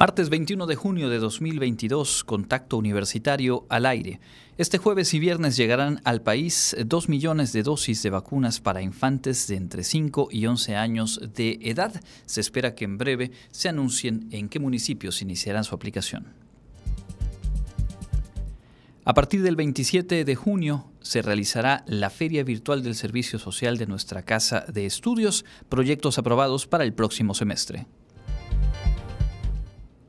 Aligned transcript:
Martes 0.00 0.30
21 0.30 0.66
de 0.66 0.76
junio 0.76 1.10
de 1.10 1.18
2022, 1.18 2.24
Contacto 2.24 2.78
Universitario 2.78 3.66
al 3.68 3.84
aire. 3.84 4.18
Este 4.56 4.78
jueves 4.78 5.12
y 5.12 5.18
viernes 5.18 5.58
llegarán 5.58 6.00
al 6.04 6.22
país 6.22 6.74
2 6.82 7.10
millones 7.10 7.52
de 7.52 7.62
dosis 7.62 8.02
de 8.02 8.08
vacunas 8.08 8.60
para 8.60 8.80
infantes 8.80 9.46
de 9.46 9.56
entre 9.56 9.84
5 9.84 10.28
y 10.30 10.46
11 10.46 10.74
años 10.74 11.20
de 11.34 11.58
edad. 11.60 12.00
Se 12.24 12.40
espera 12.40 12.74
que 12.74 12.86
en 12.86 12.96
breve 12.96 13.30
se 13.50 13.68
anuncien 13.68 14.26
en 14.30 14.48
qué 14.48 14.58
municipios 14.58 15.20
iniciarán 15.20 15.64
su 15.64 15.74
aplicación. 15.74 16.28
A 19.04 19.12
partir 19.12 19.42
del 19.42 19.56
27 19.56 20.24
de 20.24 20.34
junio 20.34 20.90
se 21.02 21.20
realizará 21.20 21.84
la 21.86 22.08
Feria 22.08 22.42
Virtual 22.42 22.82
del 22.82 22.94
Servicio 22.94 23.38
Social 23.38 23.76
de 23.76 23.86
nuestra 23.86 24.22
Casa 24.22 24.64
de 24.66 24.86
Estudios, 24.86 25.44
proyectos 25.68 26.16
aprobados 26.16 26.66
para 26.66 26.84
el 26.84 26.94
próximo 26.94 27.34
semestre 27.34 27.86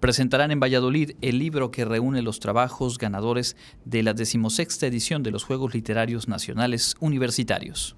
presentarán 0.01 0.51
en 0.51 0.59
Valladolid 0.59 1.11
el 1.21 1.37
libro 1.37 1.71
que 1.71 1.85
reúne 1.85 2.21
los 2.23 2.39
trabajos 2.39 2.97
ganadores 2.97 3.55
de 3.85 4.03
la 4.03 4.13
decimosexta 4.13 4.87
edición 4.87 5.23
de 5.23 5.31
los 5.31 5.43
Juegos 5.43 5.73
Literarios 5.73 6.27
Nacionales 6.27 6.95
Universitarios. 6.99 7.95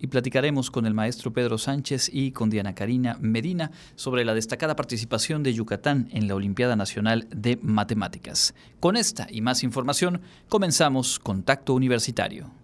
Y 0.00 0.08
platicaremos 0.08 0.70
con 0.70 0.84
el 0.84 0.92
maestro 0.92 1.32
Pedro 1.32 1.56
Sánchez 1.56 2.10
y 2.12 2.32
con 2.32 2.50
Diana 2.50 2.74
Karina 2.74 3.16
Medina 3.20 3.70
sobre 3.94 4.24
la 4.24 4.34
destacada 4.34 4.76
participación 4.76 5.42
de 5.42 5.54
Yucatán 5.54 6.08
en 6.10 6.28
la 6.28 6.34
Olimpiada 6.34 6.76
Nacional 6.76 7.26
de 7.30 7.58
Matemáticas. 7.62 8.52
Con 8.80 8.96
esta 8.96 9.28
y 9.30 9.40
más 9.40 9.62
información, 9.62 10.20
comenzamos 10.48 11.20
Contacto 11.20 11.72
Universitario. 11.72 12.63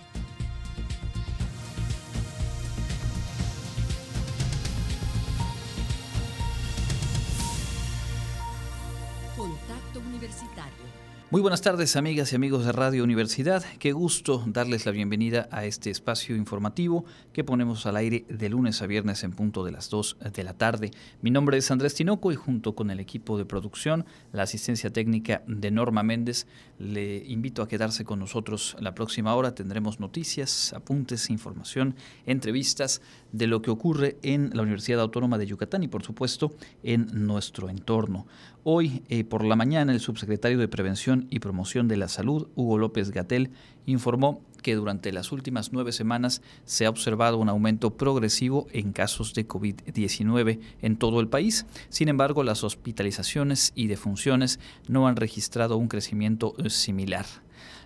Muy 11.31 11.39
buenas 11.39 11.61
tardes, 11.61 11.95
amigas 11.95 12.33
y 12.33 12.35
amigos 12.35 12.65
de 12.65 12.73
Radio 12.73 13.05
Universidad. 13.05 13.63
Qué 13.79 13.93
gusto 13.93 14.43
darles 14.47 14.85
la 14.85 14.91
bienvenida 14.91 15.47
a 15.49 15.63
este 15.63 15.89
espacio 15.89 16.35
informativo 16.35 17.05
que 17.31 17.45
ponemos 17.45 17.85
al 17.85 17.95
aire 17.95 18.25
de 18.27 18.49
lunes 18.49 18.81
a 18.81 18.85
viernes 18.85 19.23
en 19.23 19.31
punto 19.31 19.63
de 19.63 19.71
las 19.71 19.89
2 19.89 20.17
de 20.33 20.43
la 20.43 20.53
tarde. 20.55 20.91
Mi 21.21 21.31
nombre 21.31 21.57
es 21.57 21.71
Andrés 21.71 21.93
Tinoco 21.93 22.33
y 22.33 22.35
junto 22.35 22.75
con 22.75 22.91
el 22.91 22.99
equipo 22.99 23.37
de 23.37 23.45
producción, 23.45 24.05
la 24.33 24.43
asistencia 24.43 24.89
técnica 24.89 25.41
de 25.47 25.71
Norma 25.71 26.03
Méndez, 26.03 26.47
le 26.79 27.23
invito 27.25 27.61
a 27.61 27.69
quedarse 27.69 28.03
con 28.03 28.19
nosotros 28.19 28.75
la 28.81 28.93
próxima 28.93 29.33
hora. 29.33 29.55
Tendremos 29.55 30.01
noticias, 30.01 30.73
apuntes, 30.73 31.29
información, 31.29 31.95
entrevistas 32.25 33.01
de 33.31 33.47
lo 33.47 33.61
que 33.61 33.71
ocurre 33.71 34.17
en 34.23 34.51
la 34.53 34.61
Universidad 34.61 35.01
Autónoma 35.01 35.37
de 35.37 35.47
Yucatán 35.47 35.83
y 35.83 35.87
por 35.87 36.03
supuesto 36.03 36.53
en 36.83 37.07
nuestro 37.11 37.69
entorno. 37.69 38.27
Hoy 38.63 39.03
eh, 39.09 39.23
por 39.23 39.43
la 39.43 39.55
mañana 39.55 39.91
el 39.91 39.99
subsecretario 39.99 40.57
de 40.57 40.67
Prevención 40.67 41.27
y 41.29 41.39
Promoción 41.39 41.87
de 41.87 41.97
la 41.97 42.07
Salud, 42.07 42.47
Hugo 42.55 42.77
López 42.77 43.11
Gatel, 43.11 43.51
informó 43.85 44.41
que 44.61 44.75
durante 44.75 45.11
las 45.11 45.31
últimas 45.31 45.73
nueve 45.73 45.91
semanas 45.91 46.41
se 46.65 46.85
ha 46.85 46.89
observado 46.89 47.37
un 47.37 47.49
aumento 47.49 47.97
progresivo 47.97 48.67
en 48.71 48.91
casos 48.91 49.33
de 49.33 49.47
COVID-19 49.47 50.59
en 50.81 50.97
todo 50.97 51.19
el 51.19 51.27
país. 51.27 51.65
Sin 51.89 52.07
embargo, 52.07 52.43
las 52.43 52.63
hospitalizaciones 52.63 53.71
y 53.75 53.87
defunciones 53.87 54.59
no 54.87 55.07
han 55.07 55.15
registrado 55.15 55.77
un 55.77 55.87
crecimiento 55.87 56.53
eh, 56.59 56.69
similar. 56.69 57.25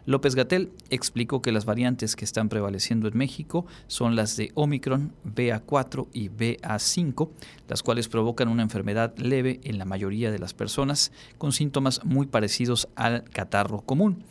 López 0.06 0.36
Gatel 0.36 0.72
explicó 0.90 1.42
que 1.42 1.52
las 1.52 1.66
variantes 1.66 2.16
que 2.16 2.26
están 2.26 2.48
prevaleciendo 2.48 3.08
en 3.08 3.18
México 3.18 3.66
son 3.88 4.16
las 4.16 4.38
de 4.38 4.52
Omicron, 4.54 5.14
BA4 5.26 6.08
y 6.14 6.30
BA5, 6.30 7.30
las 7.68 7.82
cuales 7.82 8.08
provocan 8.08 8.48
una 8.48 8.62
enfermedad 8.62 9.18
leve 9.18 9.60
en 9.64 9.80
la 9.80 9.86
mayoría 9.86 10.32
de 10.32 10.40
las 10.40 10.54
personas 10.54 11.12
con 11.40 11.54
síntomas 11.54 12.06
muy 12.06 12.28
parecidos 12.28 12.88
al 12.96 13.24
catarro 13.24 13.82
común. 13.82 14.24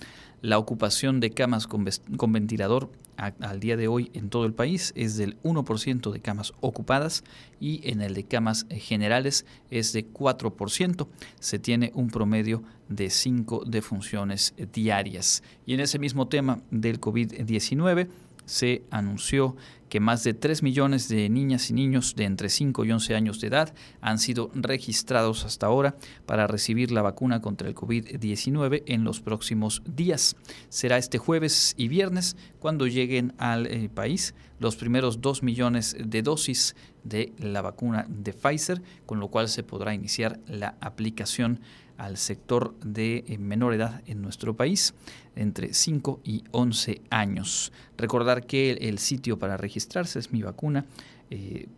La 0.43 0.59
ocupación 0.59 1.21
de 1.21 1.31
camas 1.31 1.67
con, 1.67 1.85
ventilador 2.33 2.91
al 3.17 3.61
día 3.61 3.77
de 3.77 3.89
hoy 3.89 4.11
en 4.15 4.29
todo 4.29 4.45
el 4.47 4.53
país 4.53 4.93
es 4.97 5.17
del 5.17 5.41
1% 5.43 6.13
de 6.13 6.21
camas 6.21 6.53
ocupadas 6.61 7.25
y 7.61 7.89
en 7.89 8.01
el 8.01 8.15
de 8.15 8.25
camas 8.25 8.67
generales 8.71 9.47
es 9.71 9.93
de 9.93 10.07
4%. 10.07 11.07
Se 11.41 11.59
tiene 11.59 11.93
un 11.95 12.09
promedio 12.09 12.63
de 12.89 13.11
5 13.11 13.65
defunciones 13.67 14.55
diarias. 14.73 15.43
Y 15.67 15.75
en 15.75 15.81
ese 15.81 15.99
mismo 15.99 16.29
tema 16.29 16.61
del 16.71 17.01
COVID-19, 17.01 18.09
se 18.47 18.83
anunció 18.91 19.57
que 19.95 20.01
más 20.01 20.25
de 20.25 20.35
3 20.35 20.65
millones 20.65 21.09
de 21.09 21.29
niñas 21.29 21.71
y 21.71 21.73
niños 21.73 22.17
de 22.17 22.25
entre 22.25 22.49
5 22.49 22.85
y 22.85 22.91
11 22.91 23.15
años 23.15 23.41
de 23.41 23.47
edad 23.47 23.75
han 24.01 24.19
sido 24.19 24.51
registrados 24.53 25.45
hasta 25.45 25.67
ahora 25.67 25.95
para 26.27 26.49
recibir 26.49 26.91
la 26.91 27.03
vacuna 27.03 27.41
contra 27.41 27.69
el 27.69 27.77
COVID-19 27.77 28.83
en 28.87 29.05
los 29.05 29.21
próximos 29.21 29.83
días. 29.87 30.35
Será 30.69 30.99
este 30.99 31.19
jueves 31.19 31.75
y 31.77 31.87
viernes 31.87 32.37
cuando 32.59 32.89
lleguen 32.89 33.35
al 33.39 33.67
eh, 33.67 33.89
país 33.89 34.35
los 34.59 34.75
primeros 34.75 35.21
2 35.21 35.45
millones 35.45 35.97
de 35.99 36.23
dosis 36.23 36.75
de 37.05 37.33
la 37.39 37.63
vacuna 37.63 38.07
de 38.09 38.33
Pfizer, 38.33 38.83
con 39.07 39.21
lo 39.21 39.29
cual 39.29 39.49
se 39.49 39.63
podrá 39.63 39.95
iniciar 39.95 40.41
la 40.49 40.77
aplicación 40.81 41.61
al 41.99 42.17
sector 42.17 42.75
de 42.81 43.25
eh, 43.27 43.39
menor 43.39 43.75
edad 43.75 44.03
en 44.07 44.23
nuestro 44.23 44.55
país, 44.57 44.95
entre 45.37 45.75
5 45.75 46.21
y 46.25 46.45
11 46.51 47.03
años. 47.11 47.73
Recordar 47.97 48.47
que 48.47 48.73
el, 48.73 48.99
sitio 48.99 49.39
para 49.39 49.57
registrarse 49.57 50.19
es 50.19 50.33
mi 50.33 50.43
vacuna. 50.43 50.87
Eh, 51.31 51.69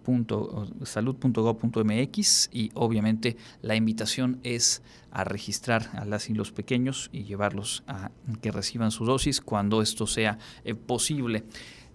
salud.gov.mx 0.82 2.50
y 2.52 2.70
obviamente 2.74 3.36
la 3.62 3.76
invitación 3.76 4.40
es 4.42 4.82
a 5.12 5.22
registrar 5.24 5.88
a 5.94 6.04
las 6.04 6.28
y 6.28 6.34
los 6.34 6.50
pequeños 6.50 7.08
y 7.12 7.22
llevarlos 7.22 7.84
a 7.86 8.10
que 8.42 8.50
reciban 8.50 8.90
su 8.90 9.04
dosis 9.04 9.40
cuando 9.40 9.82
esto 9.82 10.06
sea 10.06 10.38
eh, 10.64 10.74
posible. 10.74 11.44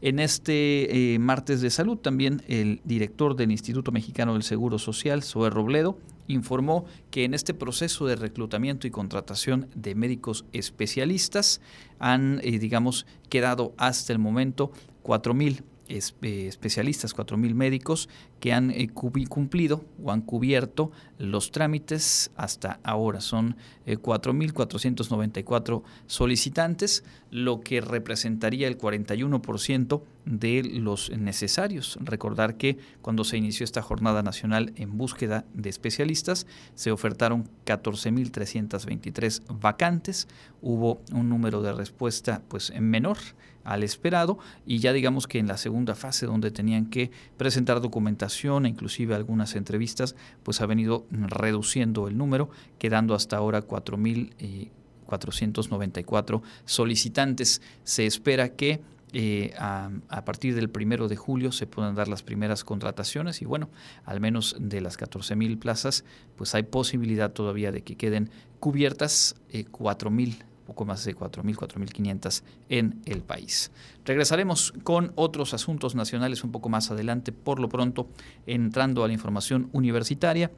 En 0.01 0.19
este 0.19 1.17
martes 1.19 1.61
de 1.61 1.69
salud 1.69 1.97
también 1.97 2.41
el 2.47 2.81
director 2.85 3.35
del 3.35 3.51
Instituto 3.51 3.91
Mexicano 3.91 4.33
del 4.33 4.41
Seguro 4.41 4.79
Social, 4.79 5.21
Zoe 5.21 5.51
Robledo, 5.51 5.99
informó 6.31 6.85
que 7.09 7.23
en 7.23 7.33
este 7.33 7.53
proceso 7.53 8.05
de 8.05 8.15
reclutamiento 8.15 8.87
y 8.87 8.91
contratación 8.91 9.69
de 9.75 9.95
médicos 9.95 10.45
especialistas 10.53 11.61
han, 11.99 12.39
eh, 12.43 12.59
digamos, 12.59 13.05
quedado 13.29 13.73
hasta 13.77 14.13
el 14.13 14.19
momento 14.19 14.71
4.000 15.03 15.63
eh, 15.91 16.47
especialistas, 16.47 17.15
4.000 17.15 17.53
médicos 17.53 18.09
que 18.39 18.53
han 18.53 18.71
eh, 18.71 18.89
cumplido 18.89 19.85
o 20.03 20.11
han 20.11 20.21
cubierto 20.21 20.91
los 21.17 21.51
trámites 21.51 22.31
hasta 22.35 22.79
ahora. 22.83 23.21
Son 23.21 23.55
4.494 23.85 25.83
solicitantes, 26.07 27.03
lo 27.29 27.61
que 27.61 27.81
representaría 27.81 28.67
el 28.67 28.77
41% 28.77 30.01
de 30.25 30.63
los 30.63 31.11
necesarios. 31.11 31.97
Recordar 32.01 32.57
que 32.57 32.77
cuando 33.01 33.23
se 33.23 33.37
inició 33.37 33.63
esta 33.63 33.81
jornada 33.81 34.23
nacional 34.23 34.73
en 34.75 34.97
búsqueda 34.97 35.45
de 35.53 35.69
especialistas, 35.69 36.47
se 36.75 36.91
ofertaron 36.91 37.49
14.323 37.65 39.43
vacantes, 39.59 40.27
hubo 40.61 41.01
un 41.11 41.29
número 41.29 41.61
de 41.61 41.73
respuesta 41.73 42.41
pues 42.47 42.71
menor 42.79 43.17
al 43.63 43.83
esperado 43.83 44.39
y 44.65 44.79
ya 44.79 44.91
digamos 44.93 45.27
que 45.27 45.37
en 45.39 45.47
la 45.47 45.57
segunda 45.57 45.95
fase 45.95 46.25
donde 46.25 46.51
tenían 46.51 46.85
que 46.87 47.11
presentar 47.37 47.81
documentación 47.81 48.65
e 48.65 48.69
inclusive 48.69 49.15
algunas 49.15 49.55
entrevistas, 49.55 50.15
pues 50.43 50.61
ha 50.61 50.65
venido 50.65 51.05
reduciendo 51.11 52.07
el 52.07 52.17
número, 52.17 52.49
quedando 52.77 53.15
hasta 53.15 53.35
ahora 53.37 53.67
4.494 53.67 56.41
solicitantes. 56.65 57.61
Se 57.83 58.05
espera 58.05 58.49
que 58.49 58.81
eh, 59.13 59.53
a, 59.57 59.89
partir 60.23 60.55
del 60.55 60.69
primero 60.69 61.09
de 61.09 61.17
julio 61.17 61.51
se 61.51 61.67
puedan 61.67 61.95
dar 61.95 62.07
las 62.07 62.23
primeras 62.23 62.63
contrataciones 62.63 63.41
y 63.41 63.45
bueno, 63.45 63.69
al 64.05 64.21
menos 64.21 64.55
de 64.57 64.79
las 64.79 64.95
14 64.95 65.35
mil 65.35 65.57
plazas, 65.57 66.05
pues 66.37 66.55
hay 66.55 66.63
posibilidad 66.63 67.33
todavía 67.33 67.73
de 67.73 67.81
que 67.81 67.97
queden 67.97 68.29
cubiertas 68.61 69.35
eh, 69.49 69.65
4 69.69 70.09
mil 70.11 70.45
poco 70.61 70.85
más 70.85 71.03
de 71.05 71.15
4.000, 71.15 71.55
4.500 71.55 72.43
en 72.69 73.01
el 73.05 73.21
país. 73.21 73.71
Regresaremos 74.05 74.73
con 74.83 75.11
otros 75.15 75.53
asuntos 75.53 75.95
nacionales 75.95 76.43
un 76.43 76.51
poco 76.51 76.69
más 76.69 76.91
adelante, 76.91 77.31
por 77.31 77.59
lo 77.59 77.69
pronto 77.69 78.07
entrando 78.45 79.03
a 79.03 79.07
la 79.07 79.13
información 79.13 79.69
universitaria. 79.73 80.51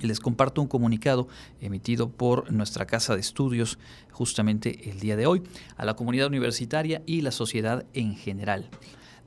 Les 0.00 0.20
comparto 0.20 0.60
un 0.60 0.68
comunicado 0.68 1.28
emitido 1.60 2.10
por 2.10 2.52
nuestra 2.52 2.86
casa 2.86 3.14
de 3.14 3.20
estudios 3.20 3.78
justamente 4.12 4.90
el 4.90 5.00
día 5.00 5.16
de 5.16 5.26
hoy 5.26 5.42
a 5.76 5.84
la 5.84 5.94
comunidad 5.94 6.28
universitaria 6.28 7.02
y 7.06 7.22
la 7.22 7.32
sociedad 7.32 7.84
en 7.94 8.14
general. 8.14 8.70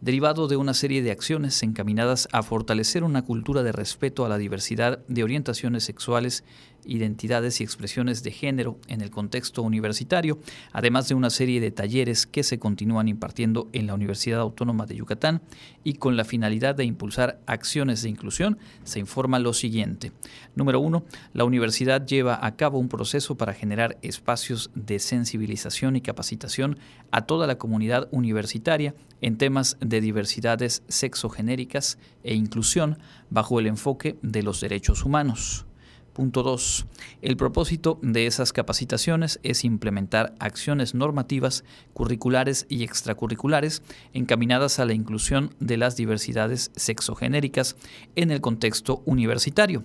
derivado 0.01 0.47
de 0.47 0.57
una 0.57 0.73
serie 0.73 1.03
de 1.03 1.11
acciones 1.11 1.61
encaminadas 1.61 2.27
a 2.31 2.41
fortalecer 2.41 3.03
una 3.03 3.23
cultura 3.23 3.61
de 3.61 3.71
respeto 3.71 4.25
a 4.25 4.29
la 4.29 4.39
diversidad 4.39 5.05
de 5.07 5.23
orientaciones 5.23 5.83
sexuales 5.83 6.43
identidades 6.85 7.61
y 7.61 7.63
expresiones 7.63 8.23
de 8.23 8.31
género 8.31 8.77
en 8.87 9.01
el 9.01 9.09
contexto 9.11 9.61
universitario, 9.61 10.39
además 10.71 11.07
de 11.07 11.15
una 11.15 11.29
serie 11.29 11.61
de 11.61 11.71
talleres 11.71 12.25
que 12.25 12.43
se 12.43 12.59
continúan 12.59 13.07
impartiendo 13.07 13.69
en 13.73 13.87
la 13.87 13.93
Universidad 13.93 14.39
Autónoma 14.39 14.85
de 14.85 14.95
Yucatán 14.95 15.41
y 15.83 15.93
con 15.93 16.17
la 16.17 16.25
finalidad 16.25 16.75
de 16.75 16.85
impulsar 16.85 17.39
acciones 17.45 18.01
de 18.01 18.09
inclusión, 18.09 18.57
se 18.83 18.99
informa 18.99 19.39
lo 19.39 19.53
siguiente. 19.53 20.11
Número 20.55 20.79
uno, 20.79 21.05
la 21.33 21.43
universidad 21.43 22.05
lleva 22.05 22.45
a 22.45 22.55
cabo 22.55 22.79
un 22.79 22.89
proceso 22.89 23.35
para 23.35 23.53
generar 23.53 23.97
espacios 24.01 24.71
de 24.75 24.99
sensibilización 24.99 25.95
y 25.95 26.01
capacitación 26.01 26.77
a 27.11 27.25
toda 27.25 27.47
la 27.47 27.57
comunidad 27.57 28.07
universitaria 28.11 28.95
en 29.21 29.37
temas 29.37 29.77
de 29.79 30.01
diversidades 30.01 30.83
sexogenéricas 30.87 31.97
e 32.23 32.35
inclusión 32.35 32.97
bajo 33.29 33.59
el 33.59 33.67
enfoque 33.67 34.17
de 34.21 34.43
los 34.43 34.61
derechos 34.61 35.05
humanos. 35.05 35.65
Punto 36.13 36.43
2. 36.43 36.85
El 37.21 37.37
propósito 37.37 37.97
de 38.01 38.27
esas 38.27 38.51
capacitaciones 38.51 39.39
es 39.43 39.63
implementar 39.63 40.35
acciones 40.39 40.93
normativas, 40.93 41.63
curriculares 41.93 42.65
y 42.67 42.83
extracurriculares 42.83 43.81
encaminadas 44.13 44.79
a 44.79 44.85
la 44.85 44.93
inclusión 44.93 45.55
de 45.61 45.77
las 45.77 45.95
diversidades 45.95 46.71
sexogenéricas 46.75 47.77
en 48.17 48.31
el 48.31 48.41
contexto 48.41 49.01
universitario. 49.05 49.83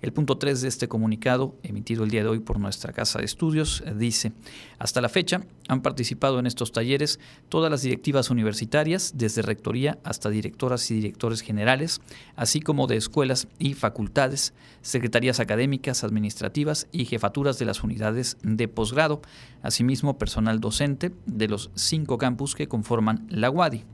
El 0.00 0.12
punto 0.12 0.38
3 0.38 0.60
de 0.60 0.68
este 0.68 0.86
comunicado, 0.86 1.56
emitido 1.62 2.04
el 2.04 2.10
día 2.10 2.22
de 2.22 2.28
hoy 2.28 2.38
por 2.38 2.60
nuestra 2.60 2.92
Casa 2.92 3.18
de 3.18 3.24
Estudios, 3.24 3.82
dice, 3.96 4.32
hasta 4.78 5.00
la 5.00 5.08
fecha 5.08 5.42
han 5.68 5.82
participado 5.82 6.38
en 6.38 6.46
estos 6.46 6.70
talleres 6.70 7.18
todas 7.48 7.70
las 7.70 7.82
directivas 7.82 8.30
universitarias, 8.30 9.12
desde 9.16 9.42
rectoría 9.42 9.98
hasta 10.04 10.30
directoras 10.30 10.88
y 10.90 10.94
directores 10.94 11.40
generales, 11.40 12.00
así 12.36 12.60
como 12.60 12.86
de 12.86 12.96
escuelas 12.96 13.48
y 13.58 13.74
facultades, 13.74 14.54
secretarías 14.82 15.40
académicas, 15.40 15.67
administrativas 16.04 16.88
y 16.92 17.04
jefaturas 17.04 17.58
de 17.58 17.64
las 17.64 17.82
unidades 17.82 18.36
de 18.42 18.68
posgrado, 18.68 19.22
asimismo 19.62 20.18
personal 20.18 20.60
docente 20.60 21.12
de 21.26 21.48
los 21.48 21.70
cinco 21.74 22.18
campus 22.18 22.54
que 22.54 22.68
conforman 22.68 23.26
la 23.30 23.50
UADI. 23.50 23.84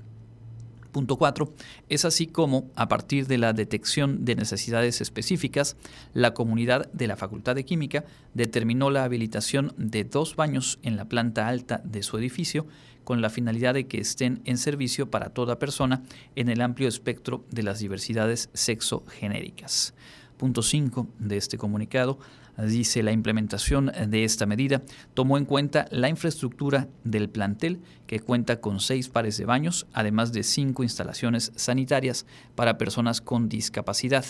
Punto 0.92 1.16
4. 1.16 1.52
Es 1.88 2.04
así 2.04 2.28
como, 2.28 2.70
a 2.76 2.86
partir 2.86 3.26
de 3.26 3.36
la 3.36 3.52
detección 3.52 4.24
de 4.24 4.36
necesidades 4.36 5.00
específicas, 5.00 5.76
la 6.12 6.34
comunidad 6.34 6.88
de 6.92 7.08
la 7.08 7.16
Facultad 7.16 7.56
de 7.56 7.64
Química 7.64 8.04
determinó 8.32 8.90
la 8.90 9.02
habilitación 9.02 9.74
de 9.76 10.04
dos 10.04 10.36
baños 10.36 10.78
en 10.84 10.96
la 10.96 11.06
planta 11.06 11.48
alta 11.48 11.82
de 11.84 12.04
su 12.04 12.16
edificio 12.16 12.68
con 13.02 13.20
la 13.20 13.30
finalidad 13.30 13.74
de 13.74 13.88
que 13.88 13.98
estén 13.98 14.40
en 14.44 14.56
servicio 14.56 15.10
para 15.10 15.30
toda 15.30 15.58
persona 15.58 16.02
en 16.36 16.48
el 16.48 16.60
amplio 16.60 16.88
espectro 16.88 17.44
de 17.50 17.64
las 17.64 17.80
diversidades 17.80 18.50
sexogenéricas. 18.54 19.94
Punto 20.36 20.62
5 20.62 21.06
de 21.18 21.36
este 21.36 21.58
comunicado 21.58 22.18
dice 22.56 23.02
la 23.02 23.12
implementación 23.12 23.90
de 24.06 24.24
esta 24.24 24.46
medida 24.46 24.82
tomó 25.14 25.38
en 25.38 25.44
cuenta 25.44 25.86
la 25.90 26.08
infraestructura 26.08 26.88
del 27.02 27.28
plantel 27.28 27.80
que 28.06 28.20
cuenta 28.20 28.60
con 28.60 28.80
seis 28.80 29.08
pares 29.08 29.36
de 29.38 29.44
baños, 29.44 29.86
además 29.92 30.32
de 30.32 30.42
cinco 30.42 30.82
instalaciones 30.82 31.52
sanitarias 31.56 32.26
para 32.54 32.78
personas 32.78 33.20
con 33.20 33.48
discapacidad. 33.48 34.24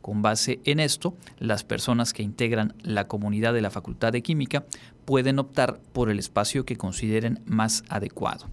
Con 0.00 0.20
base 0.20 0.60
en 0.64 0.80
esto, 0.80 1.14
las 1.38 1.62
personas 1.62 2.12
que 2.12 2.24
integran 2.24 2.74
la 2.82 3.06
comunidad 3.06 3.54
de 3.54 3.60
la 3.60 3.70
Facultad 3.70 4.12
de 4.12 4.22
Química 4.22 4.66
pueden 5.04 5.38
optar 5.38 5.80
por 5.92 6.10
el 6.10 6.18
espacio 6.18 6.64
que 6.64 6.76
consideren 6.76 7.40
más 7.46 7.84
adecuado. 7.88 8.48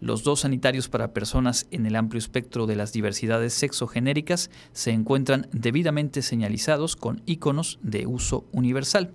Los 0.00 0.24
dos 0.24 0.40
sanitarios 0.40 0.88
para 0.88 1.14
personas 1.14 1.66
en 1.70 1.86
el 1.86 1.96
amplio 1.96 2.18
espectro 2.18 2.66
de 2.66 2.76
las 2.76 2.92
diversidades 2.92 3.54
sexogenéricas 3.54 4.50
se 4.72 4.90
encuentran 4.90 5.48
debidamente 5.52 6.20
señalizados 6.20 6.96
con 6.96 7.22
iconos 7.24 7.78
de 7.82 8.06
uso 8.06 8.44
universal. 8.52 9.12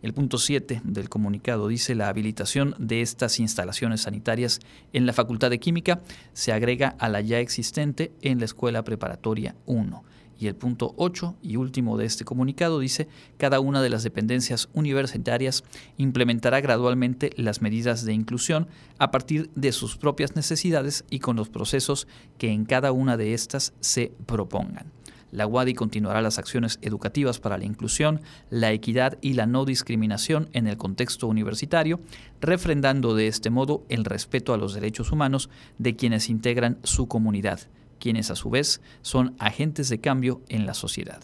El 0.00 0.14
punto 0.14 0.38
7 0.38 0.80
del 0.84 1.08
comunicado 1.08 1.68
dice 1.68 1.94
la 1.94 2.08
habilitación 2.08 2.74
de 2.78 3.02
estas 3.02 3.38
instalaciones 3.38 4.02
sanitarias 4.02 4.60
en 4.92 5.06
la 5.06 5.12
Facultad 5.12 5.50
de 5.50 5.60
Química 5.60 6.00
se 6.32 6.52
agrega 6.52 6.96
a 6.98 7.08
la 7.08 7.20
ya 7.20 7.38
existente 7.40 8.12
en 8.22 8.38
la 8.38 8.46
Escuela 8.46 8.82
Preparatoria 8.82 9.56
1 9.66 10.04
y 10.38 10.46
el 10.46 10.56
punto 10.56 10.94
8 10.96 11.36
y 11.42 11.56
último 11.56 11.96
de 11.96 12.06
este 12.06 12.24
comunicado 12.24 12.78
dice, 12.78 13.08
cada 13.36 13.60
una 13.60 13.82
de 13.82 13.90
las 13.90 14.02
dependencias 14.02 14.68
universitarias 14.74 15.64
implementará 15.96 16.60
gradualmente 16.60 17.30
las 17.36 17.62
medidas 17.62 18.04
de 18.04 18.12
inclusión 18.12 18.68
a 18.98 19.10
partir 19.10 19.50
de 19.54 19.72
sus 19.72 19.96
propias 19.96 20.36
necesidades 20.36 21.04
y 21.10 21.20
con 21.20 21.36
los 21.36 21.48
procesos 21.48 22.06
que 22.38 22.50
en 22.50 22.64
cada 22.64 22.92
una 22.92 23.16
de 23.16 23.34
estas 23.34 23.72
se 23.80 24.12
propongan. 24.26 24.92
La 25.34 25.48
UADI 25.48 25.74
continuará 25.74 26.22
las 26.22 26.38
acciones 26.38 26.78
educativas 26.80 27.40
para 27.40 27.58
la 27.58 27.64
inclusión, 27.64 28.20
la 28.50 28.70
equidad 28.70 29.18
y 29.20 29.32
la 29.32 29.46
no 29.46 29.64
discriminación 29.64 30.48
en 30.52 30.68
el 30.68 30.76
contexto 30.76 31.26
universitario, 31.26 31.98
refrendando 32.40 33.16
de 33.16 33.26
este 33.26 33.50
modo 33.50 33.84
el 33.88 34.04
respeto 34.04 34.54
a 34.54 34.58
los 34.58 34.74
derechos 34.74 35.10
humanos 35.10 35.50
de 35.78 35.96
quienes 35.96 36.30
integran 36.30 36.78
su 36.84 37.08
comunidad 37.08 37.58
quienes 38.04 38.30
a 38.30 38.36
su 38.36 38.50
vez 38.50 38.82
son 39.00 39.34
agentes 39.38 39.88
de 39.88 39.98
cambio 39.98 40.42
en 40.50 40.66
la 40.66 40.74
sociedad. 40.74 41.22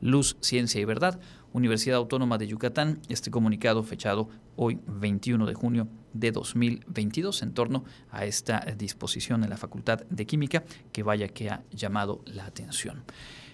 Luz, 0.00 0.36
Ciencia 0.40 0.80
y 0.80 0.84
Verdad, 0.84 1.20
Universidad 1.52 1.98
Autónoma 1.98 2.36
de 2.36 2.48
Yucatán, 2.48 2.98
este 3.08 3.30
comunicado 3.30 3.84
fechado 3.84 4.28
hoy 4.56 4.80
21 4.88 5.46
de 5.46 5.54
junio 5.54 5.86
de 6.14 6.32
2022 6.32 7.42
en 7.42 7.54
torno 7.54 7.84
a 8.10 8.24
esta 8.24 8.58
disposición 8.76 9.44
en 9.44 9.50
la 9.50 9.56
Facultad 9.56 10.00
de 10.10 10.26
Química 10.26 10.64
que 10.90 11.04
vaya 11.04 11.28
que 11.28 11.48
ha 11.48 11.62
llamado 11.70 12.22
la 12.26 12.44
atención. 12.44 13.04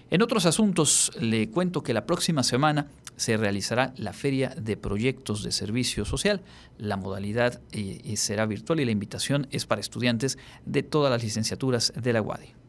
En 0.09 0.23
otros 0.23 0.47
asuntos, 0.47 1.11
le 1.19 1.51
cuento 1.51 1.83
que 1.83 1.93
la 1.93 2.07
próxima 2.07 2.41
semana 2.41 2.87
se 3.17 3.37
realizará 3.37 3.93
la 3.97 4.13
Feria 4.13 4.49
de 4.59 4.77
Proyectos 4.77 5.43
de 5.43 5.51
Servicio 5.51 6.05
Social. 6.05 6.41
La 6.79 6.97
modalidad 6.97 7.61
eh, 7.71 8.17
será 8.17 8.47
virtual 8.47 8.79
y 8.79 8.85
la 8.85 8.91
invitación 8.91 9.45
es 9.51 9.67
para 9.67 9.79
estudiantes 9.79 10.39
de 10.65 10.81
todas 10.81 11.11
las 11.11 11.23
licenciaturas 11.23 11.93
de 11.95 12.13
la 12.13 12.23
UADI. 12.23 12.62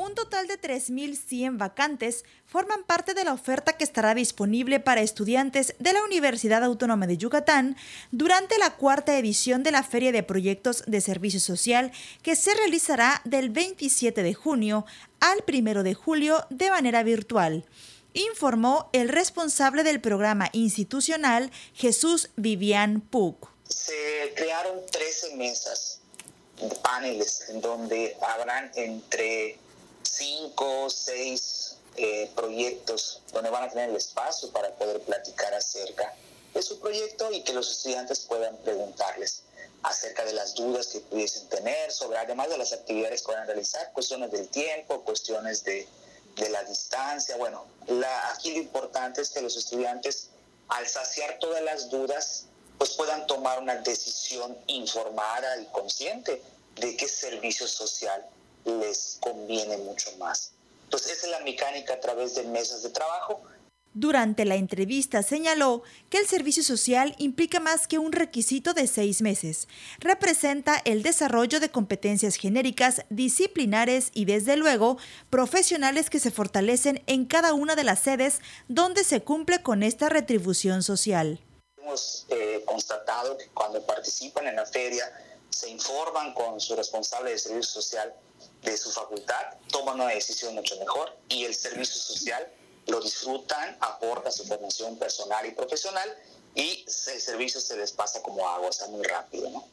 Un 0.00 0.14
total 0.14 0.46
de 0.46 0.58
3.100 0.58 1.58
vacantes 1.58 2.24
forman 2.46 2.84
parte 2.84 3.12
de 3.12 3.22
la 3.22 3.34
oferta 3.34 3.74
que 3.74 3.84
estará 3.84 4.14
disponible 4.14 4.80
para 4.80 5.02
estudiantes 5.02 5.74
de 5.78 5.92
la 5.92 6.02
Universidad 6.02 6.64
Autónoma 6.64 7.06
de 7.06 7.18
Yucatán 7.18 7.76
durante 8.10 8.56
la 8.56 8.76
cuarta 8.76 9.18
edición 9.18 9.62
de 9.62 9.72
la 9.72 9.82
Feria 9.82 10.10
de 10.10 10.22
Proyectos 10.22 10.84
de 10.86 11.02
Servicio 11.02 11.38
Social 11.38 11.92
que 12.22 12.34
se 12.34 12.54
realizará 12.54 13.20
del 13.26 13.50
27 13.50 14.22
de 14.22 14.32
junio 14.32 14.86
al 15.20 15.44
1 15.46 15.82
de 15.82 15.92
julio 15.92 16.46
de 16.48 16.70
manera 16.70 17.02
virtual 17.02 17.66
informó 18.14 18.88
el 18.94 19.10
responsable 19.10 19.82
del 19.82 20.00
programa 20.00 20.48
institucional, 20.52 21.50
Jesús 21.74 22.30
Vivian 22.36 23.02
Puc. 23.02 23.50
Se 23.68 24.32
crearon 24.34 24.80
13 24.90 25.36
mesas, 25.36 26.00
paneles, 26.82 27.50
en 27.50 27.60
donde 27.60 28.16
habrán 28.22 28.72
entre 28.74 29.58
cinco 30.02 30.84
o 30.84 30.90
seis 30.90 31.76
eh, 31.96 32.30
proyectos 32.34 33.22
donde 33.32 33.50
van 33.50 33.64
a 33.64 33.68
tener 33.68 33.90
el 33.90 33.96
espacio 33.96 34.50
para 34.50 34.74
poder 34.74 35.00
platicar 35.02 35.52
acerca 35.54 36.14
de 36.54 36.62
su 36.62 36.78
proyecto 36.80 37.30
y 37.32 37.42
que 37.42 37.52
los 37.52 37.70
estudiantes 37.70 38.20
puedan 38.20 38.56
preguntarles 38.58 39.42
acerca 39.82 40.24
de 40.24 40.32
las 40.32 40.54
dudas 40.54 40.88
que 40.88 41.00
pudiesen 41.00 41.48
tener 41.48 41.90
sobre, 41.92 42.18
además 42.18 42.48
de 42.48 42.58
las 42.58 42.72
actividades 42.72 43.22
que 43.22 43.32
van 43.32 43.42
a 43.42 43.46
realizar, 43.46 43.92
cuestiones 43.92 44.30
del 44.30 44.48
tiempo, 44.48 45.02
cuestiones 45.02 45.64
de, 45.64 45.88
de 46.36 46.48
la 46.50 46.62
distancia. 46.64 47.36
Bueno, 47.36 47.66
aquí 48.34 48.52
lo 48.52 48.58
importante 48.58 49.22
es 49.22 49.30
que 49.30 49.40
los 49.40 49.56
estudiantes, 49.56 50.28
al 50.68 50.86
saciar 50.86 51.38
todas 51.38 51.62
las 51.62 51.88
dudas, 51.88 52.44
pues 52.78 52.90
puedan 52.90 53.26
tomar 53.26 53.60
una 53.60 53.76
decisión 53.76 54.56
informada 54.66 55.58
y 55.58 55.66
consciente 55.66 56.42
de 56.76 56.96
qué 56.96 57.08
servicio 57.08 57.66
social 57.66 58.26
les 58.64 59.18
conviene 59.20 59.76
mucho 59.78 60.10
más. 60.18 60.52
Entonces, 60.84 61.12
esa 61.12 61.26
es 61.26 61.32
la 61.32 61.40
mecánica 61.40 61.94
a 61.94 62.00
través 62.00 62.34
de 62.34 62.44
mesas 62.44 62.82
de 62.82 62.90
trabajo. 62.90 63.42
Durante 63.92 64.44
la 64.44 64.54
entrevista 64.54 65.20
señaló 65.24 65.82
que 66.10 66.18
el 66.18 66.26
servicio 66.28 66.62
social 66.62 67.16
implica 67.18 67.58
más 67.58 67.88
que 67.88 67.98
un 67.98 68.12
requisito 68.12 68.72
de 68.72 68.86
seis 68.86 69.20
meses. 69.20 69.66
Representa 69.98 70.80
el 70.84 71.02
desarrollo 71.02 71.58
de 71.58 71.70
competencias 71.70 72.36
genéricas, 72.36 73.02
disciplinares 73.10 74.12
y, 74.14 74.26
desde 74.26 74.56
luego, 74.56 74.96
profesionales 75.28 76.08
que 76.08 76.20
se 76.20 76.30
fortalecen 76.30 77.02
en 77.08 77.24
cada 77.24 77.52
una 77.52 77.74
de 77.74 77.82
las 77.82 77.98
sedes 77.98 78.40
donde 78.68 79.02
se 79.02 79.22
cumple 79.22 79.60
con 79.60 79.82
esta 79.82 80.08
retribución 80.08 80.84
social. 80.84 81.40
Hemos 81.82 82.26
eh, 82.28 82.62
constatado 82.66 83.36
que 83.36 83.48
cuando 83.48 83.84
participan 83.84 84.46
en 84.46 84.54
la 84.54 84.66
feria 84.66 85.04
se 85.48 85.68
informan 85.68 86.32
con 86.32 86.60
su 86.60 86.76
responsable 86.76 87.32
de 87.32 87.38
servicio 87.38 87.82
social 87.82 88.14
de 88.62 88.76
su 88.76 88.90
facultad, 88.90 89.58
toman 89.70 89.96
una 89.96 90.08
decisión 90.08 90.54
mucho 90.54 90.78
mejor 90.78 91.16
y 91.28 91.44
el 91.44 91.54
servicio 91.54 92.00
social 92.00 92.46
lo 92.86 93.00
disfrutan, 93.00 93.76
aporta 93.80 94.30
su 94.30 94.44
formación 94.44 94.98
personal 94.98 95.46
y 95.46 95.52
profesional 95.52 96.08
y 96.54 96.84
el 96.86 97.20
servicio 97.20 97.60
se 97.60 97.76
les 97.76 97.92
pasa 97.92 98.20
como 98.22 98.48
agua, 98.48 98.68
o 98.68 98.72
sea, 98.72 98.88
muy 98.88 99.02
rápido, 99.04 99.50
¿no? 99.50 99.68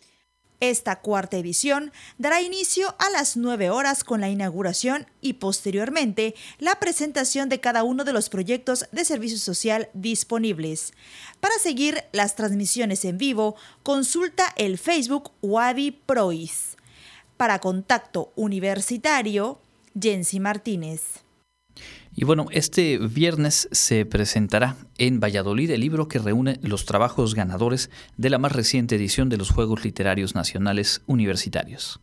Esta 0.60 1.02
cuarta 1.02 1.38
edición 1.38 1.92
dará 2.18 2.42
inicio 2.42 2.96
a 2.98 3.12
las 3.12 3.38
9 3.38 3.70
horas 3.70 4.04
con 4.04 4.22
la 4.22 4.30
inauguración 4.30 5.06
y 5.22 5.34
posteriormente 5.34 6.34
la 6.58 6.80
presentación 6.80 7.48
de 7.48 7.60
cada 7.60 7.84
uno 7.84 8.04
de 8.04 8.14
los 8.14 8.30
proyectos 8.30 8.86
de 8.92 9.06
servicio 9.06 9.38
social 9.38 9.90
disponibles. 9.94 10.94
Para 11.42 11.60
seguir 11.60 12.04
las 12.12 12.36
transmisiones 12.36 13.06
en 13.06 13.20
vivo, 13.20 13.56
consulta 13.84 14.52
el 14.56 14.80
Facebook 14.80 15.32
Wadi 15.44 15.92
Prois. 15.92 16.77
Para 17.38 17.60
Contacto 17.60 18.34
Universitario, 18.36 19.62
Jensi 20.00 20.40
Martínez. 20.40 21.24
Y 22.16 22.26
bueno, 22.26 22.48
este 22.52 22.98
viernes 22.98 23.70
se 23.72 24.06
presentará 24.06 24.76
en 24.98 25.20
Valladolid 25.20 25.70
el 25.70 25.82
libro 25.82 26.08
que 26.08 26.18
reúne 26.18 26.60
los 26.64 26.86
trabajos 26.86 27.36
ganadores 27.36 27.92
de 28.18 28.32
la 28.32 28.40
más 28.40 28.54
reciente 28.54 28.96
edición 28.96 29.30
de 29.30 29.38
los 29.38 29.52
Juegos 29.52 29.84
Literarios 29.84 30.34
Nacionales 30.34 31.04
Universitarios. 31.06 32.02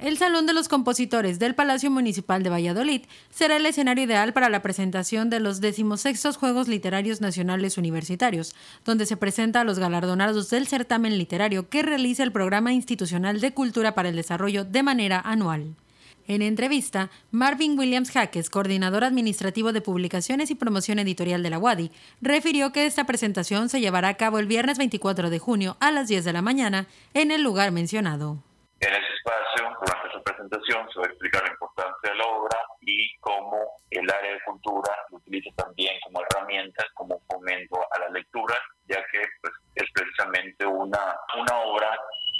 El 0.00 0.16
Salón 0.16 0.46
de 0.46 0.54
los 0.54 0.68
Compositores 0.68 1.38
del 1.38 1.54
Palacio 1.54 1.90
Municipal 1.90 2.42
de 2.42 2.48
Valladolid 2.48 3.02
será 3.28 3.58
el 3.58 3.66
escenario 3.66 4.04
ideal 4.04 4.32
para 4.32 4.48
la 4.48 4.62
presentación 4.62 5.28
de 5.28 5.40
los 5.40 5.60
decimosextos 5.60 6.38
Juegos 6.38 6.68
Literarios 6.68 7.20
Nacionales 7.20 7.76
Universitarios, 7.76 8.54
donde 8.86 9.04
se 9.04 9.18
presenta 9.18 9.60
a 9.60 9.64
los 9.64 9.78
galardonados 9.78 10.48
del 10.48 10.66
certamen 10.66 11.18
literario 11.18 11.68
que 11.68 11.82
realiza 11.82 12.22
el 12.22 12.32
Programa 12.32 12.72
Institucional 12.72 13.42
de 13.42 13.52
Cultura 13.52 13.94
para 13.94 14.08
el 14.08 14.16
Desarrollo 14.16 14.64
de 14.64 14.82
manera 14.82 15.20
anual. 15.20 15.74
En 16.26 16.40
entrevista, 16.40 17.10
Marvin 17.30 17.78
Williams 17.78 18.10
Jaques, 18.10 18.48
coordinador 18.48 19.04
administrativo 19.04 19.74
de 19.74 19.82
publicaciones 19.82 20.50
y 20.50 20.54
promoción 20.54 20.98
editorial 20.98 21.42
de 21.42 21.50
la 21.50 21.58
UADI, 21.58 21.90
refirió 22.22 22.72
que 22.72 22.86
esta 22.86 23.04
presentación 23.04 23.68
se 23.68 23.80
llevará 23.80 24.08
a 24.08 24.14
cabo 24.14 24.38
el 24.38 24.46
viernes 24.46 24.78
24 24.78 25.28
de 25.28 25.38
junio 25.38 25.76
a 25.78 25.90
las 25.90 26.08
10 26.08 26.24
de 26.24 26.32
la 26.32 26.40
mañana 26.40 26.86
en 27.12 27.32
el 27.32 27.42
lugar 27.42 27.70
mencionado. 27.70 28.38
En 28.80 28.94
ese 28.94 29.12
espacio, 29.12 29.76
durante 29.78 30.10
su 30.10 30.22
presentación, 30.22 30.88
se 30.90 31.00
va 31.00 31.04
a 31.04 31.10
explicar 31.10 31.42
la 31.42 31.50
importancia 31.50 32.10
de 32.10 32.16
la 32.16 32.24
obra 32.24 32.56
y 32.80 33.14
cómo 33.20 33.76
el 33.90 34.10
área 34.10 34.32
de 34.32 34.40
cultura 34.42 34.90
lo 35.10 35.18
utiliza 35.18 35.50
también 35.54 36.00
como 36.02 36.22
herramienta, 36.22 36.86
como 36.94 37.20
fomento 37.30 37.76
a 37.92 37.98
la 37.98 38.08
lectura, 38.08 38.56
ya 38.88 39.04
que 39.12 39.20
pues, 39.42 39.52
es 39.74 39.84
precisamente 39.92 40.64
una, 40.64 41.14
una 41.36 41.58
obra 41.60 41.94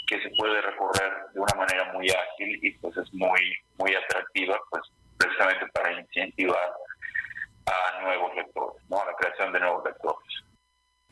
que 0.06 0.18
se 0.22 0.30
puede 0.38 0.62
recorrer 0.62 1.12
de 1.34 1.40
una 1.40 1.54
manera 1.54 1.92
muy 1.92 2.08
ágil 2.08 2.58
y 2.62 2.70
pues 2.78 2.96
es 2.96 3.12
muy, 3.12 3.54
muy 3.76 3.94
atractiva, 3.94 4.58
pues 4.70 4.82
precisamente 5.18 5.66
para 5.74 5.92
incentivar 5.92 6.72
a 7.66 8.00
nuevos 8.00 8.34
lectores, 8.34 8.82
¿no? 8.88 9.02
a 9.02 9.04
la 9.04 9.14
creación 9.14 9.52
de 9.52 9.60
nuevos 9.60 9.84
lectores. 9.84 10.44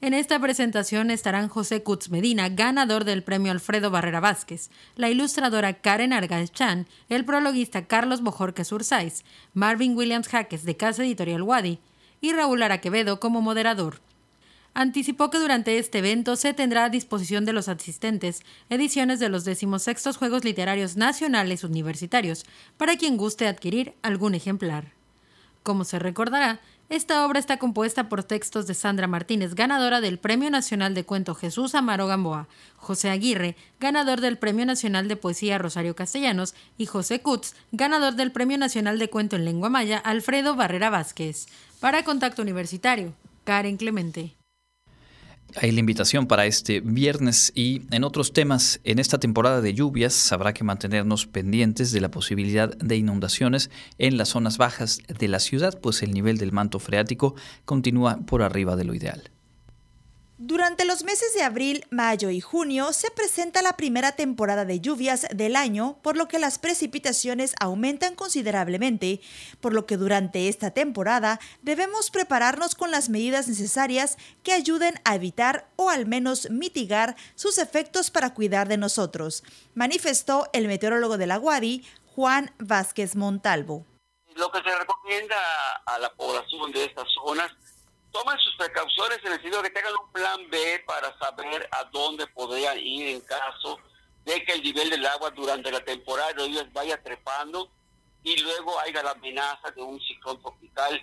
En 0.08 0.14
esta 0.14 0.40
presentación 0.40 1.10
estarán 1.10 1.48
José 1.48 1.82
Kutz 1.82 2.08
Medina, 2.08 2.48
ganador 2.48 3.04
del 3.04 3.22
premio 3.22 3.52
Alfredo 3.52 3.90
Barrera 3.90 4.20
Vázquez, 4.20 4.70
la 4.96 5.10
ilustradora 5.10 5.74
Karen 5.74 6.14
Argaez 6.14 6.50
Chan, 6.50 6.86
el 7.10 7.26
prologuista 7.26 7.84
Carlos 7.84 8.22
Bojorquez 8.22 8.72
Ursáis, 8.72 9.22
Marvin 9.52 9.94
Williams 9.94 10.28
Jaques 10.28 10.64
de 10.64 10.78
Casa 10.78 11.04
Editorial 11.04 11.42
Wadi 11.42 11.78
y 12.22 12.32
Raúl 12.32 12.62
Araquevedo 12.62 13.20
como 13.20 13.42
moderador 13.42 14.00
anticipó 14.72 15.28
que 15.28 15.40
durante 15.40 15.76
este 15.76 15.98
evento 15.98 16.36
se 16.36 16.54
tendrá 16.54 16.86
a 16.86 16.88
disposición 16.88 17.44
de 17.44 17.52
los 17.52 17.68
asistentes 17.68 18.40
ediciones 18.70 19.20
de 19.20 19.28
los 19.28 19.44
decimosextos 19.44 20.16
Juegos 20.16 20.42
Literarios 20.42 20.96
Nacionales 20.96 21.64
Universitarios, 21.64 22.46
para 22.78 22.96
quien 22.96 23.18
guste 23.18 23.46
adquirir 23.46 23.92
algún 24.00 24.34
ejemplar. 24.34 24.92
Como 25.64 25.84
se 25.84 25.98
recordará, 25.98 26.60
esta 26.90 27.26
obra 27.26 27.38
está 27.38 27.59
compuesta 27.59 28.09
por 28.09 28.25
textos 28.25 28.66
de 28.66 28.73
Sandra 28.73 29.07
Martínez, 29.07 29.54
ganadora 29.54 30.00
del 30.00 30.18
Premio 30.18 30.49
Nacional 30.49 30.95
de 30.95 31.04
Cuento 31.04 31.35
Jesús 31.35 31.75
Amaro 31.75 32.07
Gamboa, 32.07 32.49
José 32.76 33.11
Aguirre, 33.11 33.57
ganador 33.78 34.23
del 34.23 34.38
Premio 34.38 34.64
Nacional 34.64 35.07
de 35.07 35.16
Poesía 35.16 35.59
Rosario 35.59 35.95
Castellanos, 35.95 36.54
y 36.78 36.87
José 36.87 37.21
Kutz, 37.21 37.54
ganador 37.73 38.14
del 38.14 38.33
Premio 38.33 38.57
Nacional 38.57 38.99
de 38.99 39.11
Cuento 39.11 39.37
en 39.37 39.45
Lengua 39.45 39.68
Maya 39.68 39.99
Alfredo 39.99 40.57
Barrera 40.57 40.88
Vázquez. 40.88 41.47
Para 41.78 42.04
Contacto 42.04 42.40
Universitario, 42.40 43.12
Karen 43.45 43.76
Clemente. 43.76 44.38
Hay 45.56 45.72
la 45.72 45.80
invitación 45.80 46.26
para 46.26 46.44
este 46.46 46.80
viernes 46.80 47.52
y 47.54 47.82
en 47.90 48.04
otros 48.04 48.32
temas, 48.32 48.80
en 48.84 48.98
esta 48.98 49.18
temporada 49.18 49.60
de 49.62 49.72
lluvias 49.72 50.30
habrá 50.30 50.52
que 50.52 50.62
mantenernos 50.62 51.26
pendientes 51.26 51.90
de 51.90 52.00
la 52.02 52.10
posibilidad 52.10 52.76
de 52.76 52.96
inundaciones 52.96 53.70
en 53.96 54.18
las 54.18 54.28
zonas 54.28 54.58
bajas 54.58 55.00
de 55.06 55.28
la 55.28 55.40
ciudad, 55.40 55.78
pues 55.80 56.02
el 56.02 56.12
nivel 56.12 56.36
del 56.36 56.52
manto 56.52 56.78
freático 56.78 57.34
continúa 57.64 58.18
por 58.26 58.42
arriba 58.42 58.76
de 58.76 58.84
lo 58.84 58.94
ideal. 58.94 59.30
Durante 60.40 60.85
los 60.85 61.02
meses 61.02 61.35
de 61.35 61.42
abril, 61.42 61.85
mayo 61.90 62.30
y 62.30 62.40
junio 62.40 62.92
se 62.92 63.11
presenta 63.11 63.61
la 63.61 63.76
primera 63.76 64.12
temporada 64.12 64.64
de 64.64 64.78
lluvias 64.78 65.26
del 65.35 65.57
año, 65.57 65.99
por 66.00 66.16
lo 66.16 66.28
que 66.28 66.38
las 66.38 66.61
precipitaciones 66.61 67.57
aumentan 67.59 68.14
considerablemente, 68.14 69.21
por 69.61 69.75
lo 69.75 69.85
que 69.85 69.97
durante 69.97 70.49
esta 70.49 70.71
temporada 70.71 71.40
debemos 71.62 72.12
prepararnos 72.12 72.76
con 72.76 72.92
las 72.92 73.09
medidas 73.09 73.49
necesarias 73.49 74.16
que 74.45 74.52
ayuden 74.52 75.00
a 75.04 75.16
evitar 75.16 75.73
o 75.75 75.90
al 75.90 76.07
menos 76.07 76.49
mitigar 76.50 77.16
sus 77.35 77.59
efectos 77.59 78.12
para 78.12 78.33
cuidar 78.33 78.68
de 78.68 78.76
nosotros, 78.76 79.42
manifestó 79.75 80.49
el 80.52 80.68
meteorólogo 80.68 81.18
de 81.18 81.26
la 81.26 81.38
Guadi, 81.38 81.85
Juan 82.14 82.54
Vázquez 82.59 83.16
Montalvo. 83.16 83.87
Lo 84.37 84.52
que 84.52 84.62
se 84.62 84.78
recomienda 84.78 85.37
a 85.85 85.99
la 85.99 86.14
población 86.14 86.71
de 86.71 86.85
estas 86.85 87.09
zonas 87.25 87.50
tomen 88.18 88.38
sus 88.38 88.56
precauciones 88.56 89.18
en 89.22 89.32
el 89.32 89.32
sentido 89.34 89.62
de 89.62 89.68
que 89.68 89.75
tengan 89.75 89.94
un 90.02 90.12
plan 90.12 90.50
B 90.50 90.82
para 90.87 91.16
saber 91.18 91.68
a 91.70 91.84
dónde 91.84 92.26
podrían 92.28 92.78
ir 92.78 93.08
en 93.08 93.20
caso 93.20 93.78
de 94.25 94.44
que 94.44 94.52
el 94.54 94.62
nivel 94.62 94.90
del 94.90 95.06
agua 95.06 95.30
durante 95.30 95.70
la 95.70 95.84
temporada 95.84 96.32
de 96.32 96.68
vaya 96.72 97.00
trepando 97.02 97.70
y 98.25 98.37
luego 98.40 98.78
haya 98.80 99.02
la 99.02 99.12
amenaza 99.12 99.70
de 99.70 99.82
un 99.82 100.00
ciclón 100.00 100.40
tropical 100.42 101.00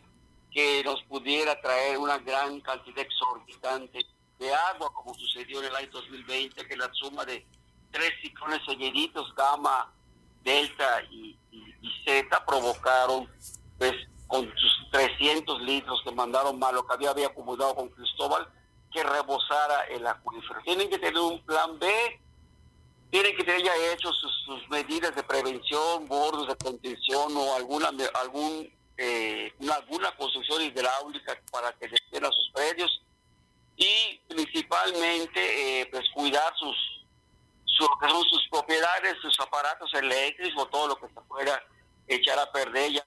que 0.52 0.84
nos 0.84 1.02
pudiera 1.04 1.60
traer 1.62 1.98
una 1.98 2.18
gran 2.18 2.60
cantidad 2.62 3.00
exorbitante 3.00 4.06
de 4.38 4.54
agua, 4.54 4.92
como 4.94 5.14
sucedió 5.14 5.60
en 5.60 5.68
el 5.68 5.76
año 5.76 5.90
2020, 5.92 6.68
que 6.68 6.78
la 6.78 6.92
suma 6.94 7.24
de 7.24 7.46
tres 7.92 8.12
ciclones 8.22 8.60
seguiditos, 8.68 9.34
gamma, 9.36 9.94
delta 10.44 11.02
y, 11.10 11.38
y 11.52 12.04
zeta, 12.06 12.46
provocaron 12.46 13.30
pues 13.78 13.94
con 14.28 14.46
sus 14.58 14.92
300 14.92 15.62
litros 15.62 16.02
que 16.04 16.12
mandaron 16.12 16.58
mal, 16.60 16.76
lo 16.76 16.86
que 16.86 16.94
había, 16.94 17.12
había 17.12 17.28
acumulado 17.28 17.76
con 17.76 17.90
Cristóbal, 17.90 18.48
que 18.92 19.04
rebosara 19.04 19.84
el 19.90 20.06
acuífero. 20.08 20.62
Tienen 20.64 20.90
que 20.90 20.98
tener 20.98 21.20
un 21.20 21.44
plan 21.46 21.78
B, 21.80 21.88
tienen 23.12 23.36
que 23.36 23.44
tener 23.44 23.64
ya 23.64 23.76
hecho 23.94 24.12
sus, 24.12 24.32
medidas 24.70 25.16
de 25.16 25.24
prevención, 25.24 26.08
bordos 26.08 26.48
de 26.48 26.56
contención 26.56 27.36
o 27.36 27.56
alguna 27.56 27.92
algún 28.16 28.72
eh, 28.98 29.54
alguna 29.72 30.16
construcción 30.16 30.62
hidráulica 30.62 31.38
para 31.52 31.74
que 31.74 31.86
a 31.86 32.32
sus 32.32 32.52
predios 32.54 33.02
y 33.76 34.18
principalmente 34.28 35.82
eh, 35.82 35.86
pues 35.92 36.04
cuidar 36.14 36.54
sus, 36.58 36.76
sus, 37.66 38.48
propiedades, 38.50 39.16
sus 39.22 39.38
aparatos 39.40 39.94
eléctricos, 39.94 40.70
todo 40.70 40.88
lo 40.90 40.96
que 40.96 41.08
se 41.08 41.22
pueda 41.28 41.62
echar 42.08 42.40
a 42.40 42.52
perder. 42.52 43.04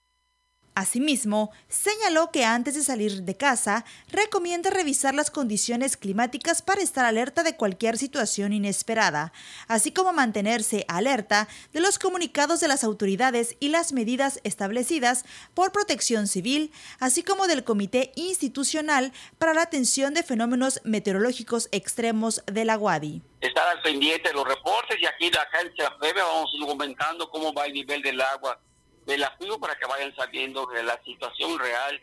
Asimismo, 0.78 1.50
señaló 1.68 2.30
que 2.30 2.44
antes 2.44 2.76
de 2.76 2.84
salir 2.84 3.24
de 3.24 3.36
casa, 3.36 3.84
recomienda 4.12 4.70
revisar 4.70 5.12
las 5.12 5.28
condiciones 5.28 5.96
climáticas 5.96 6.62
para 6.62 6.82
estar 6.82 7.04
alerta 7.04 7.42
de 7.42 7.56
cualquier 7.56 7.98
situación 7.98 8.52
inesperada, 8.52 9.32
así 9.66 9.90
como 9.90 10.12
mantenerse 10.12 10.84
alerta 10.86 11.48
de 11.72 11.80
los 11.80 11.98
comunicados 11.98 12.60
de 12.60 12.68
las 12.68 12.84
autoridades 12.84 13.56
y 13.58 13.70
las 13.70 13.92
medidas 13.92 14.38
establecidas 14.44 15.24
por 15.52 15.72
Protección 15.72 16.28
Civil, 16.28 16.70
así 17.00 17.24
como 17.24 17.48
del 17.48 17.64
Comité 17.64 18.12
Institucional 18.14 19.12
para 19.38 19.54
la 19.54 19.62
Atención 19.62 20.14
de 20.14 20.22
Fenómenos 20.22 20.80
Meteorológicos 20.84 21.68
Extremos 21.72 22.44
de 22.46 22.64
la 22.64 22.78
UADI. 22.78 23.20
Estar 23.40 23.66
al 23.66 23.82
pendiente 23.82 24.28
de 24.28 24.34
los 24.34 24.46
reportes 24.46 24.96
y 25.00 25.06
aquí 25.06 25.26
acá 25.26 25.60
en 25.60 26.14
vamos 26.14 26.50
comentando 26.64 27.28
cómo 27.30 27.52
va 27.52 27.66
el 27.66 27.72
nivel 27.72 28.00
del 28.00 28.20
agua 28.20 28.60
del 29.08 29.24
apoyo 29.24 29.58
para 29.58 29.74
que 29.74 29.86
vayan 29.86 30.14
sabiendo 30.14 30.66
de 30.66 30.82
la 30.82 31.02
situación 31.02 31.58
real 31.58 31.98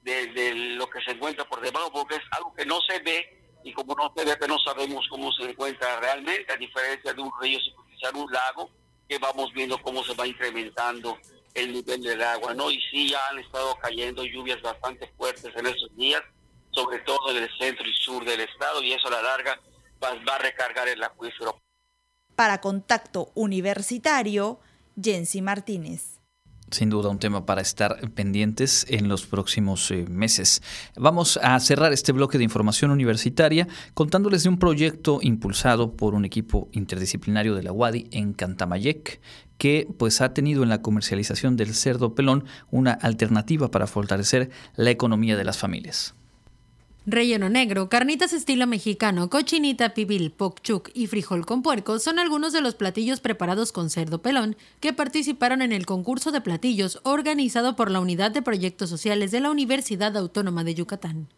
de, 0.00 0.54
lo 0.78 0.88
que 0.88 1.02
se 1.02 1.10
encuentra 1.10 1.44
por 1.44 1.60
debajo, 1.60 1.92
porque 1.92 2.14
es 2.14 2.22
algo 2.30 2.54
que 2.54 2.64
no 2.64 2.78
se 2.88 2.98
ve 3.00 3.60
y 3.62 3.72
como 3.74 3.94
no 3.94 4.10
se 4.16 4.24
ve, 4.24 4.38
que 4.38 4.48
no 4.48 4.58
sabemos 4.60 5.04
cómo 5.10 5.30
se 5.32 5.50
encuentra 5.50 6.00
realmente, 6.00 6.50
a 6.50 6.56
diferencia 6.56 7.12
de 7.12 7.20
un 7.20 7.30
río 7.40 7.58
superficial, 7.60 8.16
un 8.16 8.32
lago, 8.32 8.70
que 9.06 9.18
vamos 9.18 9.52
viendo 9.52 9.76
cómo 9.82 10.02
se 10.02 10.14
va 10.14 10.26
incrementando 10.26 11.18
el 11.52 11.72
nivel 11.72 12.00
del 12.00 12.22
agua, 12.22 12.54
¿no? 12.54 12.70
Y 12.70 12.80
sí, 12.90 13.10
ya 13.10 13.18
han 13.28 13.38
estado 13.38 13.76
cayendo 13.76 14.24
lluvias 14.24 14.62
bastante 14.62 15.12
fuertes 15.16 15.54
en 15.54 15.66
esos 15.66 15.94
días, 15.96 16.22
sobre 16.70 17.00
todo 17.00 17.32
en 17.32 17.42
el 17.42 17.50
centro 17.58 17.86
y 17.86 17.94
sur 17.94 18.24
del 18.24 18.40
estado, 18.40 18.82
y 18.82 18.92
eso 18.92 19.08
a 19.08 19.10
la 19.10 19.22
larga 19.22 19.60
va, 20.02 20.14
va 20.26 20.36
a 20.36 20.38
recargar 20.38 20.88
el 20.88 21.02
acuífero. 21.02 21.60
Para 22.34 22.60
Contacto 22.60 23.30
Universitario, 23.34 24.60
Jensi 25.02 25.42
Martínez. 25.42 26.15
Sin 26.70 26.90
duda 26.90 27.10
un 27.10 27.20
tema 27.20 27.46
para 27.46 27.60
estar 27.60 28.10
pendientes 28.10 28.86
en 28.88 29.08
los 29.08 29.24
próximos 29.24 29.88
eh, 29.92 30.04
meses. 30.10 30.62
Vamos 30.96 31.38
a 31.40 31.58
cerrar 31.60 31.92
este 31.92 32.10
bloque 32.10 32.38
de 32.38 32.44
información 32.44 32.90
universitaria 32.90 33.68
contándoles 33.94 34.42
de 34.42 34.48
un 34.48 34.58
proyecto 34.58 35.20
impulsado 35.22 35.92
por 35.92 36.14
un 36.14 36.24
equipo 36.24 36.68
interdisciplinario 36.72 37.54
de 37.54 37.62
la 37.62 37.72
UADI 37.72 38.08
en 38.10 38.32
Cantamayec 38.32 39.20
que 39.58 39.86
pues 39.96 40.20
ha 40.20 40.34
tenido 40.34 40.64
en 40.64 40.68
la 40.68 40.82
comercialización 40.82 41.56
del 41.56 41.72
cerdo 41.72 42.14
pelón 42.14 42.44
una 42.70 42.92
alternativa 42.92 43.70
para 43.70 43.86
fortalecer 43.86 44.50
la 44.74 44.90
economía 44.90 45.36
de 45.36 45.44
las 45.44 45.58
familias. 45.58 46.14
Relleno 47.08 47.48
negro, 47.48 47.88
carnitas 47.88 48.32
estilo 48.32 48.66
mexicano, 48.66 49.30
cochinita 49.30 49.94
pibil, 49.94 50.32
pokchuk 50.32 50.90
y 50.92 51.06
frijol 51.06 51.46
con 51.46 51.62
puerco 51.62 52.00
son 52.00 52.18
algunos 52.18 52.52
de 52.52 52.60
los 52.60 52.74
platillos 52.74 53.20
preparados 53.20 53.70
con 53.70 53.90
cerdo 53.90 54.22
pelón 54.22 54.56
que 54.80 54.92
participaron 54.92 55.62
en 55.62 55.70
el 55.70 55.86
concurso 55.86 56.32
de 56.32 56.40
platillos 56.40 56.98
organizado 57.04 57.76
por 57.76 57.92
la 57.92 58.00
Unidad 58.00 58.32
de 58.32 58.42
Proyectos 58.42 58.90
Sociales 58.90 59.30
de 59.30 59.38
la 59.38 59.52
Universidad 59.52 60.16
Autónoma 60.16 60.64
de 60.64 60.74
Yucatán. 60.74 61.28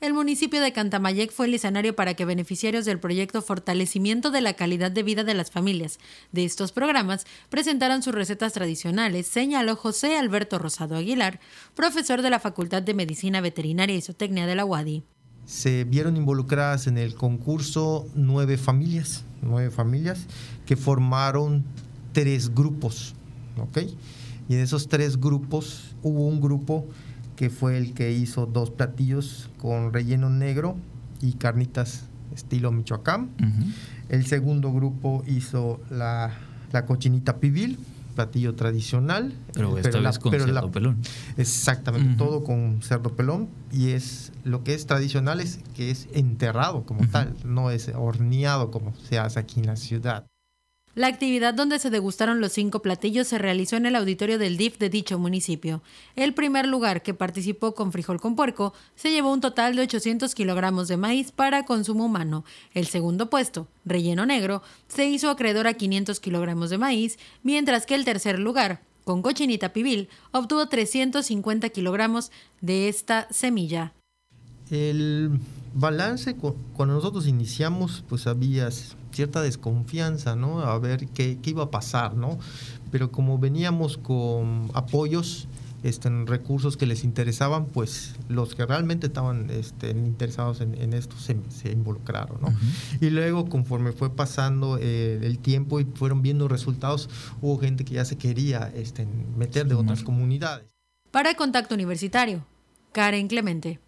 El 0.00 0.14
municipio 0.14 0.60
de 0.60 0.72
Cantamayec 0.72 1.32
fue 1.32 1.46
el 1.46 1.54
escenario 1.54 1.96
para 1.96 2.14
que 2.14 2.24
beneficiarios 2.24 2.84
del 2.84 3.00
proyecto 3.00 3.42
Fortalecimiento 3.42 4.30
de 4.30 4.40
la 4.40 4.52
Calidad 4.52 4.92
de 4.92 5.02
Vida 5.02 5.24
de 5.24 5.34
las 5.34 5.50
Familias 5.50 5.98
de 6.30 6.44
estos 6.44 6.70
programas 6.70 7.26
presentaran 7.48 8.04
sus 8.04 8.14
recetas 8.14 8.52
tradicionales, 8.52 9.26
señaló 9.26 9.74
José 9.74 10.16
Alberto 10.16 10.60
Rosado 10.60 10.94
Aguilar, 10.94 11.40
profesor 11.74 12.22
de 12.22 12.30
la 12.30 12.38
Facultad 12.38 12.80
de 12.80 12.94
Medicina 12.94 13.40
Veterinaria 13.40 13.96
y 13.96 14.00
Zootecnia 14.00 14.46
de 14.46 14.54
la 14.54 14.64
UADI. 14.64 15.02
Se 15.46 15.82
vieron 15.82 16.16
involucradas 16.16 16.86
en 16.86 16.96
el 16.96 17.16
concurso 17.16 18.06
nueve 18.14 18.56
familias, 18.56 19.24
nueve 19.42 19.72
familias 19.72 20.26
que 20.64 20.76
formaron 20.76 21.64
tres 22.12 22.54
grupos, 22.54 23.16
¿ok? 23.60 23.78
Y 24.48 24.54
en 24.54 24.60
esos 24.60 24.86
tres 24.86 25.18
grupos 25.18 25.96
hubo 26.04 26.28
un 26.28 26.40
grupo 26.40 26.86
que 27.38 27.50
fue 27.50 27.78
el 27.78 27.94
que 27.94 28.10
hizo 28.10 28.46
dos 28.46 28.72
platillos 28.72 29.48
con 29.58 29.92
relleno 29.92 30.28
negro 30.28 30.76
y 31.22 31.34
carnitas 31.34 32.02
estilo 32.34 32.72
Michoacán. 32.72 33.30
El 34.08 34.26
segundo 34.26 34.72
grupo 34.72 35.22
hizo 35.24 35.80
la, 35.88 36.32
cochinita 36.88 37.36
pibil, 37.36 37.78
platillo 38.16 38.56
tradicional. 38.56 39.32
Pero, 39.52 39.78
esta 39.78 40.00
vez 40.00 40.18
con 40.18 40.32
cerdo 40.32 40.72
pelón. 40.72 40.96
Exactamente, 41.36 42.16
todo 42.16 42.42
con 42.42 42.82
cerdo 42.82 43.14
pelón. 43.14 43.48
Y 43.70 43.90
es 43.90 44.32
lo 44.42 44.64
que 44.64 44.74
es 44.74 44.86
tradicional 44.86 45.38
es 45.38 45.60
que 45.76 45.92
es 45.92 46.08
enterrado 46.12 46.82
como 46.82 47.06
tal, 47.06 47.36
no 47.44 47.70
es 47.70 47.88
horneado 47.94 48.72
como 48.72 48.92
se 49.08 49.20
hace 49.20 49.38
aquí 49.38 49.60
en 49.60 49.66
la 49.66 49.76
ciudad. 49.76 50.26
La 50.98 51.06
actividad 51.06 51.54
donde 51.54 51.78
se 51.78 51.90
degustaron 51.90 52.40
los 52.40 52.50
cinco 52.50 52.82
platillos 52.82 53.28
se 53.28 53.38
realizó 53.38 53.76
en 53.76 53.86
el 53.86 53.94
auditorio 53.94 54.36
del 54.36 54.56
DIF 54.56 54.78
de 54.78 54.90
dicho 54.90 55.16
municipio. 55.16 55.80
El 56.16 56.34
primer 56.34 56.66
lugar 56.66 57.04
que 57.04 57.14
participó 57.14 57.72
con 57.76 57.92
frijol 57.92 58.20
con 58.20 58.34
puerco 58.34 58.74
se 58.96 59.12
llevó 59.12 59.32
un 59.32 59.40
total 59.40 59.76
de 59.76 59.82
800 59.82 60.34
kilogramos 60.34 60.88
de 60.88 60.96
maíz 60.96 61.30
para 61.30 61.64
consumo 61.64 62.06
humano. 62.06 62.44
El 62.74 62.88
segundo 62.88 63.30
puesto, 63.30 63.68
relleno 63.84 64.26
negro, 64.26 64.60
se 64.88 65.06
hizo 65.06 65.30
acreedor 65.30 65.68
a 65.68 65.74
500 65.74 66.18
kilogramos 66.18 66.68
de 66.68 66.78
maíz, 66.78 67.16
mientras 67.44 67.86
que 67.86 67.94
el 67.94 68.04
tercer 68.04 68.40
lugar, 68.40 68.80
con 69.04 69.22
cochinita 69.22 69.72
pibil, 69.72 70.08
obtuvo 70.32 70.66
350 70.66 71.68
kilogramos 71.68 72.32
de 72.60 72.88
esta 72.88 73.28
semilla. 73.30 73.92
El 74.68 75.38
balance, 75.74 76.36
cuando 76.36 76.94
nosotros 76.94 77.26
iniciamos, 77.26 78.04
pues 78.08 78.26
había 78.26 78.68
cierta 79.12 79.42
desconfianza, 79.42 80.36
¿no? 80.36 80.60
A 80.60 80.78
ver 80.78 81.06
qué, 81.08 81.38
iba 81.44 81.64
a 81.64 81.70
pasar, 81.70 82.14
¿no? 82.14 82.38
Pero 82.90 83.10
como 83.10 83.38
veníamos 83.38 83.96
con 83.96 84.70
apoyos, 84.74 85.48
este, 85.82 86.10
recursos 86.24 86.76
que 86.76 86.86
les 86.86 87.04
interesaban, 87.04 87.66
pues 87.66 88.16
los 88.28 88.54
que 88.54 88.66
realmente 88.66 89.06
estaban 89.06 89.48
este, 89.50 89.90
interesados 89.90 90.60
en, 90.60 90.92
esto 90.92 91.16
se, 91.18 91.36
involucraron. 91.70 92.40
¿no? 92.40 92.52
Y 93.00 93.10
luego, 93.10 93.48
conforme 93.48 93.92
fue 93.92 94.10
pasando 94.10 94.78
eh, 94.80 95.20
el 95.22 95.38
tiempo 95.38 95.78
y 95.80 95.84
fueron 95.84 96.22
viendo 96.22 96.48
resultados, 96.48 97.08
hubo 97.40 97.58
gente 97.58 97.84
que 97.84 97.94
ya 97.94 98.04
se 98.04 98.16
quería 98.16 98.72
este, 98.74 99.06
meter 99.36 99.66
de 99.66 99.74
otras 99.74 100.02
comunidades. 100.02 100.66
Para 101.10 101.34
Contacto 101.34 101.74
Universitario, 101.74 102.44
Karen 102.92 103.28
Clemente. 103.28 103.80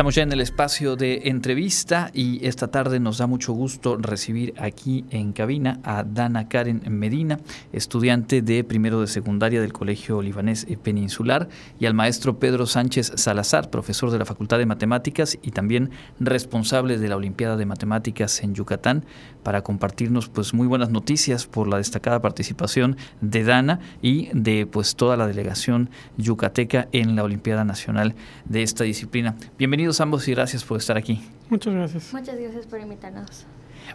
Estamos 0.00 0.14
ya 0.14 0.22
en 0.22 0.32
el 0.32 0.40
espacio 0.40 0.96
de 0.96 1.28
entrevista 1.28 2.10
y 2.14 2.46
esta 2.46 2.68
tarde 2.68 2.98
nos 3.00 3.18
da 3.18 3.26
mucho 3.26 3.52
gusto 3.52 3.98
recibir 3.98 4.54
aquí 4.56 5.04
en 5.10 5.34
cabina 5.34 5.78
a 5.84 6.04
Dana 6.04 6.48
Karen 6.48 6.80
Medina, 6.88 7.38
estudiante 7.70 8.40
de 8.40 8.64
primero 8.64 9.02
de 9.02 9.08
secundaria 9.08 9.60
del 9.60 9.74
Colegio 9.74 10.22
Libanés 10.22 10.66
Peninsular, 10.82 11.50
y 11.78 11.84
al 11.84 11.92
maestro 11.92 12.38
Pedro 12.38 12.64
Sánchez 12.64 13.12
Salazar, 13.16 13.68
profesor 13.68 14.10
de 14.10 14.18
la 14.18 14.24
Facultad 14.24 14.56
de 14.56 14.64
Matemáticas 14.64 15.38
y 15.42 15.50
también 15.50 15.90
responsable 16.18 16.96
de 16.96 17.06
la 17.06 17.16
Olimpiada 17.16 17.58
de 17.58 17.66
Matemáticas 17.66 18.42
en 18.42 18.54
Yucatán, 18.54 19.04
para 19.42 19.60
compartirnos 19.60 20.30
pues 20.30 20.54
muy 20.54 20.66
buenas 20.66 20.88
noticias 20.88 21.46
por 21.46 21.68
la 21.68 21.76
destacada 21.76 22.22
participación 22.22 22.96
de 23.20 23.44
Dana 23.44 23.80
y 24.00 24.30
de 24.32 24.64
pues 24.64 24.96
toda 24.96 25.18
la 25.18 25.26
delegación 25.26 25.90
yucateca 26.16 26.88
en 26.92 27.16
la 27.16 27.24
Olimpiada 27.24 27.64
Nacional 27.64 28.14
de 28.46 28.62
esta 28.62 28.84
disciplina. 28.84 29.36
Bienvenidos 29.90 30.00
ambos 30.02 30.28
y 30.28 30.34
gracias 30.34 30.62
por 30.62 30.78
estar 30.78 30.96
aquí. 30.96 31.20
Muchas 31.48 31.74
gracias. 31.74 32.12
Muchas 32.12 32.38
gracias 32.38 32.64
por 32.64 32.78
invitarnos. 32.80 33.44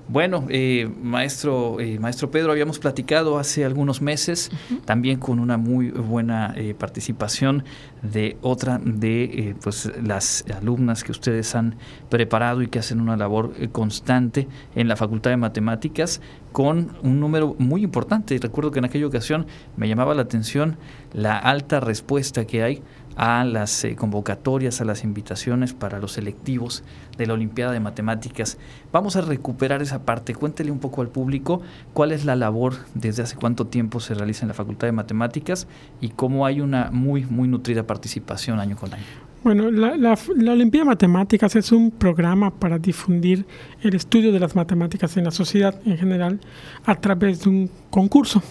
Bueno, 0.10 0.46
eh, 0.50 0.90
maestro, 1.02 1.80
eh, 1.80 2.00
maestro 2.00 2.30
Pedro, 2.30 2.52
habíamos 2.52 2.80
platicado 2.80 3.38
hace 3.40 3.64
algunos 3.64 4.02
meses, 4.02 4.52
también 4.84 5.20
con 5.20 5.40
una 5.40 5.56
muy 5.56 5.92
buena 5.92 6.54
eh, 6.58 6.76
participación 6.78 7.64
de 8.02 8.36
otra 8.42 8.78
de 8.84 9.56
pues, 9.64 9.90
las 10.04 10.44
alumnas 10.54 11.06
que 11.06 11.14
ustedes 11.14 11.56
han 11.56 11.78
preparado 12.10 12.62
y 12.62 12.68
que 12.68 12.80
hacen 12.80 13.00
una 13.00 13.16
labor 13.16 13.54
constante 13.72 14.50
en 14.76 14.90
la 14.90 14.98
Facultad 14.98 15.30
de 15.32 15.38
Matemáticas 15.38 16.20
con 16.52 16.98
un 17.04 17.22
número 17.22 17.56
muy 17.58 17.84
importante. 17.84 18.38
Recuerdo 18.38 18.72
que 18.72 18.80
en 18.80 18.86
aquella 18.86 19.08
ocasión 19.08 19.48
me 19.78 19.88
llamaba 19.88 20.14
la 20.14 20.24
atención 20.24 20.78
la 21.14 21.38
alta 21.38 21.80
respuesta 21.80 22.46
que 22.46 22.64
hay 22.64 22.84
a 23.16 23.44
las 23.46 23.84
eh, 23.84 23.96
convocatorias, 23.96 24.82
a 24.82 24.86
las 24.86 25.04
invitaciones 25.04 25.74
para 25.74 26.00
los 26.00 26.14
selectivos 26.14 26.84
de 27.18 27.28
la 27.28 27.34
Olimpiada 27.34 27.72
de 27.72 27.80
Matemáticas. 27.80 28.58
Vamos 28.92 29.16
a 29.16 29.22
recuperar 29.22 29.82
esa 29.82 30.04
parte. 30.04 30.36
Cuéntele 30.36 30.72
un 30.72 30.80
poco 30.80 31.02
al 31.02 31.10
público 31.10 31.62
cuál 31.94 32.12
es 32.12 32.26
la 32.26 32.36
labor, 32.36 32.74
desde 32.94 33.24
hace 33.24 33.36
cuánto 33.36 33.68
tiempo 33.68 34.00
se 34.00 34.14
realiza 34.14 34.44
en 34.44 34.50
la 34.50 34.54
Facultad 34.54 34.88
de 34.88 34.92
Matemáticas 34.92 35.68
y 36.02 36.10
cómo 36.10 36.46
hay 36.46 36.62
una 36.62 36.92
muy, 36.92 37.26
muy 37.26 37.48
nutrida 37.48 37.88
participación 37.88 38.60
año 38.60 38.76
con 38.76 38.94
año. 38.94 39.04
Bueno, 39.44 39.70
la, 39.70 39.96
la 39.96 40.52
Olimpiada 40.52 40.86
de 40.86 40.90
Matemáticas 40.90 41.56
es 41.56 41.72
un 41.72 41.92
programa 41.92 42.50
para 42.50 42.80
difundir 42.80 43.46
el 43.82 43.94
estudio 43.94 44.32
de 44.32 44.40
las 44.40 44.56
matemáticas 44.56 45.18
en 45.18 45.26
la 45.26 45.32
sociedad 45.32 45.80
en 45.86 45.98
general 45.98 46.40
a 46.84 46.96
través 46.96 47.44
de 47.44 47.50
un 47.50 47.70
concurso 47.92 48.42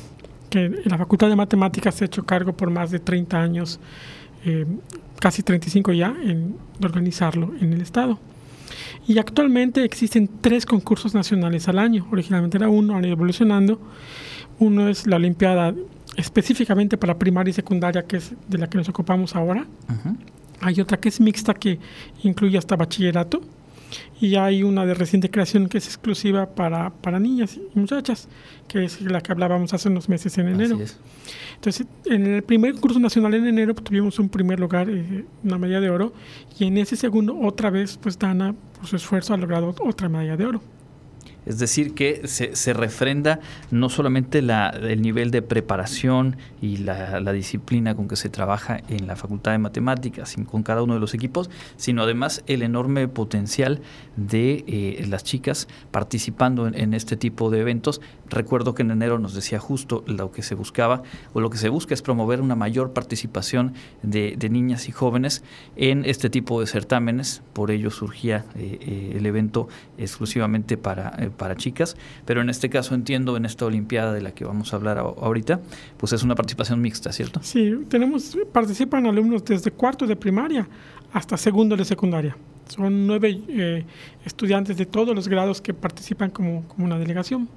que 0.51 0.83
la 0.85 0.97
Facultad 0.97 1.29
de 1.29 1.35
Matemáticas 1.35 1.97
se 1.97 2.05
ha 2.05 2.07
hecho 2.07 2.25
cargo 2.25 2.57
por 2.57 2.71
más 2.71 2.93
de 2.93 3.01
30 3.01 3.41
años 3.41 3.81
eh, 4.45 4.67
casi 5.19 5.43
35 5.43 5.93
ya, 5.93 6.15
en 6.23 6.57
organizarlo 6.83 7.53
en 7.61 7.73
el 7.73 7.81
Estado. 7.81 8.19
Y 9.07 9.19
actualmente 9.19 9.85
existen 9.85 10.29
tres 10.41 10.67
concursos 10.67 11.15
nacionales 11.15 11.69
al 11.69 11.79
año. 11.79 12.07
Originalmente 12.11 12.57
era 12.57 12.69
uno, 12.69 12.97
han 12.97 13.05
ido 13.05 13.13
evolucionando. 13.13 13.81
Uno 14.59 14.89
es 14.89 15.07
la 15.07 15.17
Olimpiada 15.17 15.75
específicamente 16.17 16.97
para 16.97 17.19
primaria 17.19 17.51
y 17.51 17.55
secundaria, 17.55 18.05
que 18.05 18.17
es 18.19 18.35
de 18.49 18.59
la 18.59 18.69
que 18.69 18.79
nos 18.79 18.89
ocupamos 18.89 19.35
ahora. 19.35 19.67
Hay 20.61 20.81
otra 20.81 20.99
que 20.99 21.09
es 21.09 21.21
mixta, 21.21 21.55
que 21.55 21.79
incluye 22.23 22.57
hasta 22.57 22.77
bachillerato. 22.77 23.41
Y 24.21 24.37
hay 24.37 24.63
una 24.63 24.87
de 24.87 24.95
reciente 24.95 25.31
creación 25.31 25.69
que 25.69 25.79
es 25.79 25.87
exclusiva 25.87 26.55
para, 26.55 26.91
para 26.91 27.19
niñas 27.19 27.57
y 27.57 27.79
muchachas, 27.79 28.29
que 28.69 28.85
es 28.85 29.01
la 29.01 29.21
que 29.21 29.33
hablábamos 29.33 29.73
hace 29.75 29.89
unos 29.89 30.09
meses 30.09 30.37
en 30.39 30.49
enero. 30.49 30.79
Entonces, 31.55 31.87
en 32.07 32.27
el 32.27 32.43
primer 32.43 32.73
concurso 32.73 33.01
nacional 33.01 33.35
en 33.35 33.47
enero 33.47 33.75
pues, 33.75 33.85
tuvimos 33.85 34.19
un 34.19 34.29
primer 34.29 34.61
lugar, 34.61 34.89
eh, 34.91 35.25
una 35.43 35.59
medalla 35.59 35.81
de 35.81 35.91
oro, 35.91 36.13
y 36.59 36.67
en 36.67 36.79
ese 36.79 36.97
segundo 36.97 37.39
otra 37.39 37.71
vez, 37.71 37.99
pues 38.01 38.19
Dana, 38.19 38.55
por 38.77 38.87
su 38.87 38.97
esfuerzo, 38.97 39.35
ha 39.35 39.37
logrado 39.37 39.75
otra 39.81 40.09
medalla 40.09 40.37
de 40.37 40.47
oro. 40.47 40.61
Es 41.47 41.59
decir, 41.59 41.95
que 41.95 42.27
se, 42.27 42.73
refrenda 42.73 43.41
no 43.71 43.89
solamente 43.89 44.43
la, 44.43 44.71
el 44.71 45.03
nivel 45.03 45.31
de 45.31 45.43
preparación 45.43 46.37
y 46.61 46.79
la, 46.79 47.33
disciplina 47.33 47.95
con 47.95 48.09
que 48.09 48.17
se 48.17 48.29
trabaja 48.29 48.81
en 48.89 49.07
la 49.07 49.17
Facultad 49.17 49.53
de 49.53 49.59
Matemáticas 49.59 50.37
con 50.51 50.63
cada 50.63 50.83
uno 50.83 50.95
de 50.95 51.01
los 51.01 51.15
equipos, 51.15 51.51
sino 51.77 52.03
además 52.03 52.43
el 52.47 52.63
enorme 52.63 53.09
potencial 53.09 53.81
de 54.17 54.65
eh, 54.67 55.05
las 55.09 55.25
chicas 55.25 55.69
participando 55.91 56.67
en, 56.67 56.95
este 56.95 57.17
tipo 57.17 57.51
de 57.51 57.61
eventos. 57.61 58.01
Recuerdo 58.31 58.75
que 58.75 58.83
en 58.83 58.91
enero 58.91 59.19
nos 59.19 59.35
decía 59.35 59.59
justo 59.59 60.05
lo 60.07 60.31
que 60.31 60.43
se 60.43 60.55
buscaba 60.55 61.03
o 61.33 61.41
lo 61.41 61.51
que 61.51 61.59
se 61.59 61.69
busca 61.69 61.95
es 61.95 62.03
promover 62.03 62.41
una 62.41 62.55
mayor 62.55 62.93
participación 62.93 63.75
de, 64.03 64.37
niñas 64.51 64.89
y 64.89 64.93
jóvenes 64.93 65.43
en 65.77 66.05
este 66.05 66.31
tipo 66.31 66.61
de 66.61 66.67
certámenes. 66.67 67.43
Por 67.53 67.71
ello 67.71 67.91
surgía 67.91 68.45
eh, 68.55 68.79
eh, 68.81 69.13
el 69.17 69.27
evento 69.27 69.69
exclusivamente 69.99 70.77
para 70.77 71.17
para 71.35 71.57
chicas, 71.57 71.97
pero 72.25 72.41
en 72.41 72.49
este 72.49 72.71
caso 72.71 72.95
entiendo 72.95 73.37
en 73.37 73.45
esta 73.45 73.67
Olimpiada 73.67 74.13
de 74.13 74.23
la 74.23 74.33
que 74.33 74.45
vamos 74.45 74.73
a 74.73 74.77
hablar 74.77 74.99
ahorita, 74.99 75.61
pues 75.97 76.13
es 76.13 76.23
una 76.23 76.35
participación 76.35 76.81
mixta, 76.81 77.13
¿cierto? 77.13 77.41
Sí, 77.43 77.73
tenemos, 77.89 78.37
participan 78.53 79.07
alumnos 79.07 79.45
desde 79.45 79.71
cuarto 79.71 80.07
de 80.07 80.17
primaria 80.17 80.69
hasta 81.13 81.37
segundo 81.37 81.77
de 81.77 81.85
secundaria. 81.85 82.37
Son 82.69 83.07
nueve 83.07 83.41
eh, 83.49 83.85
estudiantes 84.25 84.77
de 84.77 84.87
todos 84.87 85.15
los 85.15 85.29
grados 85.29 85.61
que 85.61 85.75
participan 85.75 86.31
como, 86.31 86.67
como 86.69 86.87
una 86.87 86.99
delegación. 86.99 87.49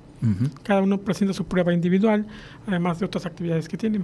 Cada 0.63 0.81
uno 0.81 0.97
presenta 0.97 1.31
su 1.33 1.45
prueba 1.45 1.71
individual, 1.71 2.25
además 2.65 2.99
de 2.99 3.05
otras 3.05 3.27
actividades 3.27 3.69
que 3.69 3.77
tienen. 3.77 4.03